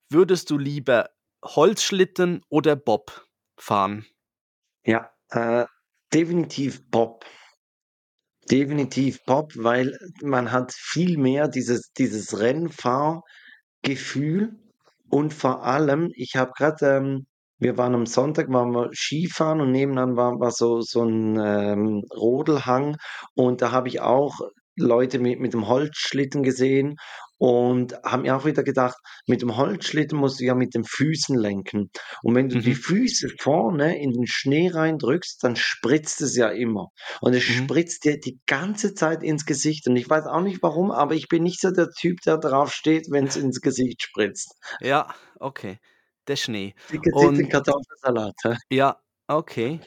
würdest 0.09 0.49
du 0.49 0.57
lieber 0.57 1.09
Holzschlitten 1.43 2.43
oder 2.49 2.75
Bob 2.75 3.25
fahren? 3.57 4.05
Ja, 4.85 5.09
äh, 5.31 5.65
definitiv 6.13 6.81
Bob. 6.89 7.25
Definitiv 8.49 9.23
Bob, 9.25 9.51
weil 9.55 9.95
man 10.23 10.51
hat 10.51 10.73
viel 10.73 11.17
mehr 11.17 11.47
dieses 11.47 11.91
dieses 11.97 12.39
Rennfahrgefühl. 12.39 13.23
Und 15.09 15.33
vor 15.33 15.63
allem, 15.65 16.11
ich 16.15 16.35
habe 16.35 16.51
gerade, 16.57 16.87
ähm 16.97 17.25
wir 17.61 17.77
waren 17.77 17.93
am 17.95 18.05
Sonntag 18.05 18.47
waren 18.53 18.71
wir 18.71 18.89
Skifahren 18.93 19.59
und 19.61 19.71
nebenan 19.71 20.15
war 20.15 20.39
war 20.39 20.51
so 20.51 20.79
so 20.81 21.03
'n, 21.03 21.37
ähm, 21.39 22.03
Rodelhang 22.15 22.95
und 23.35 23.61
da 23.61 23.71
habe 23.71 23.89
ich 23.89 23.99
auch 24.01 24.39
Leute 24.77 25.19
mit 25.19 25.39
mit 25.41 25.53
dem 25.53 25.67
Holzschlitten 25.67 26.41
gesehen 26.43 26.95
und 27.39 27.95
habe 28.03 28.23
mir 28.23 28.35
auch 28.37 28.45
wieder 28.45 28.63
gedacht, 28.63 28.97
mit 29.27 29.41
dem 29.41 29.57
Holzschlitten 29.57 30.19
musst 30.19 30.39
du 30.39 30.45
ja 30.45 30.55
mit 30.55 30.75
den 30.75 30.83
Füßen 30.83 31.37
lenken. 31.37 31.89
Und 32.23 32.35
wenn 32.35 32.49
du 32.49 32.57
die 32.57 32.73
Mhm. 32.73 32.75
Füße 32.75 33.29
vorne 33.39 33.99
in 33.99 34.11
den 34.13 34.27
Schnee 34.27 34.69
reindrückst, 34.69 35.43
dann 35.43 35.55
spritzt 35.55 36.21
es 36.21 36.35
ja 36.37 36.49
immer. 36.49 36.89
Und 37.21 37.33
es 37.33 37.43
Mhm. 37.45 37.69
spritzt 37.69 38.05
dir 38.05 38.19
die 38.19 38.39
ganze 38.45 38.93
Zeit 38.93 39.23
ins 39.23 39.45
Gesicht. 39.45 39.87
Und 39.87 39.95
ich 39.95 40.09
weiß 40.09 40.27
auch 40.27 40.41
nicht 40.41 40.61
warum, 40.61 40.91
aber 40.91 41.15
ich 41.15 41.27
bin 41.29 41.43
nicht 41.43 41.61
so 41.61 41.71
der 41.71 41.89
Typ, 41.91 42.19
der 42.25 42.37
drauf 42.37 42.73
steht, 42.73 43.07
wenn's 43.11 43.35
ins 43.35 43.61
Gesicht 43.61 44.03
spritzt. 44.03 44.53
Ja, 44.81 45.13
okay. 45.39 45.79
Der 46.27 46.35
Schnee. 46.35 46.73
Dicke 46.91 47.11
Und 47.11 47.49
Kartoffelsalat? 47.49 48.35
Ja, 48.71 49.01
okay. 49.27 49.81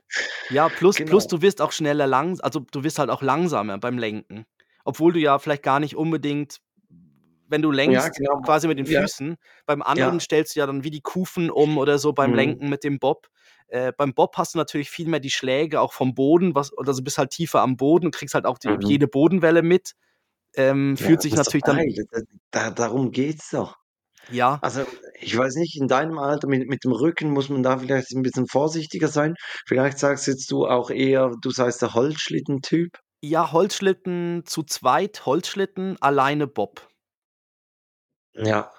Ja, 0.49 0.69
plus 0.69 1.01
plus 1.01 1.27
Genau. 1.27 1.29
du 1.29 1.41
wirst 1.43 1.61
auch 1.61 1.73
schneller 1.73 2.07
langs 2.07 2.41
also, 2.41 2.61
du 2.61 2.85
wirst 2.85 2.99
halt 2.99 3.11
auch 3.11 3.23
langsamer 3.23 3.79
beim 3.79 3.99
Lenken. 3.99 4.45
Obwohl 4.85 5.13
du 5.13 5.21
ja 5.21 5.39
vielleicht 5.39 5.63
gar 5.63 5.81
nicht 5.81 5.97
unbedingt 5.97 6.59
wenn 7.53 7.63
du 7.63 7.73
Ja, 7.85 8.09
lenkst, 8.11 8.11
genau. 8.11 8.41
quasi 8.43 8.69
mit 8.69 8.79
den 8.81 8.87
Ja. 8.87 9.03
Füßen, 9.03 9.37
beim 9.67 9.83
anderen 9.83 10.19
Ja. 10.19 10.21
stellst 10.21 10.57
du 10.57 10.61
ja 10.61 10.67
dann 10.67 10.85
wie 10.85 10.91
die 10.93 11.03
Kufen 11.03 11.51
um 11.53 11.79
oder 11.79 11.99
so 12.01 12.15
beim 12.15 12.35
Mhm. 12.35 12.35
Lenken 12.35 12.71
mit 12.71 12.85
dem 12.85 12.99
Bob. 13.01 13.29
Äh, 13.69 13.93
beim 13.97 14.15
Bob 14.15 14.37
hast 14.39 14.55
du 14.55 14.59
natürlich 14.59 14.91
viel 14.91 15.09
mehr 15.09 15.21
die 15.21 15.31
Schläge 15.31 15.81
auch 15.83 15.95
vom 15.95 16.15
Boden, 16.17 16.55
was 16.57 16.73
oder 16.77 16.95
du 16.95 17.03
bist 17.05 17.19
halt 17.19 17.31
tiefer 17.33 17.63
am 17.63 17.77
Boden 17.79 18.07
und 18.07 18.15
kriegst 18.17 18.35
halt 18.35 18.47
auch 18.47 18.59
die 18.59 18.77
Mhm. 18.77 18.83
jede 18.83 19.09
Bodenwelle 19.09 19.63
mit. 19.63 19.93
Ähm, 20.57 20.97
Ja, 20.99 21.09
fühlt 21.11 21.23
sich 21.23 21.35
natürlich 21.37 21.65
dann. 21.65 21.87
Da 22.11 22.21
da 22.51 22.71
darum 22.71 23.11
geht's 23.13 23.51
doch. 23.51 23.77
Ja. 24.29 24.63
Also, 24.63 24.87
ich 25.21 25.37
weiß 25.37 25.57
nicht, 25.57 25.77
in 25.81 25.89
deinem 25.89 26.19
Alter 26.19 26.49
mit 26.49 26.69
mit 26.69 26.85
dem 26.85 26.93
Rücken 26.93 27.31
muss 27.33 27.49
man 27.51 27.63
da 27.65 27.79
vielleicht 27.79 28.13
'n 28.15 28.23
bisschen 28.23 28.49
vorsichtiger 28.49 29.09
sein. 29.09 29.35
Vielleicht 29.69 29.99
sagst 29.99 30.27
jetzt 30.29 30.51
du 30.53 30.67
auch 30.67 30.91
eher, 30.91 31.33
du 31.43 31.51
seist 31.51 31.83
der 31.83 31.95
Holzschlitten-Typ? 31.95 32.99
Ja, 33.25 33.53
Holzschlitten 33.53 34.43
zu 34.47 34.65
zweit 34.65 35.27
Holzschlitten, 35.27 35.97
alleine 36.03 36.49
Bob. 36.49 36.89
Ja. 38.35 38.73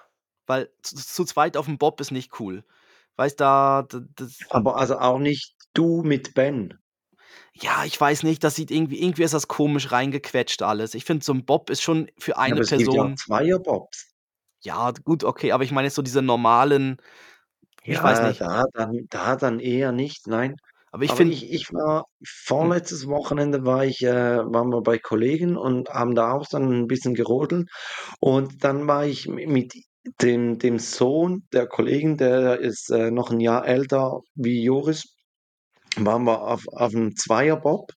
Weil 0.50 0.70
z 0.82 0.98
zu 1.00 1.24
zweit 1.26 1.56
aufm 1.58 1.78
Bob 1.78 2.02
ist 2.02 2.12
nicht 2.12 2.40
cool. 2.40 2.64
Weißt, 3.16 3.40
da 3.40 3.84
das 3.90 4.44
Aber 4.50 4.78
also 4.78 4.98
auch 5.00 5.20
nicht 5.20 5.56
du 5.74 6.04
mit 6.04 6.34
Ben? 6.34 6.78
Ja, 7.56 7.86
ich 7.86 8.00
weiß 8.02 8.24
nicht, 8.24 8.44
das 8.44 8.56
sieht 8.56 8.72
irgendwie 8.72 9.00
irgendwie 9.00 9.22
ist 9.24 9.34
das 9.36 9.48
komisch 9.48 9.92
reingequetscht 9.92 10.64
alles. 10.64 10.96
Ich 10.96 11.06
finde, 11.06 11.24
so 11.24 11.34
'n 11.34 11.46
Bob 11.46 11.70
ist 11.70 11.84
schon 11.84 12.10
für 12.18 12.38
Ja, 12.46 12.54
eine 12.54 12.56
aber 12.56 12.64
es 12.64 12.74
gibt 12.76 12.94
ja 12.94 13.04
Person 13.04 13.20
Zweier-Bobs. 13.26 14.14
Ja, 14.66 14.92
gut, 14.92 15.24
okay, 15.26 15.52
aber 15.52 15.64
ich 15.66 15.72
meine 15.72 15.88
jetzt 15.88 15.96
so 15.96 16.02
diese 16.02 16.22
normalen 16.22 16.98
ich 17.86 18.04
weiß 18.04 18.22
Ja, 18.22 18.22
nicht. 18.22 18.40
da 18.40 18.64
dann 18.74 19.08
da 19.10 19.36
dann 19.36 19.60
eher 19.60 19.92
nicht, 19.92 20.28
nein. 20.28 20.56
Aber 20.94 21.06
ich 21.06 21.16
finde 21.16 21.34
ich 21.34 21.52
ich 21.52 21.74
war 21.74 22.06
Hm. 22.62 22.74
vorletztes 22.76 23.08
Wochenende 23.08 23.66
war 23.66 23.84
ich 23.84 24.04
äh, 24.04 24.38
waren 24.46 24.70
wir 24.70 24.82
bei 24.84 25.00
Kollegen 25.00 25.58
und 25.58 25.90
haben 25.90 26.14
da 26.14 26.34
auch 26.34 26.46
dann 26.48 26.72
'n 26.72 26.88
bisschen 26.88 27.16
gerodelt. 27.16 27.68
Und 28.20 28.64
dann 28.64 28.88
war 28.88 29.04
ich 29.08 29.28
mi 29.28 29.48
mit 29.48 29.74
dem 30.22 30.60
dem 30.60 30.78
Sohn 30.78 31.48
der 31.52 31.66
Kollegen, 31.68 32.18
der 32.18 32.60
ist, 32.60 32.92
äh, 32.92 33.10
noch 33.10 33.32
'n 33.32 33.40
Jahr 33.40 33.66
älter 33.68 34.20
wie 34.36 34.64
Joris, 34.64 35.16
waren 35.98 36.26
wir 36.26 36.42
auf 36.44 36.64
auf'm 36.70 37.16
Zweier-Bob 37.16 37.92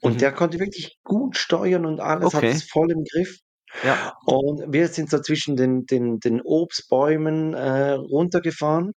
und 0.00 0.20
Mhm. 0.20 0.22
der 0.22 0.32
konnte 0.32 0.58
wirklich 0.60 0.98
gut 1.04 1.36
steuern 1.38 1.86
und 1.86 2.00
alles, 2.00 2.34
hat 2.34 2.50
es 2.50 2.60
Okay. 2.60 2.64
voll 2.64 2.92
im 2.92 3.04
Griff. 3.04 3.38
Ja. 3.80 4.12
Und 4.24 4.72
wir 4.72 4.88
sind 4.88 5.10
so 5.10 5.18
zwischen 5.20 5.56
den 5.56 5.86
den 5.86 6.20
den 6.20 6.40
Obstbäumen, 6.42 7.54
äh, 7.54 7.92
runtergefahren 7.92 8.92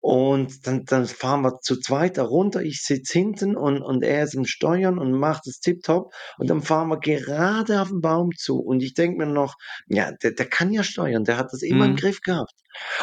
und 0.00 0.66
dann 0.66 0.84
dann 0.86 1.06
fahren 1.06 1.42
wir 1.42 1.60
zu 1.62 1.80
zweit 1.80 2.18
da 2.18 2.24
runter. 2.24 2.62
Ich 2.62 2.82
sitze 2.82 3.14
hinten 3.18 3.56
und 3.56 3.82
und 3.82 4.04
er 4.04 4.24
ist 4.24 4.36
am 4.36 4.44
Steuern 4.46 4.98
und 4.98 5.12
macht 5.12 5.46
es 5.48 5.60
tipptopp. 5.60 6.12
Und 6.38 6.50
dann 6.50 6.62
fahren 6.62 6.88
wir 6.88 6.98
gerade 7.00 7.80
auf 7.82 7.90
'n 7.90 8.00
Baum 8.02 8.30
zu 8.36 8.60
und 8.60 8.82
ich 8.82 8.94
denke 8.94 9.18
mir 9.18 9.32
noch: 9.32 9.54
„Ja, 9.88 10.12
der 10.22 10.32
der 10.32 10.46
kann 10.48 10.72
ja 10.72 10.82
steuern, 10.84 11.24
der 11.24 11.38
hat 11.38 11.52
das 11.52 11.62
immer 11.62 11.86
im 11.86 11.94
Mhm. 11.94 11.96
Griff 11.96 12.20
gehabt.“ 12.22 12.52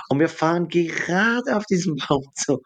Und 0.10 0.20
wir 0.20 0.30
fahren 0.30 0.68
gerade 0.68 1.56
auf 1.56 1.66
diesen 1.66 1.96
Baum 2.10 2.24
zu. 2.36 2.62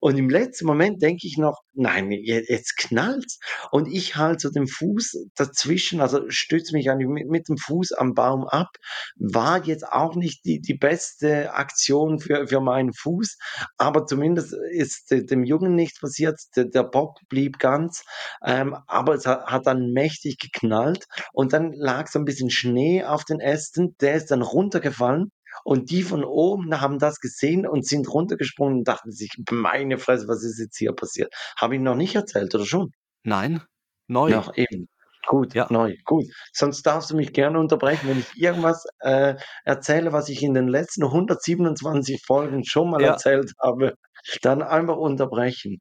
Und 0.00 0.16
im 0.18 0.28
letzten 0.28 0.66
Moment 0.66 1.02
denke 1.02 1.26
ich 1.26 1.36
noch: 1.38 1.60
„Nein, 1.74 2.10
je 2.12 2.42
jetzt 2.48 2.76
knallt's.“ 2.76 3.38
Und 3.70 3.86
ich 3.92 4.16
halte 4.16 4.48
so 4.48 4.50
den 4.50 4.66
Fuß 4.66 5.26
dazwischen, 5.36 6.00
also 6.00 6.22
stütze 6.30 6.74
mich 6.74 6.90
eigentlich 6.90 7.08
mi 7.08 7.24
mit 7.24 7.48
dem 7.48 7.56
Fuß 7.58 7.92
am 7.92 8.14
Baum 8.14 8.46
ab. 8.46 8.68
War 9.16 9.64
jetzt 9.64 9.86
auch 9.86 10.14
nicht 10.16 10.44
die 10.44 10.60
die 10.60 10.74
beste 10.74 11.52
Aktion 11.54 12.18
für 12.20 12.46
für 12.48 12.60
meinen 12.60 12.92
Fuß, 12.92 13.36
aber 13.78 14.06
zumindest 14.06 14.54
ist 14.72 15.10
de 15.10 15.24
dem 15.24 15.44
Jungen 15.44 15.74
nichts 15.74 16.00
passiert. 16.00 16.38
Der 16.56 16.64
der 16.66 16.84
Bob 16.84 17.18
blieb 17.28 17.58
ganz, 17.58 18.02
ähm, 18.44 18.76
aber 18.86 19.14
es 19.14 19.26
ha 19.26 19.44
hat 19.46 19.66
dann 19.66 19.92
mächtig 19.92 20.38
geknallt 20.38 21.04
und 21.32 21.52
dann 21.52 21.72
lag 21.72 22.08
so 22.08 22.18
'n 22.18 22.24
bisschen 22.24 22.50
Schnee 22.50 23.04
auf 23.04 23.24
den 23.24 23.40
Ästen. 23.40 23.96
Der 24.00 24.14
ist 24.14 24.30
dann 24.30 24.42
runtergefallen 24.42 25.30
und 25.64 25.90
die 25.90 26.02
von 26.02 26.24
oben 26.24 26.80
haben 26.80 26.98
das 26.98 27.20
gesehen 27.20 27.66
und 27.66 27.86
sind 27.86 28.08
runtergesprungen 28.12 28.78
und 28.78 28.88
dachten 28.88 29.12
sich: 29.12 29.30
„Meine 29.50 29.98
Fresse, 29.98 30.28
was 30.28 30.42
ist 30.44 30.58
jetzt 30.58 30.78
hier 30.78 30.92
passiert?“ 30.92 31.32
Habe 31.60 31.76
ich 31.76 31.80
noch 31.82 31.96
nicht 31.96 32.14
erzählt 32.16 32.54
oder 32.54 32.66
schon? 32.66 32.90
Nein, 33.24 33.62
neu. 34.08 34.38
Noch 34.38 34.56
eben. 34.56 34.88
Gut, 35.26 35.54
Ja. 35.54 35.70
neu, 35.70 35.94
gut. 36.04 36.24
Sonst 36.52 36.82
darfst 36.82 37.10
du 37.10 37.16
mich 37.16 37.32
gerne 37.32 37.58
unterbrechen, 37.58 38.08
wenn 38.08 38.18
ich 38.18 38.30
irgendwas, 38.34 38.84
äh, 39.00 39.36
erzähle, 39.64 40.12
was 40.12 40.28
ich 40.28 40.42
in 40.42 40.52
den 40.54 40.68
letzten 40.68 41.10
127 41.10 42.22
Folgen 42.26 42.64
schon 42.64 42.90
mal 42.90 43.02
Ja. 43.02 43.04
erzählt 43.04 43.52
habe, 43.62 43.94
dann 44.42 44.62
einfach 44.62 44.96
unterbrechen. 44.96 45.78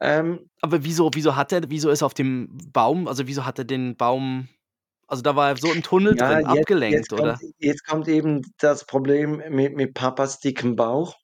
Ähm 0.00 0.48
Aber 0.62 0.84
wieso 0.84 1.10
wieso 1.14 1.36
hat 1.36 1.52
er 1.52 1.68
wieso 1.70 1.90
ist 1.90 2.02
auf 2.02 2.14
dem 2.14 2.48
Baum 2.72 3.08
also, 3.08 3.26
wieso 3.26 3.44
hat 3.44 3.58
er 3.58 3.64
den 3.64 3.96
Baum 3.96 4.48
also, 5.08 5.22
da 5.22 5.36
war 5.36 5.50
ja 5.50 5.56
so 5.56 5.72
im 5.72 5.82
Tunnel 5.82 6.16
Ja, 6.16 6.38
drin, 6.38 6.44
jetzt 6.48 6.72
abgelenkt, 6.86 6.88
jetzt 6.88 7.14
kommt 7.14 7.36
oder? 7.36 7.42
jetzt 7.58 7.84
kommt 7.86 8.08
eben 8.08 8.42
das 8.58 8.84
Problem 8.86 9.42
mit 9.50 9.74
mit 9.76 9.94
Papas 9.94 10.38
dickem 10.40 10.76
Bauch. 10.76 11.14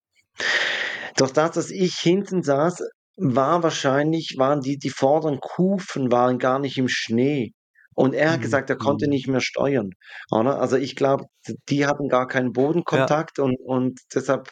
Durch 1.16 1.32
das, 1.32 1.52
dass 1.52 1.70
ich 1.70 1.94
hinten 1.98 2.42
saß, 2.42 2.82
war 3.16 3.62
wahrscheinlich 3.62 4.34
waren 4.38 4.60
die 4.60 4.78
die 4.78 4.90
vorderen 4.90 5.40
Kufen 5.40 6.10
waren 6.12 6.38
gar 6.38 6.58
nicht 6.58 6.76
im 6.78 6.88
Schnee. 6.88 7.52
Und 7.94 8.14
er 8.14 8.32
hat 8.32 8.40
gesagt, 8.42 8.70
er 8.70 8.76
konnte 8.76 9.06
Mhm. 9.06 9.08
nicht 9.08 9.26
mehr 9.28 9.40
steuern, 9.42 9.90
oder? 10.30 10.58
Also, 10.60 10.76
ich 10.76 10.96
glaube, 10.96 11.26
die 11.68 11.86
hatten 11.86 12.08
gar 12.08 12.26
keinen 12.28 12.52
Ja. 12.90 13.12
Bodenkontakt 13.12 13.38
und 13.38 13.56
und 13.64 14.00
deshalb 14.14 14.48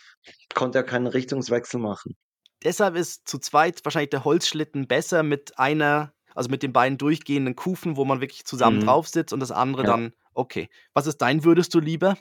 konnte 0.55 0.79
er 0.79 0.85
keinen 0.85 1.07
Richtungswechsel 1.07 1.81
machen. 1.81 2.15
Deshalb 2.63 2.95
ist 2.97 3.27
zu 3.29 3.39
zweit 3.39 3.85
wahrscheinlich 3.85 4.11
der 4.11 4.25
Holzschlitten 4.25 4.87
besser 4.87 5.23
mit 5.23 5.59
einer 5.59 6.13
also, 6.41 6.51
mit 6.51 6.63
den 6.63 6.73
beiden 6.73 6.97
durchgehenden 6.99 7.55
Kufen, 7.55 7.99
wo 7.99 8.07
man 8.07 8.23
wirklich 8.23 8.47
zusammen 8.47 8.79
Mhm. 8.79 8.81
drauf 8.81 9.07
sitzt 9.09 9.35
und 9.35 9.41
das 9.41 9.51
andere 9.53 9.85
Ja. 9.85 9.85
dann 9.85 10.15
okay. 10.35 10.71
Was 10.95 11.07
ist 11.07 11.19
dein 11.19 11.45
würdest 11.45 11.75
du 11.75 11.81
lieber? 11.81 12.17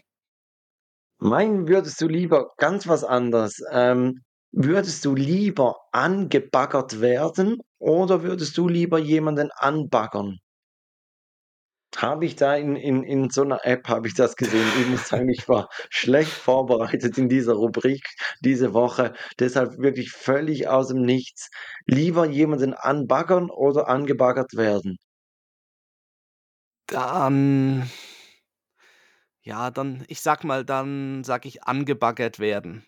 Meinen 1.22 1.68
würdest 1.68 2.00
du 2.00 2.08
lieber 2.08 2.52
ganz 2.58 2.88
was 2.88 3.04
anderes. 3.04 3.62
Ähm, 3.72 4.22
würdest 4.52 5.04
du 5.04 5.16
lieber 5.16 5.76
angebaggert 5.92 7.02
werden 7.02 7.58
oder 7.78 8.24
würdest 8.24 8.58
du 8.58 8.70
lieber 8.70 9.00
jemanden 9.00 9.50
anbaggern? 9.54 10.40
Habe 11.98 12.26
ich 12.26 12.36
da 12.36 12.56
in 12.56 12.76
in 12.76 13.04
in 13.04 13.30
so 13.32 13.44
'ner 13.44 13.62
App 13.66 13.88
habe 13.88 14.08
ich 14.08 14.14
das 14.14 14.36
gesehen. 14.36 14.68
Ich 14.80 14.88
muss 14.88 15.08
sagen, 15.08 15.28
ich 15.30 15.50
war 15.50 15.70
schlecht 15.90 16.32
vorbereitet 16.32 17.18
in 17.18 17.30
dieser 17.30 17.54
Rubrik 17.54 18.04
diese 18.42 18.74
Woche, 18.74 19.14
deshalb 19.40 19.78
wirklich 19.80 20.12
völlig 20.12 20.68
aus 20.68 20.90
dem 20.90 21.02
Nichts. 21.02 21.50
Lieber 21.88 22.26
jemanden 22.28 22.74
anbaggern 22.76 23.50
oder 23.50 23.88
angebaggert 23.90 24.54
werden? 24.56 25.00
Dann 26.90 27.84
ja, 29.44 29.72
dann 29.72 30.04
ich 30.08 30.22
sage 30.22 30.46
mal, 30.48 30.66
dann 30.66 31.24
sage 31.24 31.48
ich 31.48 31.64
angebaggert 31.64 32.40
werden. 32.40 32.86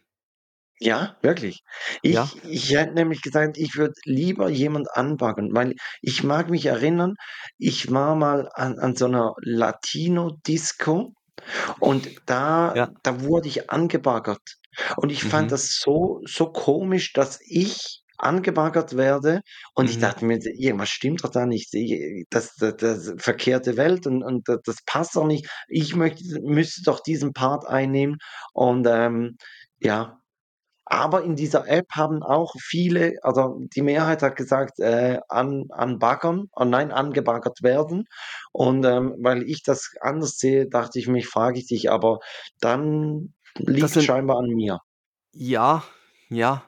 Ja, 0.84 1.16
wirklich? 1.22 1.62
Ja. 2.04 2.32
Ich 2.34 2.44
ich 2.44 2.74
hätte 2.76 2.94
nämlich 2.96 3.22
gesagt, 3.22 3.56
ich 3.60 3.76
würde 3.76 3.94
lieber 4.04 4.50
jemand 4.50 4.88
anbaggern, 4.96 5.50
weil 5.54 5.76
ich 6.02 6.24
mag 6.24 6.50
mich 6.50 6.66
erinnern, 6.66 7.14
ich 7.60 7.92
war 7.92 8.16
mal 8.16 8.50
an 8.56 8.80
an 8.80 8.96
so 8.96 9.06
'ner 9.08 9.36
Latino-Disco 9.44 11.14
und 11.80 12.12
da 12.28 12.76
Ja. 12.76 12.92
da 13.04 13.22
wurde 13.22 13.50
ich 13.50 13.70
angebaggert. 13.72 14.42
Und 14.98 15.12
ich 15.12 15.24
fand 15.24 15.52
Mhm. 15.52 15.54
das 15.54 15.78
so 15.82 16.22
so 16.26 16.52
komisch, 16.52 17.14
dass 17.14 17.40
ich 17.42 18.04
angebaggert 18.18 18.98
werde 18.98 19.42
und 19.76 19.90
ich 19.90 19.98
Mhm. 19.98 20.00
dachte 20.00 20.26
mir: 20.26 20.40
„Irgendwas 20.44 20.90
stimmt 20.90 21.24
doch 21.24 21.32
da 21.32 21.46
nicht. 21.48 21.74
Das 22.32 22.56
da 22.58 22.72
das 22.74 23.14
verkehrte 23.18 23.78
Welt 23.78 24.08
und 24.08 24.24
und 24.24 24.50
da 24.50 24.58
das 24.66 24.78
passt 24.86 25.16
doch 25.18 25.28
nicht. 25.28 25.48
Ich 25.70 25.96
möchte 25.96 26.24
müsste 26.44 26.84
doch 26.86 27.02
diesen 27.02 27.34
Part 27.34 27.68
einnehmen.“ 27.68 28.18
Und, 28.54 28.88
ähm, 28.90 29.38
ja. 29.80 30.21
Aber 30.94 31.24
in 31.24 31.38
dieser 31.38 31.68
App 31.70 31.88
haben 31.96 32.22
auch 32.22 32.54
viele 32.60 33.16
also, 33.24 33.62
die 33.74 33.82
Mehrheit 33.82 34.22
hat 34.22 34.36
gesagt, 34.36 34.78
äh, 34.82 35.20
an 35.30 35.68
anbaggern 35.70 36.50
oh 36.54 36.66
nein, 36.66 36.92
angebaggert 36.92 37.64
werden. 37.64 38.08
Und, 38.52 38.84
ähm, 38.86 39.16
weil 39.20 39.44
ich 39.44 39.64
das 39.64 39.92
anders 40.02 40.38
sehe, 40.38 40.68
dachte 40.68 41.00
ich 41.00 41.08
mir, 41.08 41.24
frage 41.24 41.60
ich 41.60 41.68
dich, 41.68 41.90
aber 41.90 42.20
dann 42.60 43.34
liegt's 43.56 43.94
sind 43.94 44.04
scheinbar 44.04 44.40
an 44.40 44.48
mir. 44.48 44.82
Ja, 45.36 45.84
ja. 46.30 46.64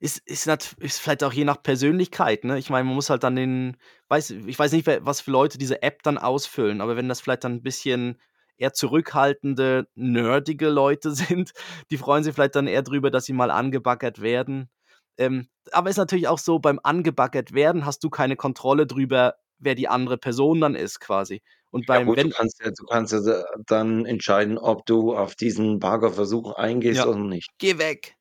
Ist 0.00 0.18
ist 0.26 0.46
ist 0.78 0.98
vielleicht 1.00 1.24
auch 1.24 1.32
je 1.32 1.44
nach 1.44 1.62
Persönlichkeit, 1.62 2.44
ne? 2.44 2.58
Ich 2.58 2.68
meine, 2.70 2.84
man 2.84 2.94
muss 2.94 3.08
halt 3.10 3.22
dann 3.22 3.36
den 3.36 3.76
weiß 4.08 4.30
ich 4.30 4.58
weiß 4.58 4.72
nicht, 4.72 4.86
was 4.86 5.20
für 5.22 5.30
Leute 5.30 5.58
diese 5.58 5.82
App 5.82 6.02
dann 6.02 6.18
ausfüllen, 6.18 6.80
aber 6.80 6.96
wenn 6.96 7.08
das 7.08 7.20
vielleicht 7.20 7.44
dann 7.44 7.54
'n 7.58 7.62
bisschen 7.62 8.20
eher 8.58 8.72
zurückhaltende, 8.72 9.88
nerdige 9.94 10.68
Leute 10.68 11.10
sind, 11.12 11.52
die 11.90 11.98
freuen 11.98 12.24
sich 12.24 12.34
vielleicht 12.34 12.56
dann 12.56 12.66
eher 12.68 12.82
drüber, 12.82 13.10
dass 13.10 13.24
sie 13.26 13.32
mal 13.32 13.50
angebaggert 13.50 14.20
werden. 14.22 14.70
Ähm, 15.18 15.48
aber 15.72 15.90
ist 15.90 15.96
natürlich 15.96 16.28
auch 16.28 16.38
so, 16.38 16.58
beim 16.58 16.78
angebaggert 16.82 17.52
werden 17.54 17.86
hast 17.86 18.04
du 18.04 18.10
keine 18.10 18.36
Kontrolle 18.36 18.86
drüber, 18.86 19.36
wer 19.58 19.74
die 19.74 19.88
andere 19.88 20.18
Person 20.18 20.60
dann 20.60 20.74
ist 20.74 21.00
quasi. 21.00 21.42
Und 21.70 21.86
Ja 21.92 22.00
beim 22.00 22.04
gut, 22.04 22.22
du 22.22 22.28
wenn 22.28 22.30
kannst 22.30 22.60
ja 22.64 22.70
du 22.70 22.84
kannst 22.86 23.12
ja 23.12 23.20
da 23.20 23.44
dann 23.66 24.04
entscheiden, 24.06 24.58
ob 24.58 24.86
du 24.86 25.14
auf 25.14 25.34
diesen 25.36 25.78
Baggerversuch 25.78 26.52
eingehst 26.54 26.98
Ja. 26.98 27.06
oder 27.06 27.18
nicht. 27.20 27.50
Geh 27.58 27.78
weg. 27.78 28.16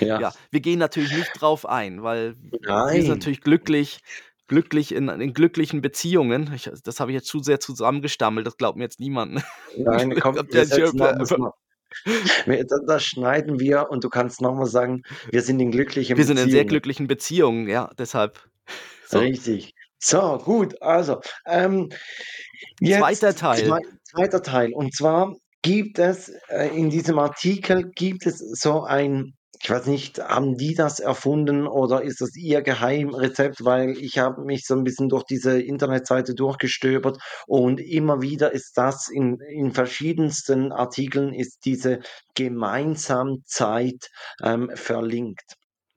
Ja. 0.00 0.18
Ja, 0.22 0.34
wir 0.50 0.60
gehen 0.60 0.78
natürlich 0.78 1.12
nicht 1.12 1.32
drauf 1.32 1.64
ein, 1.66 2.02
weil 2.02 2.36
wir 2.36 3.02
sind 3.02 3.06
Nein. 3.06 3.08
natürlich 3.08 3.40
glücklich 3.40 4.00
glücklich 4.48 4.94
in 4.94 5.08
in 5.08 5.32
glücklichen 5.32 5.82
Beziehungen. 5.82 6.52
Ich 6.54 6.70
das 6.82 7.00
habe 7.00 7.10
ich 7.10 7.16
jetzt 7.16 7.28
zu 7.28 7.42
sehr 7.42 7.60
zusammengestammelt, 7.60 8.46
das 8.46 8.56
glaubt 8.56 8.76
mir 8.76 8.84
jetzt 8.84 9.00
niemand, 9.00 9.34
ne? 9.34 9.42
Nein, 9.76 10.14
komm, 10.20 10.36
wir 10.36 10.44
das 10.44 10.76
wir 10.76 12.64
das 12.86 13.04
schneiden 13.04 13.60
wir 13.60 13.90
und 13.90 14.04
du 14.04 14.08
kannst 14.08 14.40
noch 14.40 14.54
mal 14.54 14.66
sagen: 14.66 15.02
„Wir 15.30 15.42
sind 15.42 15.60
in 15.60 15.70
glücklichen 15.70 16.16
Wir 16.16 16.24
sind 16.24 16.36
in 16.36 16.44
sehr 16.44 16.46
Beziehungen.“ 16.46 16.68
glücklichen 16.68 17.06
Beziehungen, 17.06 17.68
ja, 17.68 17.90
deshalb. 17.98 18.40
So. 19.12 19.18
Richtig. 19.18 19.74
So, 19.98 20.38
gut, 20.38 20.80
also, 20.80 21.20
ähm, 21.44 21.90
Zweiter 22.82 23.34
Teil. 23.34 23.66
zwei 23.66 23.80
zweiter 24.04 24.42
Teil. 24.42 24.72
Und 24.72 24.94
zwar 24.94 25.36
gibt 25.62 25.98
es 25.98 26.30
äh, 26.48 26.68
in 26.68 26.90
diesem 26.90 27.18
Artikel 27.18 27.90
gibt 27.94 28.26
es 28.26 28.38
so 28.38 28.82
ein 28.82 29.34
ich 29.62 29.70
weiß 29.70 29.86
nicht, 29.86 30.18
haben 30.20 30.56
die 30.56 30.74
das 30.74 30.98
erfunden 31.00 31.66
oder 31.68 32.02
ist 32.02 32.20
das 32.20 32.36
ihr 32.36 32.62
Geheimrezept? 32.62 33.64
Weil 33.64 33.90
ich 33.98 34.18
habe 34.18 34.42
mich 34.44 34.66
so 34.66 34.74
'n 34.74 34.84
bisschen 34.84 35.08
durch 35.08 35.24
diese 35.24 35.60
Internetseite 35.62 36.34
durchgestöbert 36.34 37.18
und 37.46 37.80
immer 37.80 38.22
wieder 38.22 38.52
ist 38.52 38.72
das 38.76 39.08
in 39.08 39.38
in 39.40 39.72
verschiedensten 39.72 40.72
Artikeln 40.72 41.32
ist 41.34 41.64
diese 41.64 42.00
Gemeinsamzeit, 42.34 44.08
ähm, 44.42 44.70
verlinkt. 44.74 45.54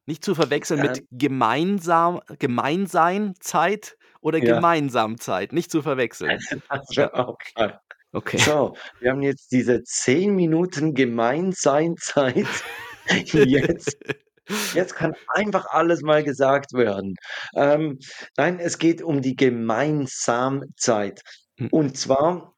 Nicht 0.07 0.23
zu 0.23 0.35
verwechseln 0.35 0.81
mit 0.81 1.01
Ähm 1.01 1.07
gemeinsam 1.11 2.21
Gemeinsein-Zeit 2.37 3.97
oder 4.21 4.39
Ja. 4.39 4.65
Gemeinsamzeit, 4.81 5.51
nicht 5.51 5.71
zu 5.71 5.81
verwechseln. 5.81 6.43
Ja. 6.95 7.09
geil. 7.55 7.79
Okay. 8.13 8.45
So, 8.45 8.75
wir 8.99 9.11
haben 9.11 9.21
jetzt 9.23 9.51
diese 9.51 9.83
10 9.83 10.35
Minuten 10.35 10.93
Gemeinseinzeit. 10.93 12.47
Jetzt 13.33 13.97
jetzt 14.73 14.95
kann 14.95 15.15
einfach 15.29 15.67
alles 15.67 16.01
mal 16.01 16.23
gesagt 16.23 16.73
werden. 16.73 17.15
Ähm, 17.55 17.99
nein, 18.37 18.59
es 18.59 18.77
geht 18.77 19.01
um 19.01 19.21
die 19.21 19.35
Gemeinsamzeit. 19.35 21.21
Hm. 21.57 21.69
Und 21.71 21.97
zwar 21.97 22.55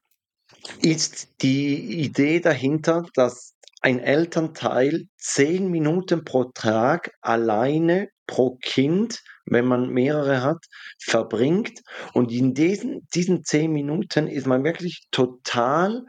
ist 0.80 1.42
die 1.42 2.02
Idee 2.02 2.40
dahinter, 2.40 3.04
dass 3.14 3.54
ein 3.80 4.00
Elternteil 4.00 5.04
10 5.18 5.70
Minuten 5.70 6.24
pro 6.24 6.44
Tag 6.44 7.12
alleine 7.20 8.08
pro 8.26 8.56
Kind, 8.56 9.20
wenn 9.46 9.66
man 9.66 9.88
mehrere 9.90 10.42
hat, 10.42 10.64
verbringt. 11.00 11.80
Und 12.12 12.32
in 12.32 12.54
diesen 12.54 13.06
diesen 13.14 13.44
10 13.44 13.72
Minuten 13.72 14.26
ist 14.26 14.46
man 14.46 14.64
wirklich 14.64 15.06
total 15.10 16.02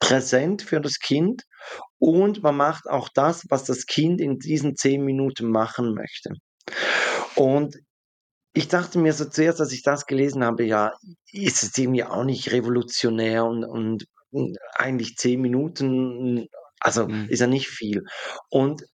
präsent 0.00 0.62
für 0.62 0.80
das 0.80 0.98
Kind 0.98 1.44
und 2.02 2.42
man 2.42 2.56
macht 2.56 2.88
auch 2.90 3.08
das, 3.14 3.46
was 3.50 3.64
das 3.64 3.86
Kind 3.86 4.20
in 4.20 4.38
diesen 4.40 4.74
10 4.76 5.04
Minuten 5.04 5.48
machen 5.50 5.94
möchte. 5.94 6.30
Und 7.36 7.76
ich 8.54 8.68
dachte 8.68 8.98
mir 9.00 9.12
so 9.14 9.26
zuerst, 9.26 9.60
als 9.60 9.72
ich 9.72 9.82
das 9.84 10.06
gelesen 10.06 10.44
habe: 10.44 10.64
„Ja, 10.64 10.92
ist 11.32 11.62
es 11.64 11.78
irgendwie 11.78 12.04
auch 12.04 12.24
nicht 12.24 12.52
revolutionär 12.52 13.44
und 13.46 13.64
und 14.32 14.58
eigentlich 14.76 15.16
10 15.16 15.40
Minuten, 15.42 16.46
also, 16.80 17.08
Mhm. 17.08 17.28
ist 17.28 17.40
ja 17.40 17.46
nicht 17.48 17.68
viel.“ 17.68 18.04
Und 18.50 18.84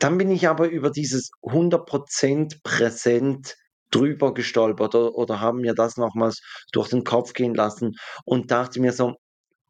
dann 0.00 0.18
bin 0.18 0.30
ich 0.30 0.48
aber 0.48 0.68
über 0.70 0.90
dieses 0.90 1.30
100 1.44 1.86
% 1.86 2.62
präsent 2.64 3.56
drüber 3.92 4.34
gestolpert 4.34 4.94
o 4.96 5.08
oder 5.10 5.40
habe 5.40 5.58
mir 5.60 5.74
das 5.74 5.96
nochmals 5.98 6.40
durch 6.72 6.90
den 6.90 7.04
Kopf 7.04 7.32
gehen 7.34 7.54
lassen 7.54 7.94
und 8.26 8.50
dachte 8.52 8.80
mir 8.80 8.92
so: 8.94 9.14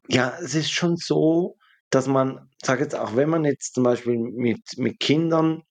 „Ja, 0.09 0.37
es 0.41 0.55
ist 0.55 0.71
schon 0.71 0.97
so, 0.97 1.57
dass 1.91 2.07
man“ 2.07 2.49
sage 2.63 2.83
jetzt 2.83 2.95
auch, 2.95 3.15
wenn 3.15 3.29
man 3.29 3.45
jetzt 3.45 3.75
zum 3.75 3.83
Beispiel 3.85 4.17
mit 4.17 4.61
mit 4.77 4.99
Kindern 4.99 5.63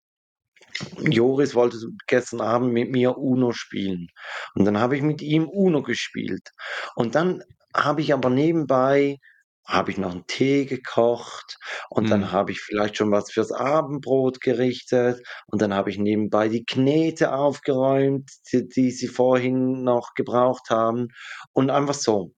Joris 0.99 1.55
wollte 1.55 1.79
gestern 2.07 2.41
Abend 2.41 2.73
mit 2.73 2.91
mir 2.91 3.17
UNO 3.19 3.53
spielen. 3.53 4.09
Und 4.55 4.65
dann 4.65 4.79
habe 4.79 4.97
ich 4.97 5.03
mit 5.03 5.23
ihm 5.23 5.49
UNO 5.49 5.83
gespielt. 5.83 6.51
Und 6.97 7.15
dann 7.15 7.43
habe 7.75 8.01
ich 8.03 8.13
aber 8.13 8.31
nebenbei 8.31 9.19
habe 9.67 9.91
ich 9.93 9.99
noch 9.99 10.13
'n 10.15 10.25
Tee 10.27 10.65
gekocht 10.65 11.57
und 11.91 12.11
Mhm. 12.11 12.11
dann 12.11 12.33
habe 12.33 12.51
ich 12.51 12.61
vielleicht 12.61 12.97
schon 12.97 13.13
was 13.13 13.31
fürs 13.31 13.53
Abendbrot 13.53 14.41
gerichtet 14.41 15.23
und 15.47 15.63
dann 15.63 15.75
habe 15.75 15.91
ich 15.91 15.99
nebenbei 15.99 16.49
die 16.49 16.65
Knete 16.65 17.33
aufgeräumt, 17.35 18.31
die 18.53 18.67
die 18.69 18.91
sie 18.91 19.07
vorhin 19.09 19.85
noch 19.85 20.15
gebraucht 20.15 20.71
haben 20.71 21.09
und 21.53 21.71
einfach 21.71 21.95
so. 21.95 22.33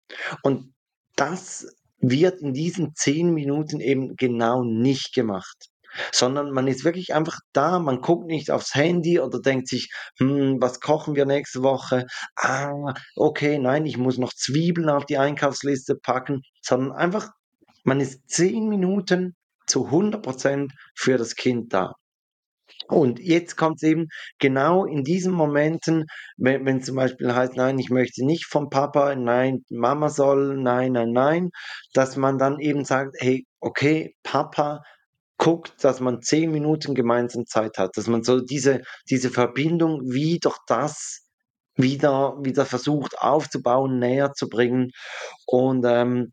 Und 0.44 0.74
das 1.16 1.68
wird 2.02 2.42
in 2.42 2.54
diesen 2.54 2.96
10 2.96 3.34
Minuten 3.34 3.80
eben 3.80 4.16
genau 4.18 4.64
nicht 4.64 5.14
gemacht, 5.14 5.68
sondern 6.12 6.52
man 6.52 6.68
ist 6.68 6.86
wirklich 6.86 7.14
einfach 7.14 7.40
da, 7.54 7.80
man 7.80 8.02
guckt 8.02 8.28
nicht 8.28 8.52
aufs 8.52 8.76
Handy 8.76 9.20
oder 9.20 9.40
denkt 9.42 9.68
sich: 9.70 9.92
„Hm, 10.20 10.58
was 10.62 10.80
kochen 10.82 11.16
wir 11.16 11.26
nächste 11.26 11.64
Woche? 11.64 12.06
Ah, 12.38 12.94
okay, 13.16 13.60
nein, 13.60 13.86
ich 13.86 13.98
muss 13.98 14.18
noch 14.18 14.34
Zwiebeln 14.34 14.90
auf 14.90 15.06
die 15.06 15.18
Einkaufsliste 15.18 15.96
packen“, 15.96 16.42
sondern 16.62 16.94
einfach 16.94 17.30
man 17.84 18.00
ist 18.02 18.30
10 18.30 18.70
Minuten 18.70 19.36
zu 19.68 19.92
100 19.92 20.24
% 20.24 20.74
für 20.96 21.18
das 21.18 21.36
Kind 21.36 21.74
da. 21.74 21.94
Und 22.92 23.20
jetzt 23.20 23.56
kommt's 23.58 23.84
eben 23.84 24.08
genau 24.40 24.86
in 24.86 25.04
diesen 25.04 25.34
Momenten, 25.34 26.06
wenn 26.38 26.66
wenn's 26.66 26.86
zum 26.86 26.96
Beispiel 26.98 27.34
heißt: 27.34 27.56
„Nein, 27.56 27.80
ich 27.80 27.90
möchte 27.90 28.26
nicht 28.26 28.46
vom 28.46 28.70
Papa, 28.70 29.16
nein, 29.16 29.64
Mama 29.70 30.10
soll, 30.10 30.58
nein, 30.58 30.92
nein, 30.94 31.12
nein“, 31.14 31.50
dass 31.94 32.18
man 32.18 32.38
dann 32.38 32.60
eben 32.60 32.86
sagt: 32.86 33.16
„Hey, 33.20 33.46
okay, 33.62 34.16
Papa 34.24 34.82
guckt, 35.38 35.84
dass 35.84 36.00
man 36.02 36.22
10 36.22 36.52
Minuten 36.52 36.96
gemeinsam 36.96 37.46
Zeit 37.48 37.78
hat“, 37.78 37.98
dass 37.98 38.08
man 38.08 38.24
so 38.24 38.42
diese 38.42 38.82
diese 39.10 39.30
Verbindung 39.32 40.02
wie 40.12 40.40
durch 40.40 40.58
das 40.68 41.24
wieder 41.76 42.38
wieder 42.44 42.66
versucht 42.66 43.18
aufzubauen, 43.20 44.00
näher 44.00 44.34
zu 44.34 44.50
bringen. 44.50 44.92
Und, 45.48 45.86
ähm, 45.88 46.32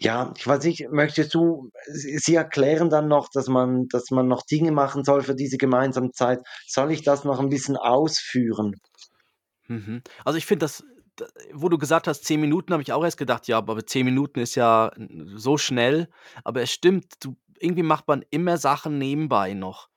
ja, 0.00 0.32
ich 0.36 0.46
weiß 0.46 0.64
nicht, 0.64 0.88
möchtest 0.90 1.34
du 1.34 1.70
sie 1.92 2.34
erklären 2.34 2.90
dann 2.90 3.08
noch, 3.08 3.28
dass 3.32 3.48
man 3.48 3.86
dass 3.88 4.10
man 4.10 4.28
noch 4.28 4.42
Dinge 4.46 4.72
machen 4.72 5.04
soll 5.04 5.22
für 5.22 5.34
diese 5.34 5.58
gemeinsame 5.58 6.10
Zeit. 6.12 6.40
Soll 6.66 6.92
ich 6.92 7.02
das 7.02 7.24
noch 7.24 7.40
'n 7.40 7.50
bisschen 7.50 7.76
ausführen? 7.76 8.76
Mhm. 9.68 10.02
Also, 10.24 10.38
ich 10.38 10.46
finde 10.46 10.66
das 10.66 10.84
wo 11.52 11.68
du 11.68 11.76
gesagt 11.76 12.06
hast, 12.08 12.24
10 12.24 12.40
Minuten, 12.40 12.72
habe 12.72 12.82
ich 12.82 12.92
auch 12.94 13.04
erst 13.04 13.18
gedacht: 13.18 13.46
„Ja, 13.46 13.58
aber 13.58 13.84
10 13.86 14.06
Minuten 14.06 14.40
ist 14.40 14.54
ja 14.54 14.90
so 15.34 15.58
schnell.“ 15.58 16.08
Aber 16.44 16.62
es 16.62 16.70
stimmt, 16.72 17.12
du 17.22 17.36
irgendwie 17.58 17.82
macht 17.82 18.08
man 18.08 18.24
immer 18.30 18.56
Sachen 18.56 18.96
nebenbei 18.98 19.52
noch. 19.52 19.88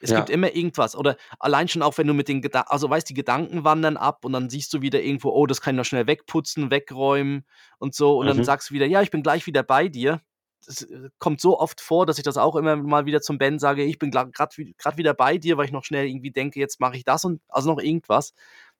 Es 0.00 0.14
gibt 0.14 0.28
Ja. 0.28 0.30
immer 0.30 0.54
irgendwas 0.54 0.96
oder 0.96 1.16
allein 1.40 1.68
schon 1.68 1.82
auch, 1.82 1.98
wenn 1.98 2.06
du 2.06 2.14
mit 2.14 2.28
den 2.28 2.42
Geda 2.42 2.62
also, 2.68 2.88
weißt, 2.90 3.08
die 3.08 3.14
Gedanken 3.14 3.64
wandern 3.64 3.96
ab 3.96 4.24
und 4.24 4.32
dann 4.32 4.50
siehst 4.50 4.72
du 4.74 4.82
wieder 4.82 5.02
irgendwo: 5.02 5.30
„Oh, 5.30 5.46
das 5.46 5.60
kann 5.60 5.74
ich 5.74 5.78
noch 5.78 5.84
schnell 5.84 6.06
wegputzen, 6.06 6.70
wegräumen“ 6.70 7.44
und 7.78 7.94
so. 7.94 8.18
Und 8.18 8.26
dann 8.28 8.42
Mhm. 8.42 8.44
sagst 8.44 8.70
du 8.70 8.74
wieder: 8.74 8.86
„Ja, 8.86 9.02
ich 9.02 9.10
bin 9.10 9.22
gleich 9.22 9.46
wieder 9.46 9.62
bei 9.64 9.88
dir.“ 9.88 10.20
Das, 10.66 10.82
äh, 10.82 11.10
kommt 11.18 11.40
so 11.40 11.58
oft 11.58 11.80
vor, 11.80 12.06
dass 12.06 12.18
ich 12.18 12.24
das 12.24 12.36
auch 12.36 12.56
immer 12.56 12.76
mal 12.76 13.06
wieder 13.06 13.20
zum 13.22 13.38
Ben 13.38 13.58
sage: 13.58 13.84
„Ich 13.84 13.98
bin 13.98 14.10
grad 14.12 14.56
wieder 14.98 15.14
bei 15.14 15.38
dir“, 15.38 15.56
weil 15.56 15.66
ich 15.66 15.72
noch 15.72 15.84
schnell 15.84 16.06
irgendwie 16.08 16.30
denke: 16.32 16.60
„Jetzt 16.60 16.80
mache 16.80 16.96
ich 16.96 17.04
das 17.04 17.24
und“ 17.24 17.40
also, 17.48 17.70
noch 17.74 17.80
irgendwas. 17.82 18.32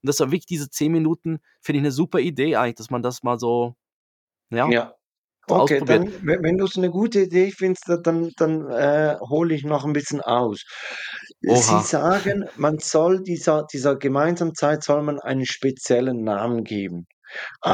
Und 0.02 0.08
das 0.08 0.20
war 0.20 0.28
wirklich 0.30 0.46
diese 0.46 0.70
10 0.70 0.92
Minuten 0.92 1.40
finde 1.60 1.78
ich 1.78 1.82
'ne 1.84 1.90
super 1.92 2.20
Idee 2.20 2.56
eigentlich, 2.56 2.76
dass 2.76 2.90
man 2.90 3.02
das 3.02 3.22
mal 3.24 3.38
so 3.38 3.74
ja, 4.50 4.74
Ja. 4.74 4.97
Okay, 5.50 5.80
dann, 5.82 6.04
we 6.22 6.36
wenn 6.42 6.58
du's 6.58 6.76
'ne 6.76 6.90
gute 6.90 7.20
Idee 7.22 7.50
findest, 7.50 7.88
da 7.88 7.96
dann 7.96 8.32
dann, 8.36 8.68
äh, 8.70 9.16
hole 9.20 9.54
ich 9.54 9.64
noch 9.64 9.84
'n 9.86 9.94
bisschen 9.94 10.20
aus. 10.20 10.62
Sie 11.40 11.80
Oha. 11.80 11.80
sagen, 11.80 12.44
man 12.54 12.78
soll 12.78 13.22
dieser 13.22 13.64
dieser 13.72 13.96
gemeinsamen 13.96 14.54
Zeit 14.54 14.82
soll 14.84 15.02
man 15.02 15.18
einen 15.20 15.46
speziellen 15.46 16.22
Namen 16.22 16.64
geben. 16.64 17.06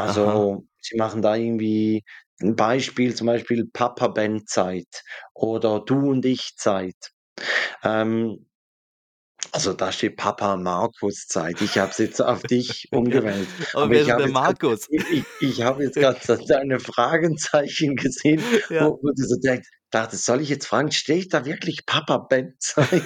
Aha. 0.03 0.45
Also, 0.45 0.65
sie 0.81 0.97
machen 0.97 1.21
da 1.23 1.35
irgendwie 1.35 2.03
'n 2.41 2.55
Beispiel, 2.55 3.15
zum 3.15 3.27
Beispiel 3.27 3.65
Papa-Ben-Zeit 3.73 5.03
oder 5.33 5.81
Du-und-ich-Zeit. 5.81 7.11
Ähm, 7.83 8.47
also, 9.55 9.71
da 9.71 9.91
steht 9.93 10.17
Papa-Markus-Zeit. 10.17 11.61
Ich 11.61 11.77
habe 11.77 11.89
es 11.89 11.97
jetzt 11.97 12.21
auf 12.21 12.43
dich 12.43 12.89
umgewählt. 12.91 13.47
aber 13.73 13.83
Aber 13.83 13.91
wer 13.91 14.01
ist 14.01 14.07
denn 14.07 14.17
grad 14.17 14.31
Markus? 14.31 14.89
i 14.91 14.97
ich 15.09 15.23
ich 15.39 15.61
habe 15.61 15.83
jetzt 15.85 15.95
grad 15.95 16.21
so 16.21 16.35
deine 16.35 16.79
Fragenzeichen 16.81 17.95
gesehen, 17.95 18.43
Ja. 18.69 18.87
wo 18.87 18.99
wo 19.01 19.11
du 19.15 19.23
so 19.23 19.37
denkst: 19.37 19.69
dachte, 19.91 20.17
soll 20.17 20.41
ich 20.41 20.49
jetzt 20.49 20.67
fragen, 20.67 20.91
stehe 20.91 21.19
ich 21.19 21.29
da 21.29 21.45
wirklich 21.45 21.85
Papa 21.85 22.17
Ben 22.17 22.55
Zeit? 22.59 23.01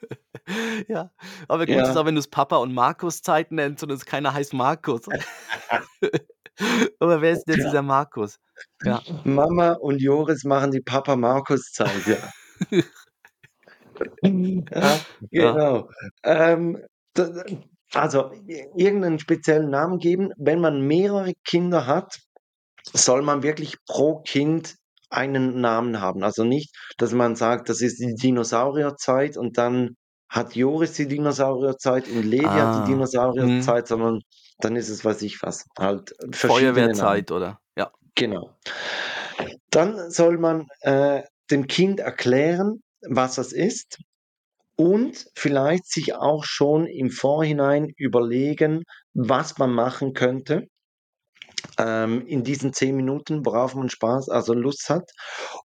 ja, 0.88 1.10
aber 1.48 1.66
gut 1.66 1.74
Ja. 1.74 1.90
ist 1.90 1.96
auch, 1.96 2.06
wenn 2.06 2.14
du 2.14 2.20
es 2.20 2.28
Papa 2.28 2.58
und 2.58 2.72
Markus 2.72 3.20
Zeit 3.20 3.50
nennst 3.50 3.82
und 3.82 3.90
es 3.90 4.04
keiner 4.06 4.32
heißt 4.32 4.54
Markus. 4.54 5.02
aber 7.00 7.20
wer 7.20 7.32
ist 7.32 7.44
denn 7.46 7.54
jetzt 7.56 7.64
Ja. 7.64 7.70
dieser 7.70 7.82
Markus? 7.82 8.38
Ja. 8.84 9.02
Mama 9.24 9.72
und 9.72 10.00
Joris 10.00 10.44
machen 10.44 10.70
die 10.70 10.80
Papa 10.80 11.16
Markus 11.16 11.72
Zeit, 11.72 12.06
ja. 12.06 12.80
Ja, 14.72 15.00
genau. 15.30 15.88
Ähm, 16.22 16.78
d 17.16 17.24
also, 17.94 18.30
irgendeinen 18.76 19.18
speziellen 19.18 19.70
Namen 19.70 19.98
geben. 19.98 20.30
Wenn 20.36 20.60
man 20.60 20.82
mehrere 20.82 21.32
Kinder 21.44 21.86
hat, 21.86 22.18
soll 22.92 23.22
man 23.22 23.42
wirklich 23.42 23.76
pro 23.86 24.20
Kind 24.20 24.74
einen 25.10 25.60
Namen 25.60 26.00
haben. 26.00 26.22
Also 26.22 26.44
nicht, 26.44 26.74
dass 26.98 27.12
man 27.12 27.34
sagt, 27.34 27.70
das 27.70 27.80
ist 27.80 27.98
die 27.98 28.14
Dinosaurierzeit 28.14 29.38
und 29.38 29.56
dann 29.56 29.96
hat 30.28 30.54
Joris 30.54 30.92
die 30.92 31.08
Dinosaurierzeit 31.08 32.08
und 32.08 32.24
Levi 32.24 32.44
hat 32.44 32.54
die 32.54 32.60
Ah. 32.60 32.80
Mhm. 32.82 32.86
Dinosaurierzeit, 32.86 33.88
sondern 33.88 34.20
dann 34.58 34.76
ist 34.76 34.90
es 34.90 35.04
weiß 35.04 35.22
ich 35.22 35.42
was, 35.42 35.64
halt. 35.78 36.12
Feuerwehrzeit, 36.32 37.30
oder? 37.30 37.58
Ja. 37.76 37.90
Genau. 38.14 38.50
Dann 39.70 40.10
soll 40.10 40.38
man, 40.38 40.66
äh, 40.80 41.22
dem 41.50 41.66
Kind 41.66 42.00
erklären, 42.00 42.82
was 43.02 43.36
das 43.36 43.52
ist 43.52 43.98
und 44.76 45.26
vielleicht 45.36 45.86
sich 45.90 46.14
auch 46.14 46.44
schon 46.44 46.86
im 46.86 47.10
Vorhinein 47.10 47.92
überlegen, 47.96 48.84
was 49.14 49.58
man 49.58 49.72
machen 49.72 50.14
könnte, 50.14 50.68
ähm, 51.78 52.26
in 52.26 52.44
diesen 52.44 52.72
10 52.72 52.96
Minuten, 52.96 53.44
worauf 53.44 53.74
man 53.74 53.88
Spaß 53.88 54.28
also 54.28 54.52
Lust 54.54 54.88
hat 54.90 55.10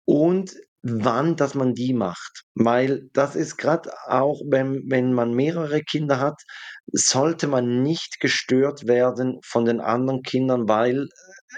und 0.05 0.53
wann, 0.83 1.37
dass 1.37 1.55
man 1.55 1.75
die 1.75 1.93
macht. 1.95 2.43
Weil 2.55 3.09
das 3.13 3.35
ist 3.35 3.57
grad 3.57 3.89
auch, 4.07 4.41
wenn 4.49 4.85
wenn 4.89 5.13
man 5.13 5.33
mehrere 5.35 5.83
Kinder 5.83 6.21
hat, 6.21 6.41
sollte 6.93 7.49
man 7.49 7.83
nicht 7.83 8.21
gestört 8.21 8.87
werden 8.87 9.41
von 9.45 9.65
den 9.65 9.81
anderen 9.81 10.23
Kindern, 10.23 10.69
weil, 10.69 11.09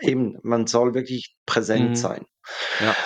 äh, 0.02 0.10
eben, 0.10 0.36
man 0.42 0.66
soll 0.66 0.94
wirklich 0.94 1.36
präsent 1.46 1.96
Mhm. 1.96 1.96
sein. 1.96 2.24
Ja. 2.80 2.96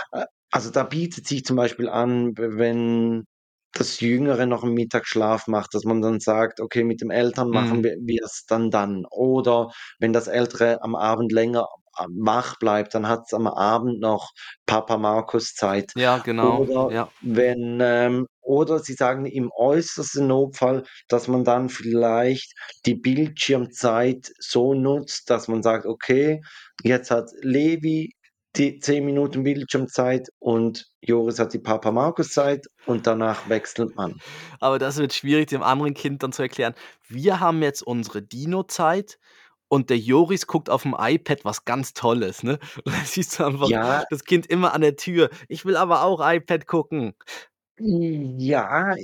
Äh, 0.52 0.56
also, 0.56 0.70
da 0.70 0.84
bietet 0.84 1.26
sich 1.26 1.44
zum 1.44 1.56
Beispiel 1.56 1.88
an, 1.88 2.32
wenn 2.36 3.24
das 3.74 4.00
Jüngere 4.00 4.46
noch 4.46 4.64
'n 4.64 4.74
Mittagsschlaf 4.74 5.46
macht, 5.46 5.74
dass 5.74 5.84
man 5.84 6.02
dann 6.02 6.20
sagt: 6.20 6.60
„Okay, 6.60 6.84
mit 6.84 7.00
dem 7.00 7.10
Älteren 7.10 7.50
machen 7.50 7.82
Mhm. 7.82 7.84
wir 7.84 7.96
wir's 8.02 8.44
dann 8.46 8.70
dann.“ 8.70 9.04
Oder 9.10 9.70
wenn 9.98 10.12
das 10.12 10.28
Ältere 10.28 10.82
am 10.82 10.94
Abend 10.94 11.32
länger 11.32 11.66
a 11.94 12.06
wach 12.10 12.58
bleibt, 12.58 12.94
dann 12.94 13.08
hat's 13.08 13.34
am 13.34 13.46
Abend 13.46 14.00
noch 14.00 14.30
Papa 14.66 14.96
Markus 14.98 15.54
Zeit. 15.54 15.92
Ja, 15.96 16.18
genau. 16.18 16.66
Oder 16.66 16.88
Ja. 16.88 17.12
wenn, 17.20 17.78
ähm 17.82 18.26
oder 18.44 18.80
sie 18.80 18.94
sagen 18.94 19.24
im 19.26 19.50
äußersten 19.54 20.26
Notfall, 20.26 20.82
dass 21.08 21.28
man 21.28 21.44
dann 21.44 21.68
vielleicht 21.68 22.52
die 22.86 22.94
Bildschirmzeit 22.96 24.32
so 24.38 24.74
nutzt, 24.74 25.30
dass 25.30 25.48
man 25.48 25.62
sagt: 25.62 25.86
„Okay, 25.86 26.40
jetzt 26.82 27.10
hat 27.10 27.30
Levi 27.42 28.12
die 28.56 28.78
10 28.80 29.04
Minuten 29.04 29.42
Bildschirmzeit 29.44 30.28
und 30.38 30.86
Joris 31.02 31.38
hat 31.38 31.52
die 31.54 31.58
Papa 31.60 31.90
Markus 31.92 32.30
Zeit“ 32.32 32.66
und 32.84 33.06
danach 33.06 33.48
wechselt 33.48 33.94
man. 33.96 34.20
Aber 34.60 34.78
das 34.78 34.96
wird 34.98 35.12
schwierig, 35.12 35.48
dem 35.48 35.62
anderen 35.62 35.94
Kind 35.94 36.22
dann 36.22 36.32
zu 36.32 36.42
erklären: 36.42 36.74
„Wir 37.08 37.40
haben 37.40 37.62
jetzt 37.62 37.82
unsere 37.82 38.22
Dino-Zeit 38.22 39.18
und 39.68 39.90
der 39.90 39.98
Joris 39.98 40.46
guckt 40.46 40.70
auf'm 40.70 40.94
iPad 40.98 41.44
was 41.44 41.64
ganz 41.64 41.94
Tolles“, 41.94 42.42
ne? 42.42 42.58
Und 42.84 42.94
dann 42.94 43.04
siehst 43.06 43.38
du 43.38 43.44
einfach 43.46 43.70
Ja. 43.70 44.04
das 44.10 44.24
Kind 44.24 44.46
immer 44.46 44.74
an 44.74 44.82
der 44.82 44.96
Tür: 44.96 45.30
„Ich 45.48 45.64
will 45.64 45.76
aber 45.76 46.04
auch 46.04 46.20
iPad 46.22 46.66
gucken.“ 46.66 47.14
Ja, 47.78 48.94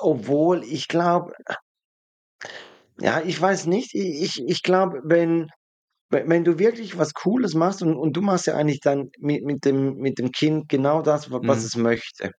obwohl 0.00 0.62
ich 0.64 0.86
glaube 0.88 1.32
ja, 3.00 3.20
ich 3.22 3.40
weiß 3.40 3.66
nicht. 3.66 3.94
Ich 3.94 4.40
ich 4.46 4.62
glaube, 4.62 5.00
wenn 5.04 5.44
we 5.44 5.48
wenn 6.12 6.44
du 6.44 6.58
wirklich 6.58 6.98
was 6.98 7.14
Cooles 7.14 7.54
machst 7.54 7.82
und 7.82 7.96
und 7.96 8.16
du 8.16 8.22
machst 8.22 8.46
ja 8.46 8.54
eigentlich 8.56 8.80
dann 8.80 9.10
mit 9.18 9.44
mit 9.44 9.64
dem 9.64 9.96
mit 9.96 10.18
dem 10.18 10.30
Kind 10.32 10.68
genau 10.68 11.02
das, 11.02 11.30
wa 11.30 11.40
was 11.46 11.62
Mhm. 11.62 11.64
es 11.64 11.76
möchte. 11.76 12.32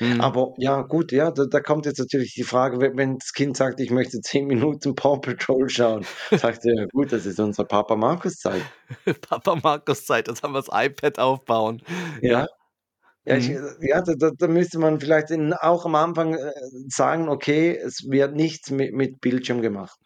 Mhm. 0.00 0.30
Aber 0.30 0.54
ja, 0.58 0.82
gut, 0.82 1.12
ja, 1.12 1.30
da 1.32 1.46
da 1.46 1.60
kommt 1.60 1.86
jetzt 1.86 1.98
natürlich 2.00 2.34
die 2.34 2.44
Frage, 2.44 2.80
we 2.80 2.92
wenn 2.96 3.18
das 3.18 3.32
Kind 3.34 3.56
sagt: 3.56 3.80
„Ich 3.80 3.90
möchte 3.90 4.20
10 4.20 4.46
Minuten 4.48 4.94
Paw 4.96 5.20
Patrol 5.20 5.68
schauen“, 5.70 6.08
sagt 6.34 6.64
er: 6.66 6.74
„Ja 6.76 6.86
gut, 6.92 7.12
das 7.12 7.26
ist 7.26 7.40
unsere 7.40 7.66
Papa 7.68 7.96
Markus 7.96 8.36
Zeit.“ 8.36 8.66
Papa 9.22 9.56
Markus 9.62 10.06
Zeit, 10.06 10.28
jetzt 10.28 10.42
haben 10.42 10.54
wir's 10.54 10.68
iPad 10.72 11.18
aufbauen. 11.18 11.82
Ja. 12.22 12.46
Ja. 13.26 13.36
Ich 13.36 13.48
Mhm. 13.48 13.50
äh, 13.50 13.60
ja, 13.82 14.02
da 14.02 14.14
da 14.18 14.30
da 14.38 14.48
müsste 14.48 14.78
man 14.80 15.00
vielleicht 15.00 15.30
in 15.30 15.54
auch 15.54 15.86
am 15.86 15.94
Anfang, 15.96 16.34
äh, 16.34 16.52
sagen: 16.88 17.28
„Okay, 17.30 17.76
es 17.76 18.04
wird 18.10 18.36
nichts 18.36 18.70
mit 18.70 18.94
mit 18.94 19.20
Bildschirm 19.22 19.62
gemacht.“ 19.62 19.98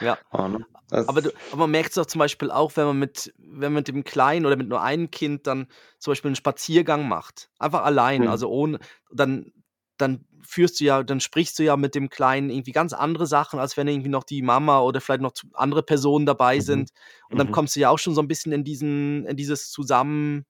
Ja. 0.00 0.18
Ja, 0.32 0.48
ne? 0.48 0.58
Aber 1.06 1.22
du 1.22 1.32
aber 1.50 1.62
man 1.62 1.72
merkt's 1.72 1.96
doch 1.96 2.06
zum 2.06 2.18
Beispiel 2.20 2.50
auch, 2.50 2.76
wenn 2.76 2.86
man 2.86 2.98
mit 2.98 3.32
wenn 3.38 3.72
man 3.72 3.80
mit 3.80 3.88
dem 3.88 4.04
Kleinen 4.04 4.46
oder 4.46 4.56
mit 4.56 4.68
nur 4.68 4.82
einem 4.82 5.10
Kind 5.10 5.46
dann 5.46 5.68
zum 5.98 6.12
Beispiel 6.12 6.30
'n 6.32 6.36
Spaziergang 6.36 7.08
macht, 7.08 7.50
einfach 7.58 7.84
allein, 7.84 8.26
Mhm. 8.26 8.28
also 8.28 8.50
ohne 8.50 8.80
dann 9.12 9.52
dann 9.98 10.26
führst 10.42 10.80
du 10.80 10.84
ja 10.84 11.02
dann 11.04 11.20
sprichst 11.20 11.58
du 11.58 11.64
ja 11.64 11.76
mit 11.76 11.94
dem 11.96 12.10
Kleinen 12.10 12.50
irgendwie 12.50 12.72
ganz 12.72 12.92
andere 12.94 13.26
Sachen, 13.26 13.60
als 13.60 13.76
wenn 13.76 13.88
irgendwie 13.88 14.10
noch 14.10 14.24
die 14.24 14.42
Mama 14.42 14.80
oder 14.80 15.00
vielleicht 15.00 15.22
noch 15.22 15.32
andere 15.54 15.82
Personen 15.84 16.26
dabei 16.26 16.58
Mhm. 16.58 16.60
sind. 16.60 16.90
Und 17.30 17.38
dann 17.40 17.50
Mhm. 17.50 17.52
kommst 17.52 17.76
du 17.76 17.80
ja 17.80 17.90
auch 17.90 17.98
schon 17.98 18.14
so 18.14 18.22
'n 18.22 18.28
bisschen 18.28 18.52
in 18.52 18.64
diesen 18.64 19.26
in 19.26 19.36
dieses 19.36 19.70
Zusammen 19.70 20.46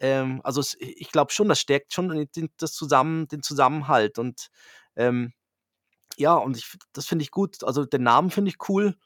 ähm, 0.00 0.40
also 0.44 0.60
es 0.60 0.76
ich 0.80 1.12
glaube 1.12 1.32
schon, 1.32 1.48
das 1.48 1.60
stärkt 1.60 1.92
schon 1.94 2.08
den 2.10 2.28
den 2.36 2.50
das 2.58 2.72
Zusammen 2.74 3.28
den 3.28 3.42
Zusammenhalt 3.42 4.18
und, 4.18 4.48
ähm 4.96 5.32
ja, 6.16 6.34
und 6.36 6.56
ich 6.56 6.76
das 6.92 7.06
finde 7.06 7.22
ich 7.24 7.30
gut. 7.30 7.64
Also, 7.64 7.84
den 7.84 8.02
Namen 8.02 8.30
finde 8.30 8.50
ich 8.50 8.56
cool, 8.68 8.96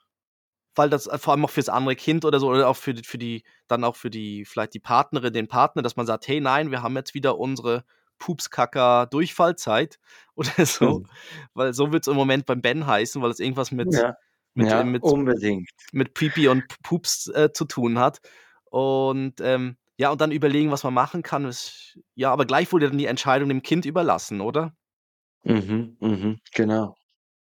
weil 0.76 0.90
das 0.90 1.06
äh, 1.06 1.18
vor 1.18 1.32
allem 1.34 1.44
auch 1.44 1.50
fürs 1.50 1.68
andere 1.68 1.96
Kind 1.96 2.24
oder 2.24 2.40
so 2.40 2.48
oder 2.50 2.68
auch 2.68 2.76
für 2.76 2.94
für 3.04 3.18
die 3.18 3.44
dann 3.68 3.84
auch 3.84 3.96
für 3.96 4.10
die 4.10 4.44
vielleicht 4.44 4.74
die 4.74 4.80
Partnerin, 4.80 5.32
den 5.34 5.48
Partner, 5.48 5.82
dass 5.82 5.96
man 5.96 6.06
sagt: 6.06 6.28
„Hey, 6.28 6.40
nein, 6.40 6.70
wir 6.70 6.82
haben 6.82 6.96
jetzt 6.96 7.14
wieder 7.14 7.38
unsere 7.38 7.84
Pups-Kaka-Durchfallzeit“ 8.18 9.98
oder 10.36 10.66
so, 10.66 11.02
Mhm. 11.02 11.10
weil 11.54 11.74
so 11.74 11.92
wird's 11.92 12.08
im 12.08 12.16
Moment 12.16 12.46
beim 12.46 12.62
Ben 12.62 12.86
heißen, 12.86 13.22
weil 13.22 13.30
es 13.30 13.40
irgendwas 13.40 13.72
mit 13.72 13.94
Ja. 13.96 14.16
mit 14.54 14.72
äh, 14.72 14.84
Ja, 14.84 14.84
mit 14.84 15.12
unbedingt. 15.12 15.70
mit 15.92 16.14
Pipi 16.14 16.48
und 16.48 16.80
Pups, 16.82 17.28
äh, 17.28 17.52
zu 17.52 17.64
tun 17.64 17.98
hat. 17.98 18.20
Und, 18.66 19.40
ähm, 19.40 19.76
ja, 19.98 20.10
und 20.10 20.20
dann 20.20 20.32
überlegen, 20.32 20.70
was 20.70 20.84
man 20.84 20.94
machen 20.94 21.22
kann, 21.22 21.44
ist 21.44 21.98
ja, 22.14 22.32
aber 22.32 22.46
gleichwohl 22.46 22.80
dann 22.80 22.96
die 22.98 23.06
Entscheidung 23.06 23.48
dem 23.48 23.62
Kind 23.62 23.84
überlassen, 23.86 24.40
oder? 24.40 24.74
Mhm, 25.44 25.96
mhm, 26.00 26.40
genau. 26.54 26.96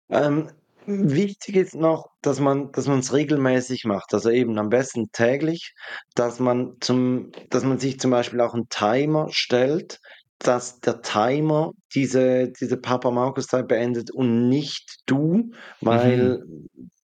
Ähm, 0.10 0.50
wichtig 0.86 1.56
ist 1.56 1.76
noch, 1.76 2.08
dass 2.22 2.40
man 2.40 2.72
dass 2.74 2.88
man's 2.88 3.14
regelmäßig 3.14 3.86
macht, 3.86 4.14
also 4.14 4.30
eben 4.30 4.58
am 4.60 4.70
besten 4.70 5.12
täglich, 5.12 5.74
dass 6.16 6.40
man 6.40 6.76
zum 6.82 7.32
dass 7.50 7.64
man 7.64 7.80
sich 7.80 8.00
zum 8.00 8.12
Beispiel 8.12 8.42
auch 8.42 8.54
'n 8.54 8.68
Timer 8.70 9.28
stellt, 9.32 10.00
dass 10.40 10.80
der 10.82 11.02
Timer 11.02 11.72
diese 11.96 12.52
diese 12.60 12.78
Papa 12.78 13.12
Markus 13.12 13.48
Zeit 13.48 13.68
beendet 13.70 14.12
und 14.12 14.50
nicht 14.50 14.98
du, 15.06 15.52
Mhm. 15.82 16.34
weil 16.34 16.44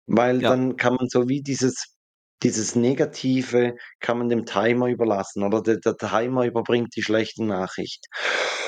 weil 0.07 0.41
Ja. 0.41 0.43
dann 0.43 0.77
kann 0.77 0.95
man 0.95 1.07
so 1.09 1.27
wie 1.27 1.41
dieses 1.41 1.93
dieses 2.43 2.75
Negative 2.75 3.73
kann 3.99 4.19
man 4.19 4.29
dem 4.29 4.45
Timer 4.45 4.87
überlassen, 4.87 5.43
oder 5.43 5.61
der 5.61 5.77
der 5.79 5.97
Timer 5.97 6.45
überbringt 6.45 6.95
die 6.95 7.01
schlechte 7.03 7.43
Nachricht. 7.43 8.05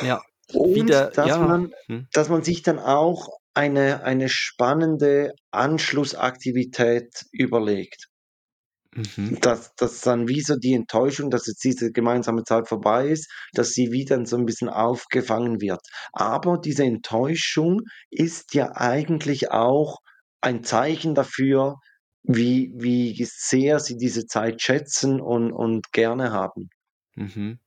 Ja, 0.01 0.23
Und 0.53 0.73
wieder 0.73 1.11
dass 1.13 1.37
ja, 1.37 1.37
man 1.39 1.73
mhm. 1.87 2.09
dass 2.13 2.29
man 2.29 2.43
sich 2.43 2.63
dann 2.63 2.79
auch 2.79 3.27
eine 3.59 4.03
eine 4.03 4.29
spannende 4.29 5.33
Anschlussaktivität 5.51 7.25
überlegt. 7.31 8.07
Mhm. 8.95 9.39
Dass 9.41 9.75
dass 9.75 10.01
dann 10.01 10.27
wie 10.27 10.41
so 10.41 10.55
die 10.55 10.73
Enttäuschung, 10.73 11.29
dass 11.29 11.45
jetzt 11.47 11.63
diese 11.63 11.91
gemeinsame 11.91 12.43
Zeit 12.43 12.67
vorbei 12.67 13.07
ist, 13.09 13.29
dass 13.53 13.71
sie 13.71 13.91
wieder 13.91 14.25
so 14.25 14.35
'n 14.37 14.45
bisschen 14.45 14.69
aufgefangen 14.69 15.61
wird. 15.61 15.81
Aber 16.13 16.57
diese 16.57 16.83
Enttäuschung 16.83 17.81
ist 18.09 18.53
ja 18.55 18.71
eigentlich 18.75 19.51
auch 19.51 19.97
ein 20.41 20.63
Zeichen 20.63 21.13
dafür, 21.15 21.75
wie 22.23 22.71
wie 22.77 23.23
sehr 23.29 23.79
sie 23.79 23.97
diese 23.97 24.25
Zeit 24.25 24.61
schätzen 24.61 25.21
und 25.21 25.51
und 25.53 25.91
gerne 25.91 26.31
haben. 26.31 26.69
Mhm. 27.17 27.59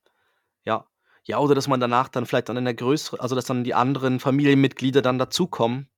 Ja. 1.27 1.39
Oder 1.39 1.55
dass 1.55 1.67
man 1.67 1.79
danach 1.79 2.09
dann 2.09 2.25
vielleicht 2.25 2.49
dann 2.49 2.57
in 2.57 2.65
der 2.65 2.73
größere 2.73 3.19
also, 3.21 3.35
dass 3.35 3.45
dann 3.45 3.63
die 3.63 3.73
anderen 3.73 4.19
Familienmitglieder 4.19 5.01
dann 5.01 5.17
dazukommen 5.17 5.89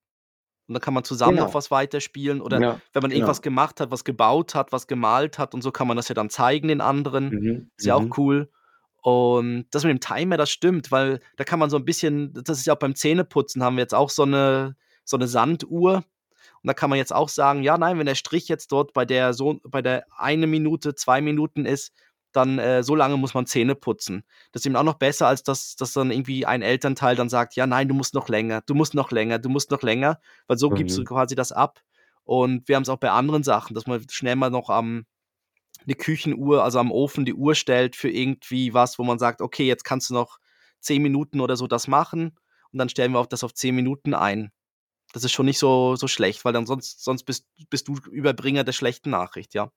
und 0.68 0.74
dann 0.76 0.82
kann 0.82 0.94
man 0.96 1.04
zusammen 1.06 1.38
noch 1.40 1.54
Genau. 1.54 1.56
was 1.56 1.72
weiterspielen 1.72 2.42
oder 2.42 2.64
Ja, 2.64 2.82
wenn 2.94 3.04
man 3.04 3.12
irgendwas 3.12 3.42
genau. 3.42 3.44
gemacht 3.44 3.82
hat, 3.82 3.92
was 3.92 4.06
gebaut 4.06 4.56
hat, 4.56 4.72
was 4.72 4.88
gemalt 4.88 5.40
hat 5.40 5.54
und 5.56 5.62
so 5.64 5.72
kann 5.72 5.88
man 5.88 5.98
das 5.98 6.10
ja 6.10 6.16
dann 6.16 6.30
zeigen 6.32 6.70
den 6.70 6.82
anderen. 6.82 7.34
Mhm, 7.34 7.70
Ist 7.78 7.88
ja 7.88 7.96
auch 7.96 8.08
mhm. 8.08 8.18
cool. 8.18 8.50
Und 9.04 9.68
das 9.72 9.84
mit 9.86 9.92
dem 9.92 10.02
Timer, 10.02 10.38
das 10.38 10.52
stimmt, 10.52 10.92
weil 10.92 11.22
da 11.38 11.44
kann 11.46 11.60
man 11.60 11.70
so 11.72 11.78
'n 11.78 11.86
bisschen 11.86 12.34
das 12.34 12.60
ist 12.60 12.68
ja 12.68 12.74
auch 12.76 12.80
beim 12.80 12.96
Zähneputzen 12.96 13.64
haben 13.64 13.78
wir 13.78 13.84
jetzt 13.84 13.96
auch 13.96 14.10
so 14.12 14.26
'ne 14.26 14.76
so 15.06 15.18
'ne 15.18 15.28
Sanduhr. 15.28 15.98
Und 16.64 16.68
da 16.68 16.74
kann 16.76 16.90
man 16.92 17.00
jetzt 17.00 17.14
auch 17.14 17.30
sagen: 17.30 17.64
„Ja, 17.64 17.78
nein, 17.80 18.00
wenn 18.00 18.08
der 18.08 18.16
Strich 18.16 18.48
jetzt 18.50 18.72
dort 18.74 18.94
bei 18.94 19.06
der 19.06 19.34
so 19.34 19.60
bei 19.66 19.82
der 19.84 20.06
1 20.18 20.48
Minute, 20.48 20.96
2 20.96 21.22
Minuten 21.22 21.66
ist, 21.66 21.94
dann 22.36 22.60
äh, 22.60 22.84
so 22.84 22.96
lange 22.96 23.18
muss 23.18 23.34
man 23.34 23.46
Zähne 23.46 23.76
putzen. 23.76 24.24
Das 24.52 24.62
ist 24.62 24.66
eben 24.66 24.76
auch 24.76 24.84
noch 24.84 24.96
besser, 24.96 25.28
als 25.28 25.44
dass, 25.44 25.76
dass 25.76 25.94
dann 25.94 26.12
irgendwie 26.12 26.46
ein 26.46 26.62
Elternteil 26.62 27.16
dann 27.16 27.30
sagt, 27.30 27.56
ja, 27.56 27.68
nein, 27.68 27.88
du 27.88 27.96
musst 27.96 28.14
noch 28.14 28.30
länger, 28.30 28.62
du 28.62 28.76
musst 28.76 28.94
noch 28.94 29.12
länger, 29.12 29.40
du 29.40 29.50
musst 29.50 29.72
noch 29.72 29.82
länger, 29.82 30.20
weil 30.48 30.58
so 30.58 30.70
mhm. 30.70 30.76
gibst 30.76 30.98
du 30.98 31.02
mhm. 31.02 31.06
quasi 31.06 31.36
das 31.36 31.52
ab. 31.52 31.82
Und 32.24 32.68
wir 32.68 32.76
haben 32.76 32.84
es 32.84 32.90
auch 32.90 32.98
bei 32.98 33.12
anderen 33.12 33.44
Sachen, 33.44 33.76
dass 33.76 33.88
man 33.88 34.06
schnell 34.10 34.36
mal 34.36 34.50
noch 34.50 34.70
am 34.70 35.06
eine 35.84 35.96
Küchenuhr, 35.96 36.64
also 36.64 36.80
am 36.80 36.92
Ofen 36.92 37.26
die 37.26 37.34
Uhr 37.34 37.56
stellt 37.56 37.96
für 37.96 38.10
irgendwie 38.10 38.74
was, 38.74 38.98
wo 38.98 39.04
man 39.04 39.20
sagt, 39.20 39.42
okay, 39.42 39.66
jetzt 39.68 39.84
kannst 39.84 40.10
du 40.10 40.16
noch 40.16 40.40
zehn 40.80 41.02
Minuten 41.02 41.42
oder 41.42 41.56
so 41.56 41.68
das 41.68 41.88
machen 41.88 42.38
und 42.72 42.80
dann 42.80 42.90
stellen 42.90 43.12
wir 43.12 43.20
auch 43.20 43.28
das 43.28 43.44
auf 43.44 43.54
zehn 43.54 43.76
Minuten 43.76 44.14
ein. 44.14 44.52
Das 45.14 45.24
ist 45.24 45.32
schon 45.32 45.46
nicht 45.46 45.60
so, 45.60 45.96
so 45.96 46.08
schlecht, 46.08 46.44
weil 46.44 46.54
dann 46.54 46.66
sonst, 46.66 47.04
sonst 47.04 47.24
bist, 47.24 47.48
bist 47.70 47.88
du 47.88 47.96
Überbringer 48.12 48.64
der 48.64 48.74
schlechten 48.74 49.12
Nachricht, 49.12 49.54
ja. 49.54 49.72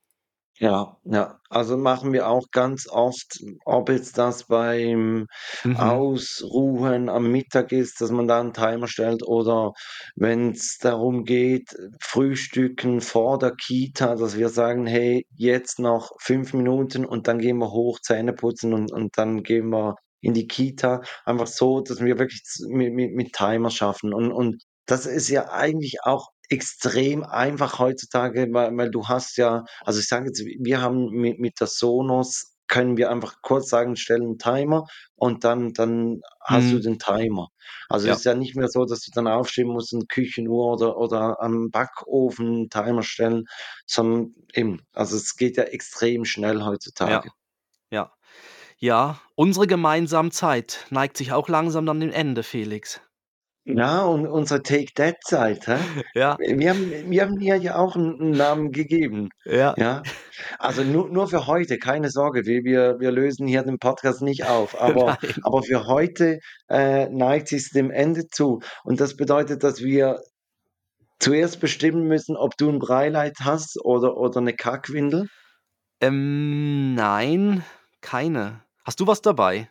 Ja, 0.61 0.97
ja. 1.05 1.39
Also 1.51 1.77
machen 1.77 2.13
wir 2.13 2.29
auch 2.29 2.47
ganz 2.51 2.89
oft, 2.89 3.39
ob 3.65 3.89
jetzt 3.91 4.19
das 4.19 4.45
beim 4.45 5.27
Mhm. 5.65 5.99
Ausruhen 6.01 7.09
am 7.09 7.31
Mittag 7.31 7.71
ist, 7.73 8.01
dass 8.01 8.11
man 8.11 8.27
da 8.27 8.41
einen 8.41 8.53
Timer 8.53 8.89
stellt 8.89 9.23
oder 9.25 9.73
wenn 10.17 10.51
es 10.51 10.79
darum 10.79 11.25
geht, 11.25 11.69
Frühstücken 12.03 13.01
vor 13.01 13.39
der 13.39 13.53
Kita, 13.55 14.17
dass 14.17 14.37
wir 14.37 14.49
sagen: 14.49 14.87
„Hey, 14.87 15.27
jetzt 15.37 15.79
noch 15.79 16.11
fünf 16.21 16.53
Minuten 16.55 17.05
und 17.07 17.29
dann 17.29 17.39
gehen 17.39 17.59
wir 17.59 17.71
hoch, 17.71 18.01
Zähne 18.01 18.33
putzen 18.33 18.75
und 18.75 18.93
und 18.93 19.17
dann 19.17 19.43
gehen 19.45 19.69
wir 19.71 19.95
in 20.21 20.35
die 20.35 20.49
Kita.“ 20.49 21.03
Einfach 21.25 21.47
so, 21.47 21.81
dass 21.81 22.01
wir 22.01 22.19
wirklich 22.19 22.43
mit 22.69 22.93
mit 22.95 23.13
mit 23.15 23.33
Timer 23.33 23.71
schaffen 23.71 24.13
und 24.13 24.33
und 24.33 24.63
das 24.87 25.07
ist 25.07 25.29
ja 25.29 25.51
eigentlich 25.53 25.99
auch 26.03 26.29
extrem 26.51 27.25
einfach 27.25 27.79
heutzutage, 27.79 28.49
weil 28.53 28.77
weil 28.77 28.91
du 28.91 29.07
hast 29.09 29.37
ja 29.39 29.65
also, 29.85 30.01
ich 30.01 30.09
sage 30.09 30.27
jetzt, 30.27 30.41
wir 30.45 30.81
haben 30.83 31.11
mit 31.11 31.39
mit 31.41 31.61
der 31.61 31.67
Sonos 31.69 32.55
können 32.69 32.97
wir 32.99 33.11
einfach 33.11 33.37
kurz 33.43 33.71
sagen: 33.71 33.97
„Stell 33.97 34.23
'n 34.23 34.39
Timer“ 34.39 34.87
und 35.17 35.45
dann 35.45 35.73
dann 35.75 36.21
hast 36.43 36.73
du 36.73 36.79
Mhm. 36.79 36.81
den 36.81 36.99
Timer. 36.99 37.49
Also, 37.89 38.09
es 38.09 38.17
Ja. 38.17 38.19
ist 38.19 38.25
ja 38.25 38.35
nicht 38.35 38.57
mehr 38.57 38.69
so, 38.69 38.85
dass 38.87 39.01
du 39.03 39.11
dann 39.15 39.27
aufstehen 39.29 39.69
musst 39.69 39.93
und 39.95 40.09
Küchenuhr 40.09 40.73
oder 40.75 40.97
oder 40.99 41.41
am 41.43 41.71
Backofen 41.71 42.69
Timer 42.71 43.03
stellen, 43.03 43.45
sondern 43.87 44.35
eben 44.55 44.81
also, 44.95 45.17
es 45.17 45.37
geht 45.37 45.57
ja 45.59 45.65
extrem 45.65 46.25
schnell 46.27 46.63
heutzutage. 46.65 47.31
Ja, 47.31 47.33
ja. 47.91 48.13
Ja, 48.79 49.21
unsere 49.37 49.67
gemeinsame 49.69 50.31
Zeit 50.31 50.87
neigt 50.91 51.17
sich 51.19 51.33
auch 51.33 51.49
langsam 51.49 51.87
dann 51.87 52.01
dem 52.01 52.13
Ende, 52.13 52.43
Felix. 52.45 53.01
Ja, 53.71 54.03
und 54.05 54.27
unsere 54.27 54.63
Take-That-Zeit, 54.63 55.67
hä? 55.67 55.77
Ja. 56.15 56.39
Wir 56.39 56.71
haben 56.71 56.91
wir 57.11 57.23
haben 57.23 57.39
ihr 57.39 57.57
ja 57.57 57.77
auch 57.77 57.97
'n 57.97 58.19
'n 58.19 58.35
Namen 58.35 58.73
gegeben, 58.73 59.29
Ja. 59.45 59.77
ja? 59.77 60.07
Also, 60.59 60.85
nur 60.85 61.11
nur 61.11 61.29
für 61.29 61.47
heute, 61.47 61.79
keine 61.79 62.11
Sorge, 62.11 62.47
wir 62.47 62.65
wir 62.65 62.99
wir 63.01 63.11
lösen 63.13 63.47
hier 63.47 63.63
den 63.63 63.79
Podcast 63.79 64.23
nicht 64.23 64.47
auf, 64.47 64.81
aber 64.81 65.19
Nein. 65.23 65.35
aber 65.43 65.63
für 65.63 65.87
heute, 65.87 66.39
äh, 66.71 67.09
neigt 67.11 67.49
sich's 67.49 67.71
dem 67.71 67.91
Ende 67.91 68.27
zu. 68.29 68.61
Und 68.85 69.01
das 69.01 69.17
bedeutet, 69.17 69.63
dass 69.65 69.83
wir 69.83 70.21
zuerst 71.21 71.61
bestimmen 71.61 72.09
müssen, 72.09 72.37
ob 72.37 72.57
du 72.59 72.71
'n 72.71 72.79
Breileid 72.81 73.37
hast 73.43 73.79
oder 73.85 74.17
oder 74.19 74.41
'ne 74.43 74.55
Kackwindel? 74.55 75.29
Ähm, 76.03 76.95
nein, 76.95 77.65
keine. 78.01 78.63
Hast 78.85 79.01
du 79.01 79.07
was 79.07 79.21
dabei? 79.21 79.69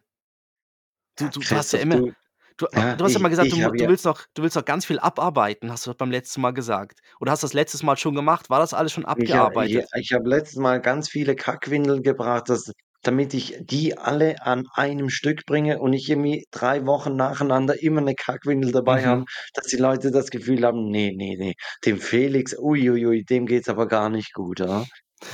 Du 1.17 1.27
du 1.29 1.41
hast 1.55 1.73
ja 1.73 1.79
immer 1.79 1.97
du 1.97 2.11
du 2.59 2.67
ja, 2.73 2.97
du 2.97 3.05
hast 3.05 3.13
ja 3.13 3.19
mal 3.19 3.29
ich 3.29 3.29
gesagt, 3.29 3.51
du 3.51 3.57
ich 3.57 3.63
habe 3.63 3.77
du 3.77 3.87
willst 3.87 4.05
noch 4.05 4.25
du 4.33 4.43
willst 4.43 4.55
noch 4.55 4.65
ganz 4.65 4.85
viel 4.85 4.99
abarbeiten, 4.99 5.71
hast 5.71 5.87
du 5.87 5.93
beim 5.93 6.11
letzten 6.11 6.41
Mal 6.41 6.51
gesagt. 6.51 7.01
Oder 7.19 7.31
hast 7.31 7.43
das 7.43 7.53
letztes 7.53 7.83
Mal 7.83 7.97
schon 7.97 8.15
gemacht? 8.15 8.49
War 8.49 8.59
das 8.59 8.73
alles 8.73 8.91
schon 8.93 9.05
Ich 9.15 9.35
ha 9.35 9.49
ich 9.57 9.75
abgearbeitet? 9.75 9.89
ich 9.95 10.13
habe 10.13 10.29
letztes 10.29 10.57
Mal 10.57 10.81
ganz 10.81 11.09
viele 11.09 11.35
Kackwindeln 11.35 12.03
gebracht, 12.03 12.49
dass 12.49 12.71
damit 13.03 13.33
ich 13.33 13.57
die 13.61 13.97
alle 13.97 14.41
an 14.41 14.65
einem 14.73 15.09
Stück 15.09 15.45
bringe 15.45 15.79
und 15.79 15.91
nicht 15.91 16.09
irgendwie 16.09 16.45
3 16.51 16.85
Wochen 16.85 17.15
nacheinander 17.15 17.81
immer 17.81 18.01
'ne 18.01 18.15
Kackwindel 18.15 18.71
dabei 18.71 19.07
Mhm. 19.07 19.27
dass 19.53 19.67
die 19.67 19.77
Leute 19.77 20.11
das 20.11 20.29
Gefühl 20.29 20.63
haben: 20.65 20.89
„Ne, 20.91 21.13
ne, 21.15 21.35
ne, 21.37 21.53
dem 21.85 21.97
Felix, 21.99 22.55
ui, 22.57 22.89
ui, 22.89 23.05
ui, 23.07 23.23
dem 23.23 23.45
geht's 23.45 23.69
aber 23.69 23.87
gar 23.87 24.09
nicht 24.09 24.33
gut, 24.33 24.59
ja?“ 24.59 24.67
Ja. 24.67 24.85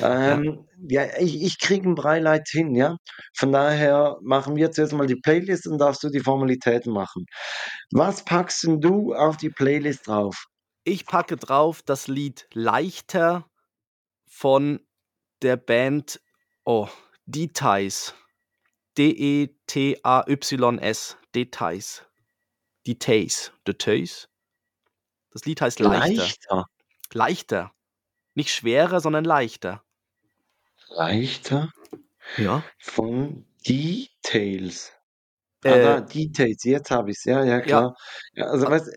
Ähm, 0.01 0.67
ja, 0.89 1.05
ich 1.19 1.41
ich 1.43 1.59
kriege 1.59 1.87
'n 1.87 1.95
Breileid 1.95 2.47
hin, 2.49 2.73
ja? 2.75 2.97
Von 3.37 3.51
daher 3.51 4.17
machen 4.21 4.55
wir 4.55 4.71
zuerst 4.71 4.93
mal 4.93 5.07
die 5.07 5.15
Playlist, 5.17 5.65
dann 5.67 5.77
darfst 5.77 6.03
du 6.03 6.09
die 6.09 6.19
Formalitäten 6.21 6.91
machen. 6.93 7.25
Was 7.91 8.23
packst 8.25 8.63
du 8.67 9.13
auf 9.13 9.37
die 9.37 9.49
Playlist 9.49 10.07
drauf? 10.07 10.45
Ich 10.87 11.05
packe 11.05 11.37
drauf 11.37 11.81
das 11.81 12.07
Lied 12.09 12.45
„Leichter“ 12.53 13.49
von 14.27 14.81
der 15.41 15.57
Band, 15.57 16.21
oh, 16.65 16.87
Detays. 17.25 18.13
D-E-T-A-Y-S, 18.97 19.57
Detays. 21.35 22.05
Detays, 22.87 23.51
Detays? 23.67 24.27
Das 25.33 25.45
Lied 25.45 25.61
heißt 25.61 25.79
„Leichter“. 25.79 26.35
Leichter? 26.49 26.65
Leichter. 27.13 27.73
Nicht 28.35 28.51
schwerer, 28.51 28.99
sondern 28.99 29.25
leichter. 29.25 29.83
Leichter? 30.89 31.69
Ja. 32.37 32.73
Von 32.79 33.45
Details. 33.67 34.91
Ah, 35.65 35.77
Äh 35.77 35.79
da, 35.79 36.01
Details, 36.01 36.63
jetzt 36.65 36.91
habe 36.91 37.11
ich's. 37.11 37.23
Ja, 37.25 37.43
ja, 37.45 37.61
Ja. 37.63 37.83
klar. 37.83 37.95
Ja, 38.35 38.45
also, 38.47 38.67
A 38.67 38.71
weißt 38.71 38.91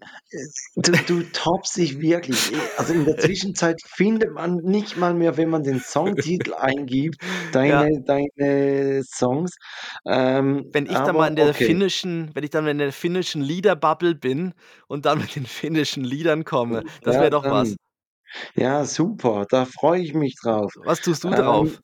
du, 0.76 0.92
du 1.06 1.22
toppst 1.32 1.76
dich 1.76 2.00
wirklich. 2.00 2.52
Also, 2.76 2.92
in 2.94 3.04
der 3.04 3.16
Zwischenzeit 3.18 3.80
findet 3.86 4.32
man 4.32 4.56
nicht 4.58 4.96
mal 4.96 5.14
mehr, 5.14 5.36
wenn 5.36 5.50
man 5.50 5.62
den 5.64 5.80
Songtitel 5.80 6.54
eingibt, 6.58 7.18
Ja. 7.62 7.86
deine 7.86 8.02
deine 8.04 9.02
Songs. 9.04 9.56
Ähm, 10.06 10.72
Wenn 10.72 10.86
ich 10.86 11.02
dann 11.02 11.16
mal 11.16 11.26
aber 11.26 11.28
in 11.28 11.36
der 11.36 11.54
okay. 11.54 11.54
finnischen 11.54 12.30
wenn 12.34 12.44
ich 12.44 12.50
dann 12.50 12.66
in 12.66 12.78
der 12.78 12.92
finnischen 12.92 13.42
Liederbubble 13.42 14.14
bin 14.14 14.52
und 14.88 15.06
dann 15.06 15.18
mit 15.20 15.34
den 15.36 15.46
finnischen 15.46 16.04
Liedern 16.04 16.44
komme, 16.44 16.84
das 17.02 17.16
Ja, 17.16 17.20
wäre 17.20 17.30
doch 17.30 17.48
was. 17.48 17.76
Ja, 18.54 18.84
super, 18.84 19.46
da 19.48 19.64
freue 19.64 20.00
ich 20.02 20.14
mich 20.14 20.36
drauf. 20.42 20.72
Was 20.84 21.00
tust 21.00 21.24
du 21.24 21.30
drauf? 21.30 21.68
Ähm 21.68 21.78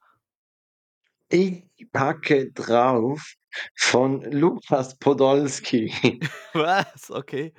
ich 1.33 1.65
packe 1.93 2.53
drauf 2.53 3.37
von 3.77 4.21
Lukas 4.31 4.99
Podolski. 4.99 6.21
Was? 6.53 7.11
Okay. 7.11 7.55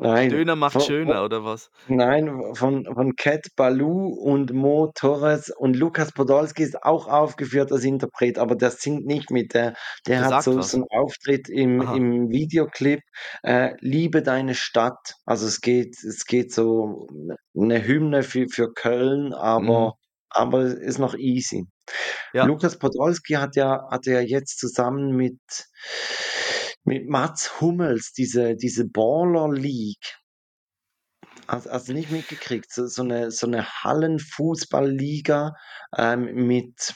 Nein, 0.00 0.40
Stöhner 0.40 0.56
macht 0.56 0.80
vo 0.80 0.94
vo 1.04 1.14
schöner 1.14 1.24
oder 1.24 1.44
was? 1.44 1.70
nein, 1.88 2.54
von 2.54 2.84
von 2.86 3.16
Cat 3.16 3.48
Ballou 3.56 4.08
und 4.14 4.52
Mo 4.52 4.92
Torres 4.94 5.50
und 5.50 5.76
Lukas 5.76 6.12
Podolski 6.12 6.62
ist 6.64 6.82
auch 6.84 7.08
aufgeführt 7.08 7.72
als 7.72 7.84
Interpret, 7.84 8.38
aber 8.38 8.56
der 8.56 8.70
singt 8.72 9.06
nicht 9.06 9.30
mit. 9.30 9.54
Der 9.54 9.74
der 10.08 10.20
Der 10.20 10.24
hat 10.24 10.42
so 10.42 10.60
so 10.60 10.60
was. 10.60 10.78
'n 10.78 10.84
Auftritt 10.90 11.48
im 11.50 11.82
Aha. 11.82 12.00
im 12.00 12.30
Videoclip, 12.30 13.00
äh, 13.42 13.74
„Liebe 13.80 14.22
deine 14.22 14.54
Stadt“. 14.54 15.14
Also, 15.26 15.46
es 15.46 15.60
geht 15.60 15.96
es 16.04 16.24
geht 16.26 16.52
so 16.54 17.06
'ne 17.54 17.86
Hymne 17.86 18.22
für 18.24 18.46
für 18.50 18.72
Köln, 18.74 19.34
Mhm. 19.56 19.90
aber 19.90 19.94
aber 20.30 20.62
ist 20.66 20.98
noch 20.98 21.14
easy. 21.16 21.64
Ja. 22.34 22.50
Lukas 22.50 22.78
Podolski 22.78 23.34
hat 23.34 23.56
ja 23.56 23.88
hat 23.90 24.06
ja 24.06 24.20
jetzt 24.20 24.58
zusammen 24.60 25.16
mit 25.16 25.38
mit 26.84 27.08
Mats 27.08 27.60
Hummels 27.60 28.12
diese 28.12 28.56
diese 28.56 28.86
Baller 28.88 29.50
League 29.52 30.18
Hast 31.50 31.66
hast 31.70 31.88
du 31.88 31.94
nicht 31.94 32.10
mitgekriegt? 32.10 32.70
So 32.72 32.86
so 32.86 33.02
'ne 33.02 33.30
so 33.30 33.46
'ne 33.46 33.64
Hallenfußballliga, 33.82 35.54
ähm, 35.96 36.46
mit 36.46 36.94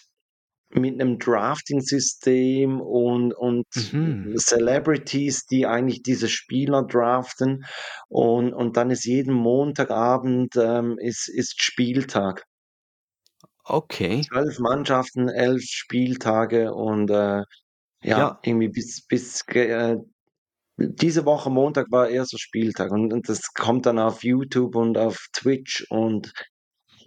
mit 0.70 0.96
'nem 0.98 1.18
Drafting-System 1.18 2.80
und 2.80 3.34
und 3.34 3.66
Mhm. 3.76 4.32
Celebrities, 4.38 5.46
die 5.46 5.66
eigentlich 5.66 6.02
diese 6.02 6.28
Spieler 6.28 6.84
draften. 6.84 7.64
Und 8.08 8.54
und 8.54 8.76
dann 8.76 8.90
ist 8.90 9.04
jeden 9.06 9.34
Montagabend, 9.34 10.56
ähm, 10.56 10.98
ist 11.00 11.28
ist 11.28 11.62
Spieltag. 11.62 12.44
Okay. 13.68 14.28
12 14.28 14.58
Mannschaften, 14.60 15.28
11 15.28 15.62
Spieltage 15.64 16.72
und, 16.74 17.10
äh, 17.10 17.42
ja, 18.04 18.18
Ja. 18.18 18.40
irgendwie 18.44 18.68
bis 18.68 19.06
bis 19.06 19.42
äh, 19.48 19.96
diese 20.78 21.24
Woche 21.26 21.50
Montag 21.50 21.86
war 21.92 22.08
1. 22.08 22.38
Spieltag 22.38 22.92
und 22.92 23.12
und 23.12 23.28
das 23.28 23.54
kommt 23.54 23.86
dann 23.86 23.98
auf 24.00 24.24
YouTube 24.24 24.76
und 24.76 24.98
auf 24.98 25.26
Twitch 25.34 25.86
und 25.90 26.32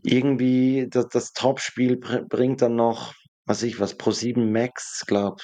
irgendwie 0.03 0.87
da 0.89 1.03
das 1.05 1.33
Topspiel 1.33 1.97
bri 1.97 2.23
bringt 2.29 2.61
dann 2.63 2.75
noch, 2.77 3.13
was 3.45 3.63
ich 3.63 3.79
was, 3.79 3.97
ProSieben 3.97 4.51
Max, 4.53 5.05
glaube 5.07 5.37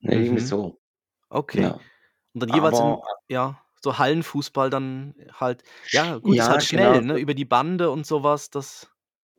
ne, 0.00 0.16
irgendwie 0.16 0.40
Mhm. 0.40 0.48
so. 0.48 0.80
Okay. 1.30 1.62
Ja. 1.62 1.80
Und 2.34 2.42
dann 2.42 2.50
jeweils 2.50 2.78
Aber 2.78 2.80
in 2.80 3.00
ja, 3.28 3.60
so 3.82 3.98
Hallenfußball 3.98 4.70
dann 4.70 5.14
halt 5.40 5.64
ja, 5.92 6.16
gut, 6.18 6.38
ist 6.38 6.48
Ja, 6.48 6.48
halt 6.48 6.68
genau 6.68 6.94
schnell, 6.94 7.02
ne, 7.02 7.14
so. 7.14 7.18
über 7.18 7.34
die 7.34 7.44
Bande 7.44 7.90
und 7.90 8.06
so 8.06 8.22
was, 8.24 8.50
das 8.50 8.90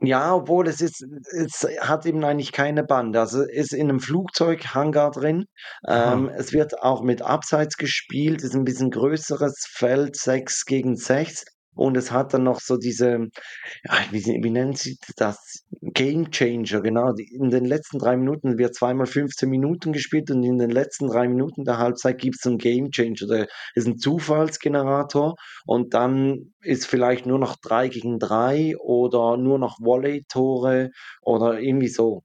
Ja, 0.02 0.36
obwohl 0.36 0.68
es 0.68 0.82
ist 0.82 1.06
es 1.32 1.66
hat 1.80 2.06
eben 2.06 2.24
eigentlich 2.26 2.52
keine 2.52 2.84
Bande. 2.84 3.20
Also, 3.22 3.44
ist 3.44 3.74
in 3.74 3.88
'nem 3.88 4.00
Flugzeughangar 4.02 5.12
drin. 5.12 5.46
Ähm, 5.88 6.30
es 6.36 6.52
wird 6.52 6.82
auch 6.82 7.02
mit 7.02 7.22
Abseits 7.22 7.78
gespielt, 7.78 8.42
ist 8.44 8.54
'n 8.56 8.66
bisschen 8.66 8.92
größeres 8.92 9.66
Feld, 9.72 10.18
6 10.18 10.66
gegen 10.66 10.98
6. 10.98 11.46
und 11.76 11.98
es 11.98 12.12
hat 12.12 12.34
dann 12.34 12.44
noch 12.44 12.62
so 12.62 12.78
diese, 12.78 13.28
wie, 14.12 14.24
wie 14.26 14.50
nennen 14.50 14.74
sie 14.74 14.98
das? 15.18 15.66
Game 15.82 16.32
Changer, 16.32 16.82
genau. 16.82 17.14
In 17.16 17.50
den 17.50 17.66
letzten 17.66 18.00
drei 18.00 18.16
Minuten 18.16 18.58
wird 18.58 18.76
zweimal 18.76 19.06
15 19.06 19.50
Minuten 19.50 19.92
gespielt 19.92 20.32
und 20.32 20.44
in 20.44 20.58
den 20.58 20.72
letzten 20.72 21.08
drei 21.08 21.28
Minuten 21.28 21.66
der 21.66 21.78
Halbzeit 21.78 22.18
gibt 22.18 22.38
es 22.40 22.48
einen 22.48 22.58
Game 22.58 22.92
Changer. 22.92 23.28
Der 23.28 23.48
ist 23.76 23.88
ein 23.88 23.98
Zufallsgenerator 23.98 25.36
und 25.66 25.94
dann 25.94 26.54
ist 26.62 26.88
vielleicht 26.88 27.26
nur 27.26 27.40
noch 27.40 27.58
drei 27.58 27.90
gegen 27.90 28.20
drei 28.20 28.76
oder 28.78 29.38
nur 29.38 29.60
noch 29.60 29.80
Volley-Tore 29.80 30.92
oder 31.22 31.60
irgendwie 31.60 31.90
so. 31.90 32.24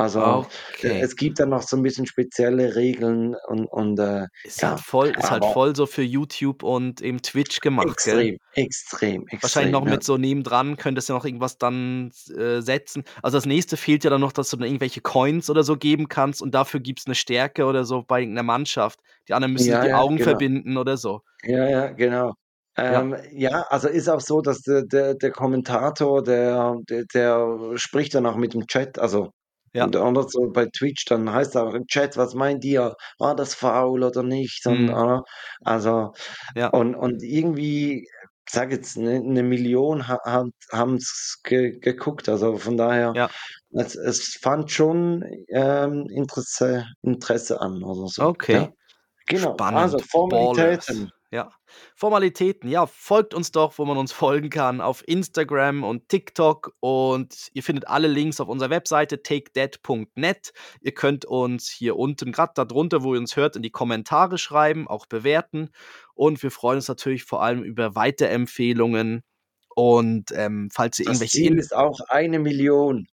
Also 0.00 0.46
okay. 0.78 1.00
es 1.00 1.14
gibt 1.16 1.38
dann 1.38 1.50
noch 1.50 1.62
so 1.62 1.76
ein 1.76 1.82
bisschen 1.82 2.06
spezielle 2.06 2.74
Regeln 2.74 3.36
und, 3.46 3.66
und 3.66 3.98
äh, 3.98 4.26
ist, 4.44 4.62
ja, 4.62 4.70
halt 4.70 4.80
voll, 4.80 5.08
ist 5.10 5.30
halt 5.30 5.44
voll 5.44 5.76
so 5.76 5.86
für 5.86 6.02
YouTube 6.02 6.62
und 6.62 7.02
eben 7.02 7.20
Twitch 7.22 7.60
gemacht. 7.60 7.88
Extrem, 7.88 8.38
extrem, 8.54 9.22
extrem. 9.22 9.42
Wahrscheinlich 9.42 9.72
noch 9.72 9.84
ja. 9.84 9.92
mit 9.92 10.04
so 10.04 10.16
nebendran 10.16 10.76
könntest 10.76 11.08
du 11.08 11.12
noch 11.12 11.24
irgendwas 11.24 11.58
dann 11.58 12.10
äh, 12.36 12.60
setzen. 12.60 13.04
Also 13.22 13.36
das 13.36 13.46
nächste 13.46 13.76
fehlt 13.76 14.04
ja 14.04 14.10
dann 14.10 14.20
noch, 14.20 14.32
dass 14.32 14.50
du 14.50 14.56
dann 14.56 14.66
irgendwelche 14.66 15.00
Coins 15.00 15.50
oder 15.50 15.62
so 15.62 15.76
geben 15.76 16.08
kannst 16.08 16.42
und 16.42 16.54
dafür 16.54 16.80
gibt 16.80 17.00
es 17.00 17.06
eine 17.06 17.14
Stärke 17.14 17.64
oder 17.66 17.84
so 17.84 18.02
bei 18.02 18.20
irgendeiner 18.20 18.46
Mannschaft. 18.46 19.00
Die 19.28 19.34
anderen 19.34 19.52
müssen 19.52 19.70
ja, 19.70 19.84
die 19.84 19.92
Augen 19.92 20.16
genau. 20.16 20.30
verbinden 20.30 20.76
oder 20.76 20.96
so. 20.96 21.20
Ja, 21.44 21.68
ja, 21.68 21.86
genau. 21.88 22.34
Ähm, 22.76 23.16
ja. 23.32 23.50
ja. 23.50 23.66
also 23.68 23.88
ist 23.88 24.08
auch 24.08 24.20
so, 24.20 24.40
dass 24.40 24.62
der, 24.62 24.82
der, 24.82 25.14
der 25.14 25.30
Kommentator, 25.30 26.22
der, 26.22 26.76
der, 26.88 27.04
der, 27.12 27.58
spricht 27.76 28.14
dann 28.14 28.26
auch 28.26 28.36
mit 28.36 28.54
dem 28.54 28.66
Chat, 28.66 28.98
also 28.98 29.32
ja. 29.72 29.84
Und 29.84 29.96
anders 29.96 30.32
so 30.32 30.50
bei 30.50 30.66
Twitch, 30.66 31.04
dann 31.04 31.32
heißt 31.32 31.56
auch 31.56 31.74
im 31.74 31.86
Chat, 31.86 32.16
was 32.16 32.34
meint 32.34 32.64
ihr? 32.64 32.94
War 33.18 33.36
das 33.36 33.54
faul 33.54 34.02
oder 34.02 34.22
nicht? 34.22 34.66
Und, 34.66 34.86
mhm. 34.86 34.90
äh, 34.90 35.20
also, 35.64 36.12
ja. 36.56 36.68
und, 36.68 36.94
und 36.94 37.22
irgendwie, 37.22 38.08
ich 38.46 38.52
sag 38.52 38.72
jetzt, 38.72 38.98
eine, 38.98 39.16
eine 39.16 39.42
Million 39.42 40.08
ha, 40.08 40.18
haben 40.24 40.94
es 40.96 41.40
ge, 41.44 41.78
geguckt. 41.78 42.28
Also 42.28 42.56
von 42.56 42.76
daher, 42.76 43.12
ja. 43.14 43.30
es, 43.70 43.94
es 43.94 44.38
fand 44.40 44.70
schon 44.72 45.24
ähm, 45.48 46.06
Interesse, 46.10 46.86
Interesse 47.02 47.60
an 47.60 47.82
oder 47.84 48.08
so. 48.08 48.24
Okay. 48.24 48.54
Ja. 48.54 48.68
Genau, 49.26 49.52
Spannend. 49.52 49.80
also 49.80 49.98
Formalitäten. 49.98 50.96
Ballers. 50.96 51.19
Ja. 51.32 51.52
Formalitäten, 51.94 52.68
ja, 52.68 52.86
folgt 52.86 53.34
uns 53.34 53.52
doch, 53.52 53.78
wo 53.78 53.84
man 53.84 53.96
uns 53.96 54.10
folgen 54.10 54.50
kann, 54.50 54.80
auf 54.80 55.06
Instagram 55.06 55.84
und 55.84 56.08
TikTok 56.08 56.74
und 56.80 57.50
ihr 57.54 57.62
findet 57.62 57.86
alle 57.86 58.08
Links 58.08 58.40
auf 58.40 58.48
unserer 58.48 58.70
Webseite 58.70 59.22
takedead.net. 59.22 60.52
Ihr 60.80 60.92
könnt 60.92 61.24
uns 61.26 61.68
hier 61.68 61.96
unten, 61.96 62.32
gerade 62.32 62.52
darunter, 62.56 63.04
wo 63.04 63.14
ihr 63.14 63.20
uns 63.20 63.36
hört, 63.36 63.54
in 63.54 63.62
die 63.62 63.70
Kommentare 63.70 64.38
schreiben, 64.38 64.88
auch 64.88 65.06
bewerten 65.06 65.70
und 66.14 66.42
wir 66.42 66.50
freuen 66.50 66.76
uns 66.76 66.88
natürlich 66.88 67.22
vor 67.22 67.44
allem 67.44 67.62
über 67.62 67.94
Weiterempfehlungen 67.94 69.22
und 69.76 70.32
ähm, 70.34 70.68
falls 70.72 70.98
ihr 70.98 71.04
das 71.04 71.12
irgendwelche... 71.12 71.38
Ziel 71.38 71.58
ist 71.58 71.76
auch 71.76 72.00
eine 72.08 72.40
Million. 72.40 73.06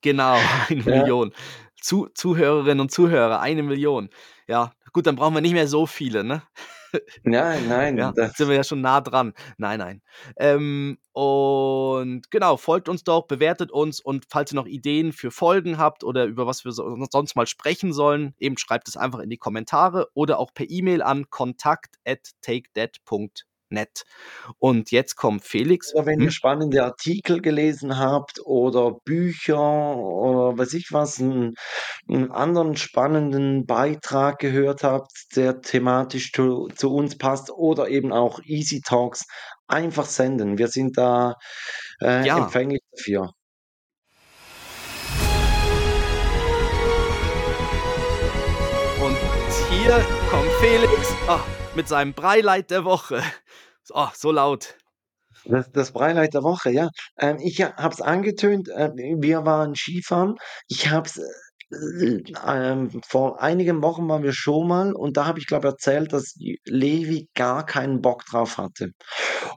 Genau, 0.00 0.38
eine 0.70 0.80
ja. 0.80 1.02
Million. 1.02 1.34
Zu 1.82 2.08
Zuhörerinnen 2.14 2.80
und 2.80 2.90
Zuhörer, 2.90 3.40
eine 3.40 3.62
Million. 3.62 4.08
Ja, 4.48 4.72
gut, 4.94 5.06
dann 5.06 5.16
brauchen 5.16 5.34
wir 5.34 5.42
nicht 5.42 5.52
mehr 5.52 5.68
so 5.68 5.86
viele, 5.86 6.24
ne? 6.24 6.42
Nein, 7.22 7.68
nein. 7.68 7.98
Ja, 7.98 8.12
sind 8.14 8.48
wir 8.48 8.56
ja 8.56 8.64
schon 8.64 8.80
nah 8.80 9.00
dran. 9.00 9.32
Nein, 9.58 9.78
nein. 9.78 10.02
Ähm, 10.36 10.98
und 11.12 12.30
genau, 12.30 12.56
folgt 12.56 12.88
uns 12.88 13.04
doch, 13.04 13.26
bewertet 13.26 13.70
uns 13.70 14.00
und 14.00 14.26
falls 14.28 14.52
ihr 14.52 14.56
noch 14.56 14.66
Ideen 14.66 15.12
für 15.12 15.30
Folgen 15.30 15.78
habt 15.78 16.04
oder 16.04 16.24
über 16.24 16.46
was 16.46 16.64
wir 16.64 16.72
so, 16.72 16.96
sonst 17.10 17.36
mal 17.36 17.46
sprechen 17.46 17.92
sollen, 17.92 18.34
eben 18.38 18.58
schreibt 18.58 18.88
es 18.88 18.96
einfach 18.96 19.20
in 19.20 19.30
die 19.30 19.38
Kommentare 19.38 20.08
oder 20.14 20.38
auch 20.38 20.52
per 20.54 20.68
E-Mail 20.68 21.02
an 21.02 21.30
kontakt 21.30 21.96
at 22.04 22.30
takedead.net 22.42 23.46
nett. 23.76 24.04
Und 24.58 24.90
jetzt 24.90 25.14
kommt 25.16 25.44
Felix. 25.44 25.94
Oder 25.94 26.06
wenn 26.06 26.18
hm? 26.18 26.24
ihr 26.24 26.30
spannende 26.30 26.82
Artikel 26.82 27.40
gelesen 27.40 27.98
habt 27.98 28.40
oder 28.44 28.92
Bücher 29.04 29.96
oder 29.96 30.58
weiß 30.58 30.72
ich 30.74 30.88
was, 30.90 31.20
einen, 31.20 31.54
einen 32.08 32.32
anderen 32.32 32.76
spannenden 32.76 33.66
Beitrag 33.66 34.38
gehört 34.38 34.82
habt, 34.82 35.12
der 35.36 35.60
thematisch 35.60 36.32
zu, 36.32 36.68
zu, 36.74 36.92
uns 36.92 37.18
passt 37.18 37.50
oder 37.50 37.88
eben 37.88 38.12
auch 38.12 38.40
Easy 38.44 38.80
Talks, 38.80 39.26
einfach 39.68 40.06
senden. 40.06 40.58
Wir 40.58 40.68
sind 40.68 40.96
da 40.96 41.34
äh, 42.00 42.26
ja. 42.26 42.38
empfänglich 42.38 42.82
dafür. 42.92 43.30
Und 49.06 49.16
hier 49.70 50.04
kommt 50.30 50.50
Felix 50.60 51.14
oh, 51.28 51.38
mit 51.74 51.86
seinem 51.86 52.12
Breileit 52.12 52.70
der 52.70 52.84
Woche. 52.84 53.22
Oh, 53.90 54.08
so 54.14 54.32
laut. 54.32 54.76
Das, 55.44 55.70
das 55.70 55.92
Breileid 55.92 56.34
der 56.34 56.42
Woche, 56.42 56.70
ja. 56.70 56.88
Ähm, 57.18 57.38
ich 57.40 57.62
habe 57.62 57.94
es 57.94 58.00
angetönt, 58.00 58.68
äh, 58.68 58.90
wir 58.94 59.44
waren 59.44 59.74
Skifahren. 59.74 60.36
Ich 60.68 60.90
habe 60.90 61.06
es 61.08 61.18
äh, 61.18 62.22
ähm, 62.46 63.00
vor 63.06 63.40
einigen 63.42 63.82
Wochen 63.82 64.08
waren 64.08 64.22
wir 64.22 64.32
schon 64.32 64.68
mal 64.68 64.92
und 64.92 65.16
da 65.16 65.26
habe 65.26 65.38
ich 65.38 65.46
glaube 65.46 65.68
erzählt, 65.68 66.12
dass 66.12 66.34
Levi 66.64 67.28
gar 67.34 67.66
keinen 67.66 68.00
Bock 68.00 68.24
drauf 68.24 68.58
hatte. 68.58 68.90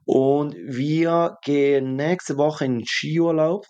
Und 0.05 0.55
wir 0.55 1.38
gehen 1.43 1.95
nächste 1.95 2.38
Woche 2.38 2.65
in 2.65 2.86
Skiurlaub 2.86 3.65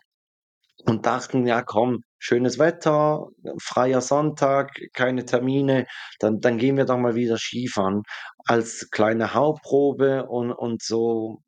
und 0.85 1.05
dachten, 1.05 1.45
ja 1.47 1.61
komm, 1.63 2.03
schönes 2.19 2.59
Wetter, 2.59 3.27
freier 3.61 4.01
Sonntag, 4.01 4.71
keine 4.93 5.25
Termine, 5.25 5.87
dann, 6.19 6.39
dann 6.39 6.57
gehen 6.57 6.77
wir 6.77 6.85
doch 6.85 6.97
mal 6.97 7.15
wieder 7.15 7.37
Skifahren 7.37 8.03
als 8.45 8.89
kleine 8.91 9.33
Hauptprobe 9.33 10.25
und, 10.27 10.51
und 10.51 10.83
so, 10.83 11.41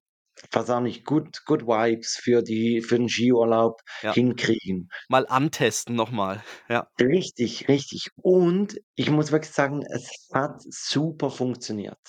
was 0.52 0.70
auch 0.70 0.80
nicht, 0.80 1.06
good, 1.06 1.44
good 1.46 1.68
Vibes 1.68 2.20
für, 2.22 2.42
die, 2.42 2.82
für 2.82 2.98
den 2.98 3.10
Skiurlaub 3.10 3.82
ja. 4.02 4.14
hinkriegen. 4.14 4.90
Mal 5.08 5.28
antesten 5.28 5.96
nochmal, 5.96 6.44
ja. 6.70 6.88
Richtig, 7.00 7.68
richtig. 7.68 8.10
Und 8.16 8.80
ich 8.96 9.12
muss 9.12 9.32
wirklich 9.32 9.54
sagen, 9.54 9.84
es 9.94 10.10
hat 10.34 10.62
super 10.62 11.30
funktioniert. 11.30 12.00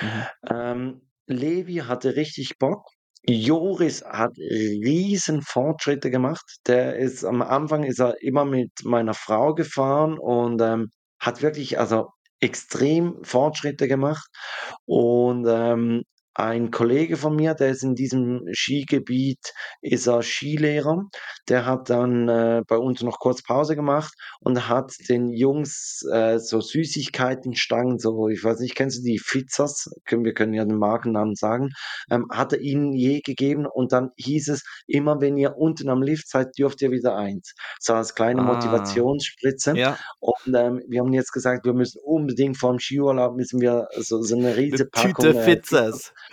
Mhm. 0.00 0.26
Ähm, 0.50 1.02
Levi 1.26 1.82
hatte 1.86 2.16
richtig 2.16 2.58
Bock. 2.58 2.86
Joris 3.28 4.04
hat 4.04 4.36
riesen 4.38 5.42
Fortschritte 5.42 6.10
gemacht. 6.10 6.44
Der 6.66 6.96
ist 6.96 7.24
am 7.24 7.42
Anfang 7.42 7.82
ist 7.82 7.98
er 8.00 8.22
immer 8.22 8.44
mit 8.44 8.70
meiner 8.84 9.14
Frau 9.14 9.54
gefahren 9.54 10.18
und 10.18 10.60
ähm, 10.62 10.90
hat 11.18 11.42
wirklich 11.42 11.78
also 11.78 12.08
extrem 12.40 13.18
Fortschritte 13.24 13.88
gemacht. 13.88 14.28
Und 14.84 15.46
ähm, 15.48 16.02
ein 16.36 16.70
Kollege 16.70 17.16
von 17.16 17.34
mir, 17.34 17.54
der 17.54 17.70
ist 17.70 17.82
in 17.82 17.94
diesem 17.94 18.42
Skigebiet, 18.52 19.54
ist 19.80 20.06
er 20.06 20.22
Skilehrer. 20.22 21.04
Der 21.48 21.64
hat 21.64 21.88
dann 21.88 22.28
äh, 22.28 22.62
bei 22.68 22.76
uns 22.76 23.02
noch 23.02 23.18
kurz 23.18 23.42
Pause 23.42 23.74
gemacht 23.74 24.12
und 24.40 24.68
hat 24.68 24.92
den 25.08 25.30
Jungs 25.30 26.04
äh, 26.12 26.38
so 26.38 26.60
Süßigkeitenstangen, 26.60 27.98
so, 27.98 28.28
ich 28.28 28.44
weiß 28.44 28.60
nicht, 28.60 28.74
kennst 28.74 28.98
du 28.98 29.02
die 29.02 29.18
Fizzers? 29.18 29.88
Wir 30.10 30.34
können 30.34 30.52
ja 30.52 30.66
den 30.66 30.76
Markennamen 30.76 31.36
sagen. 31.36 31.70
Ähm, 32.10 32.26
hat 32.30 32.52
er 32.52 32.60
ihnen 32.60 32.92
je 32.92 33.20
gegeben 33.22 33.64
und 33.66 33.92
dann 33.92 34.10
hieß 34.16 34.48
es, 34.48 34.62
immer 34.86 35.22
wenn 35.22 35.38
ihr 35.38 35.56
unten 35.56 35.88
am 35.88 36.02
Lift 36.02 36.28
seid, 36.28 36.48
dürft 36.58 36.82
ihr 36.82 36.90
wieder 36.90 37.16
eins. 37.16 37.54
So 37.80 37.94
als 37.94 38.14
kleine 38.14 38.42
ah, 38.42 38.54
Motivationsspritze. 38.54 39.74
Ja. 39.76 39.98
Und 40.20 40.54
ähm, 40.54 40.82
wir 40.86 41.00
haben 41.00 41.14
jetzt 41.14 41.32
gesagt, 41.32 41.64
wir 41.64 41.72
müssen 41.72 41.98
unbedingt 42.04 42.58
vor 42.58 42.72
dem 42.72 42.78
Skiurlaub 42.78 43.36
müssen 43.36 43.60
wir 43.62 43.88
so, 43.96 44.20
so 44.20 44.36
eine 44.36 44.54
riesige 44.56 44.86
Packung. 44.86 45.24
Tüte 45.24 45.40
Fizzers. 45.42 46.08
Äh, 46.08 46.25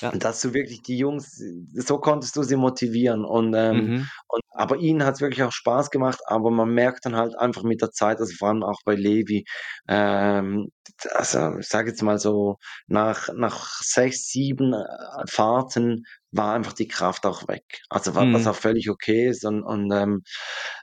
ja. 0.00 0.10
Dass 0.12 0.40
du 0.40 0.54
wirklich 0.54 0.82
die 0.82 0.98
Jungs, 0.98 1.42
so 1.72 1.98
konntest 1.98 2.36
du 2.36 2.42
sie 2.42 2.56
motivieren. 2.56 3.24
Und, 3.24 3.54
ähm, 3.54 3.76
mhm. 3.76 4.08
und 4.28 4.42
aber 4.50 4.76
ihnen 4.76 5.04
hat 5.04 5.14
es 5.14 5.20
wirklich 5.20 5.42
auch 5.42 5.52
Spaß 5.52 5.90
gemacht, 5.90 6.20
aber 6.26 6.50
man 6.50 6.72
merkt 6.72 7.06
dann 7.06 7.16
halt 7.16 7.36
einfach 7.36 7.62
mit 7.62 7.80
der 7.82 7.90
Zeit, 7.90 8.18
also 8.18 8.32
vor 8.36 8.48
allem 8.48 8.62
auch 8.62 8.80
bei 8.84 8.94
Levi, 8.94 9.44
ähm, 9.88 10.68
also 11.12 11.58
ich 11.58 11.68
sage 11.68 11.90
jetzt 11.90 12.02
mal 12.02 12.18
so, 12.18 12.56
nach, 12.86 13.28
nach 13.34 13.80
sechs, 13.82 14.28
sieben 14.28 14.74
äh, 14.74 14.84
Fahrten 15.28 16.04
war 16.30 16.54
einfach 16.54 16.72
die 16.72 16.88
Kraft 16.88 17.26
auch 17.26 17.48
weg. 17.48 17.64
Also 17.88 18.14
war, 18.14 18.24
mhm. 18.24 18.34
was 18.34 18.46
auch 18.46 18.56
völlig 18.56 18.90
okay 18.90 19.28
ist. 19.28 19.44
Und, 19.44 19.62
und 19.62 19.90
ähm, 19.92 20.22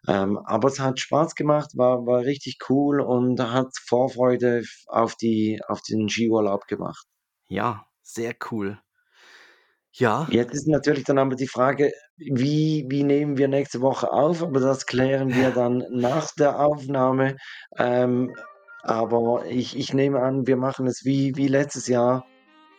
ähm, 0.07 0.39
aber 0.45 0.69
es 0.69 0.79
hat 0.79 0.99
Spaß 0.99 1.35
gemacht, 1.35 1.71
war, 1.75 2.05
war 2.05 2.21
richtig 2.21 2.57
cool 2.69 3.01
und 3.01 3.39
hat 3.39 3.67
Vorfreude 3.85 4.63
auf 4.87 5.15
die, 5.15 5.59
auf 5.67 5.81
den 5.81 6.09
Skiurlaub 6.09 6.67
gemacht. 6.67 7.05
Ja, 7.47 7.85
sehr 8.13 8.35
cool. 8.51 8.79
Ja. 9.93 10.27
Jetzt 10.29 10.53
ist 10.53 10.67
natürlich 10.67 11.03
dann 11.03 11.17
aber 11.17 11.35
die 11.35 11.47
Frage, 11.47 11.91
wie, 12.17 12.85
wie 12.87 13.03
nehmen 13.03 13.37
wir 13.37 13.47
nächste 13.47 13.81
Woche 13.81 14.11
auf? 14.11 14.41
Aber 14.41 14.59
das 14.59 14.85
klären 14.85 15.33
wir 15.33 15.51
dann 15.51 15.83
nach 15.89 16.31
der 16.35 16.59
Aufnahme. 16.59 17.35
Ähm, 17.77 18.33
aber 18.83 19.45
ich, 19.47 19.77
ich 19.77 19.93
nehme 19.93 20.21
an, 20.21 20.47
wir 20.47 20.57
machen 20.57 20.87
es 20.87 21.05
wie, 21.05 21.35
wie 21.35 21.47
letztes 21.47 21.87
Jahr, 21.87 22.25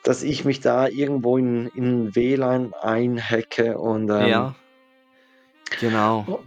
dass 0.03 0.23
ich 0.23 0.45
mich 0.45 0.61
da 0.61 0.89
irgendwo 0.89 1.37
in, 1.37 1.69
in 1.69 2.17
WLAN 2.17 2.75
einhacke 2.75 3.79
und 3.79 4.11
ähm, 4.11 4.27
ja. 4.27 4.55
Genau. 5.81 6.41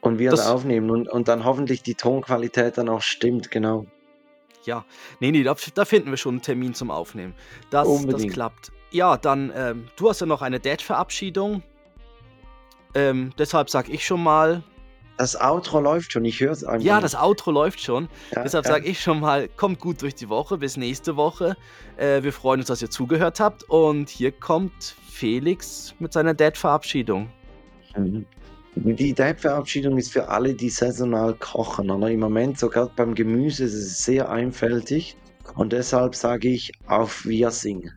Und 0.00 0.18
wir 0.18 0.30
das, 0.30 0.40
das 0.40 0.48
aufnehmen 0.48 0.90
und, 0.90 1.08
und 1.08 1.28
dann 1.28 1.44
hoffentlich 1.44 1.82
die 1.82 1.94
Tonqualität 1.94 2.78
dann 2.78 2.88
auch 2.88 3.02
stimmt, 3.02 3.50
genau. 3.50 3.86
Ja, 4.64 4.84
nee, 5.20 5.30
nee, 5.30 5.42
da, 5.42 5.56
da 5.74 5.84
finden 5.84 6.10
wir 6.10 6.16
schon 6.16 6.34
einen 6.34 6.42
Termin 6.42 6.74
zum 6.74 6.90
Aufnehmen. 6.90 7.34
Das, 7.70 7.88
das 8.06 8.26
klappt. 8.26 8.72
ja, 8.90 9.16
dann, 9.16 9.52
ähm, 9.54 9.88
du 9.96 10.08
hast 10.08 10.20
ja 10.20 10.26
noch 10.26 10.42
eine 10.42 10.60
Dad-Verabschiedung. 10.60 11.62
Ähm, 12.94 13.32
deshalb 13.38 13.70
sag 13.70 13.88
ich 13.88 14.04
schon 14.04 14.22
mal. 14.22 14.62
Das 15.16 15.40
Outro 15.40 15.80
läuft 15.80 16.12
schon, 16.12 16.24
ich 16.24 16.40
höre 16.40 16.52
es 16.52 16.64
einfach. 16.64 16.86
Ja, 16.86 17.00
das 17.00 17.14
Outro 17.14 17.50
läuft 17.50 17.80
schon. 17.80 18.08
Ja, 18.34 18.44
deshalb 18.44 18.66
ja. 18.66 18.72
sage 18.72 18.86
ich 18.86 19.00
schon 19.00 19.20
mal, 19.20 19.48
kommt 19.48 19.80
gut 19.80 20.00
durch 20.00 20.14
die 20.14 20.28
Woche, 20.28 20.58
bis 20.58 20.76
nächste 20.76 21.16
Woche. 21.16 21.56
Äh, 21.96 22.22
wir 22.22 22.32
freuen 22.32 22.60
uns, 22.60 22.68
dass 22.68 22.82
ihr 22.82 22.90
zugehört 22.90 23.40
habt. 23.40 23.64
Und 23.64 24.08
hier 24.08 24.32
kommt 24.32 24.94
Felix 25.10 25.94
mit 25.98 26.12
seiner 26.12 26.34
Dad-Verabschiedung. 26.34 27.30
Mhm. 27.96 28.26
Die 28.74 29.12
Depp-Verabschiedung 29.12 29.98
ist 29.98 30.12
für 30.12 30.28
alle, 30.28 30.54
die 30.54 30.70
saisonal 30.70 31.34
kochen. 31.34 31.90
Oder? 31.90 32.10
Im 32.10 32.20
Moment, 32.20 32.58
sogar 32.58 32.88
beim 32.94 33.14
Gemüse, 33.14 33.64
ist 33.64 33.74
es 33.74 34.04
sehr 34.04 34.30
einfältig. 34.30 35.16
Und 35.54 35.72
deshalb 35.72 36.14
sage 36.14 36.48
ich 36.48 36.72
auf 36.86 37.24
Wirsing. 37.24 37.90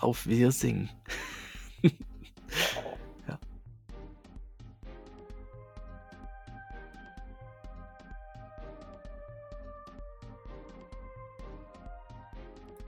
Auf 0.00 0.26
Wirsing. 0.26 0.88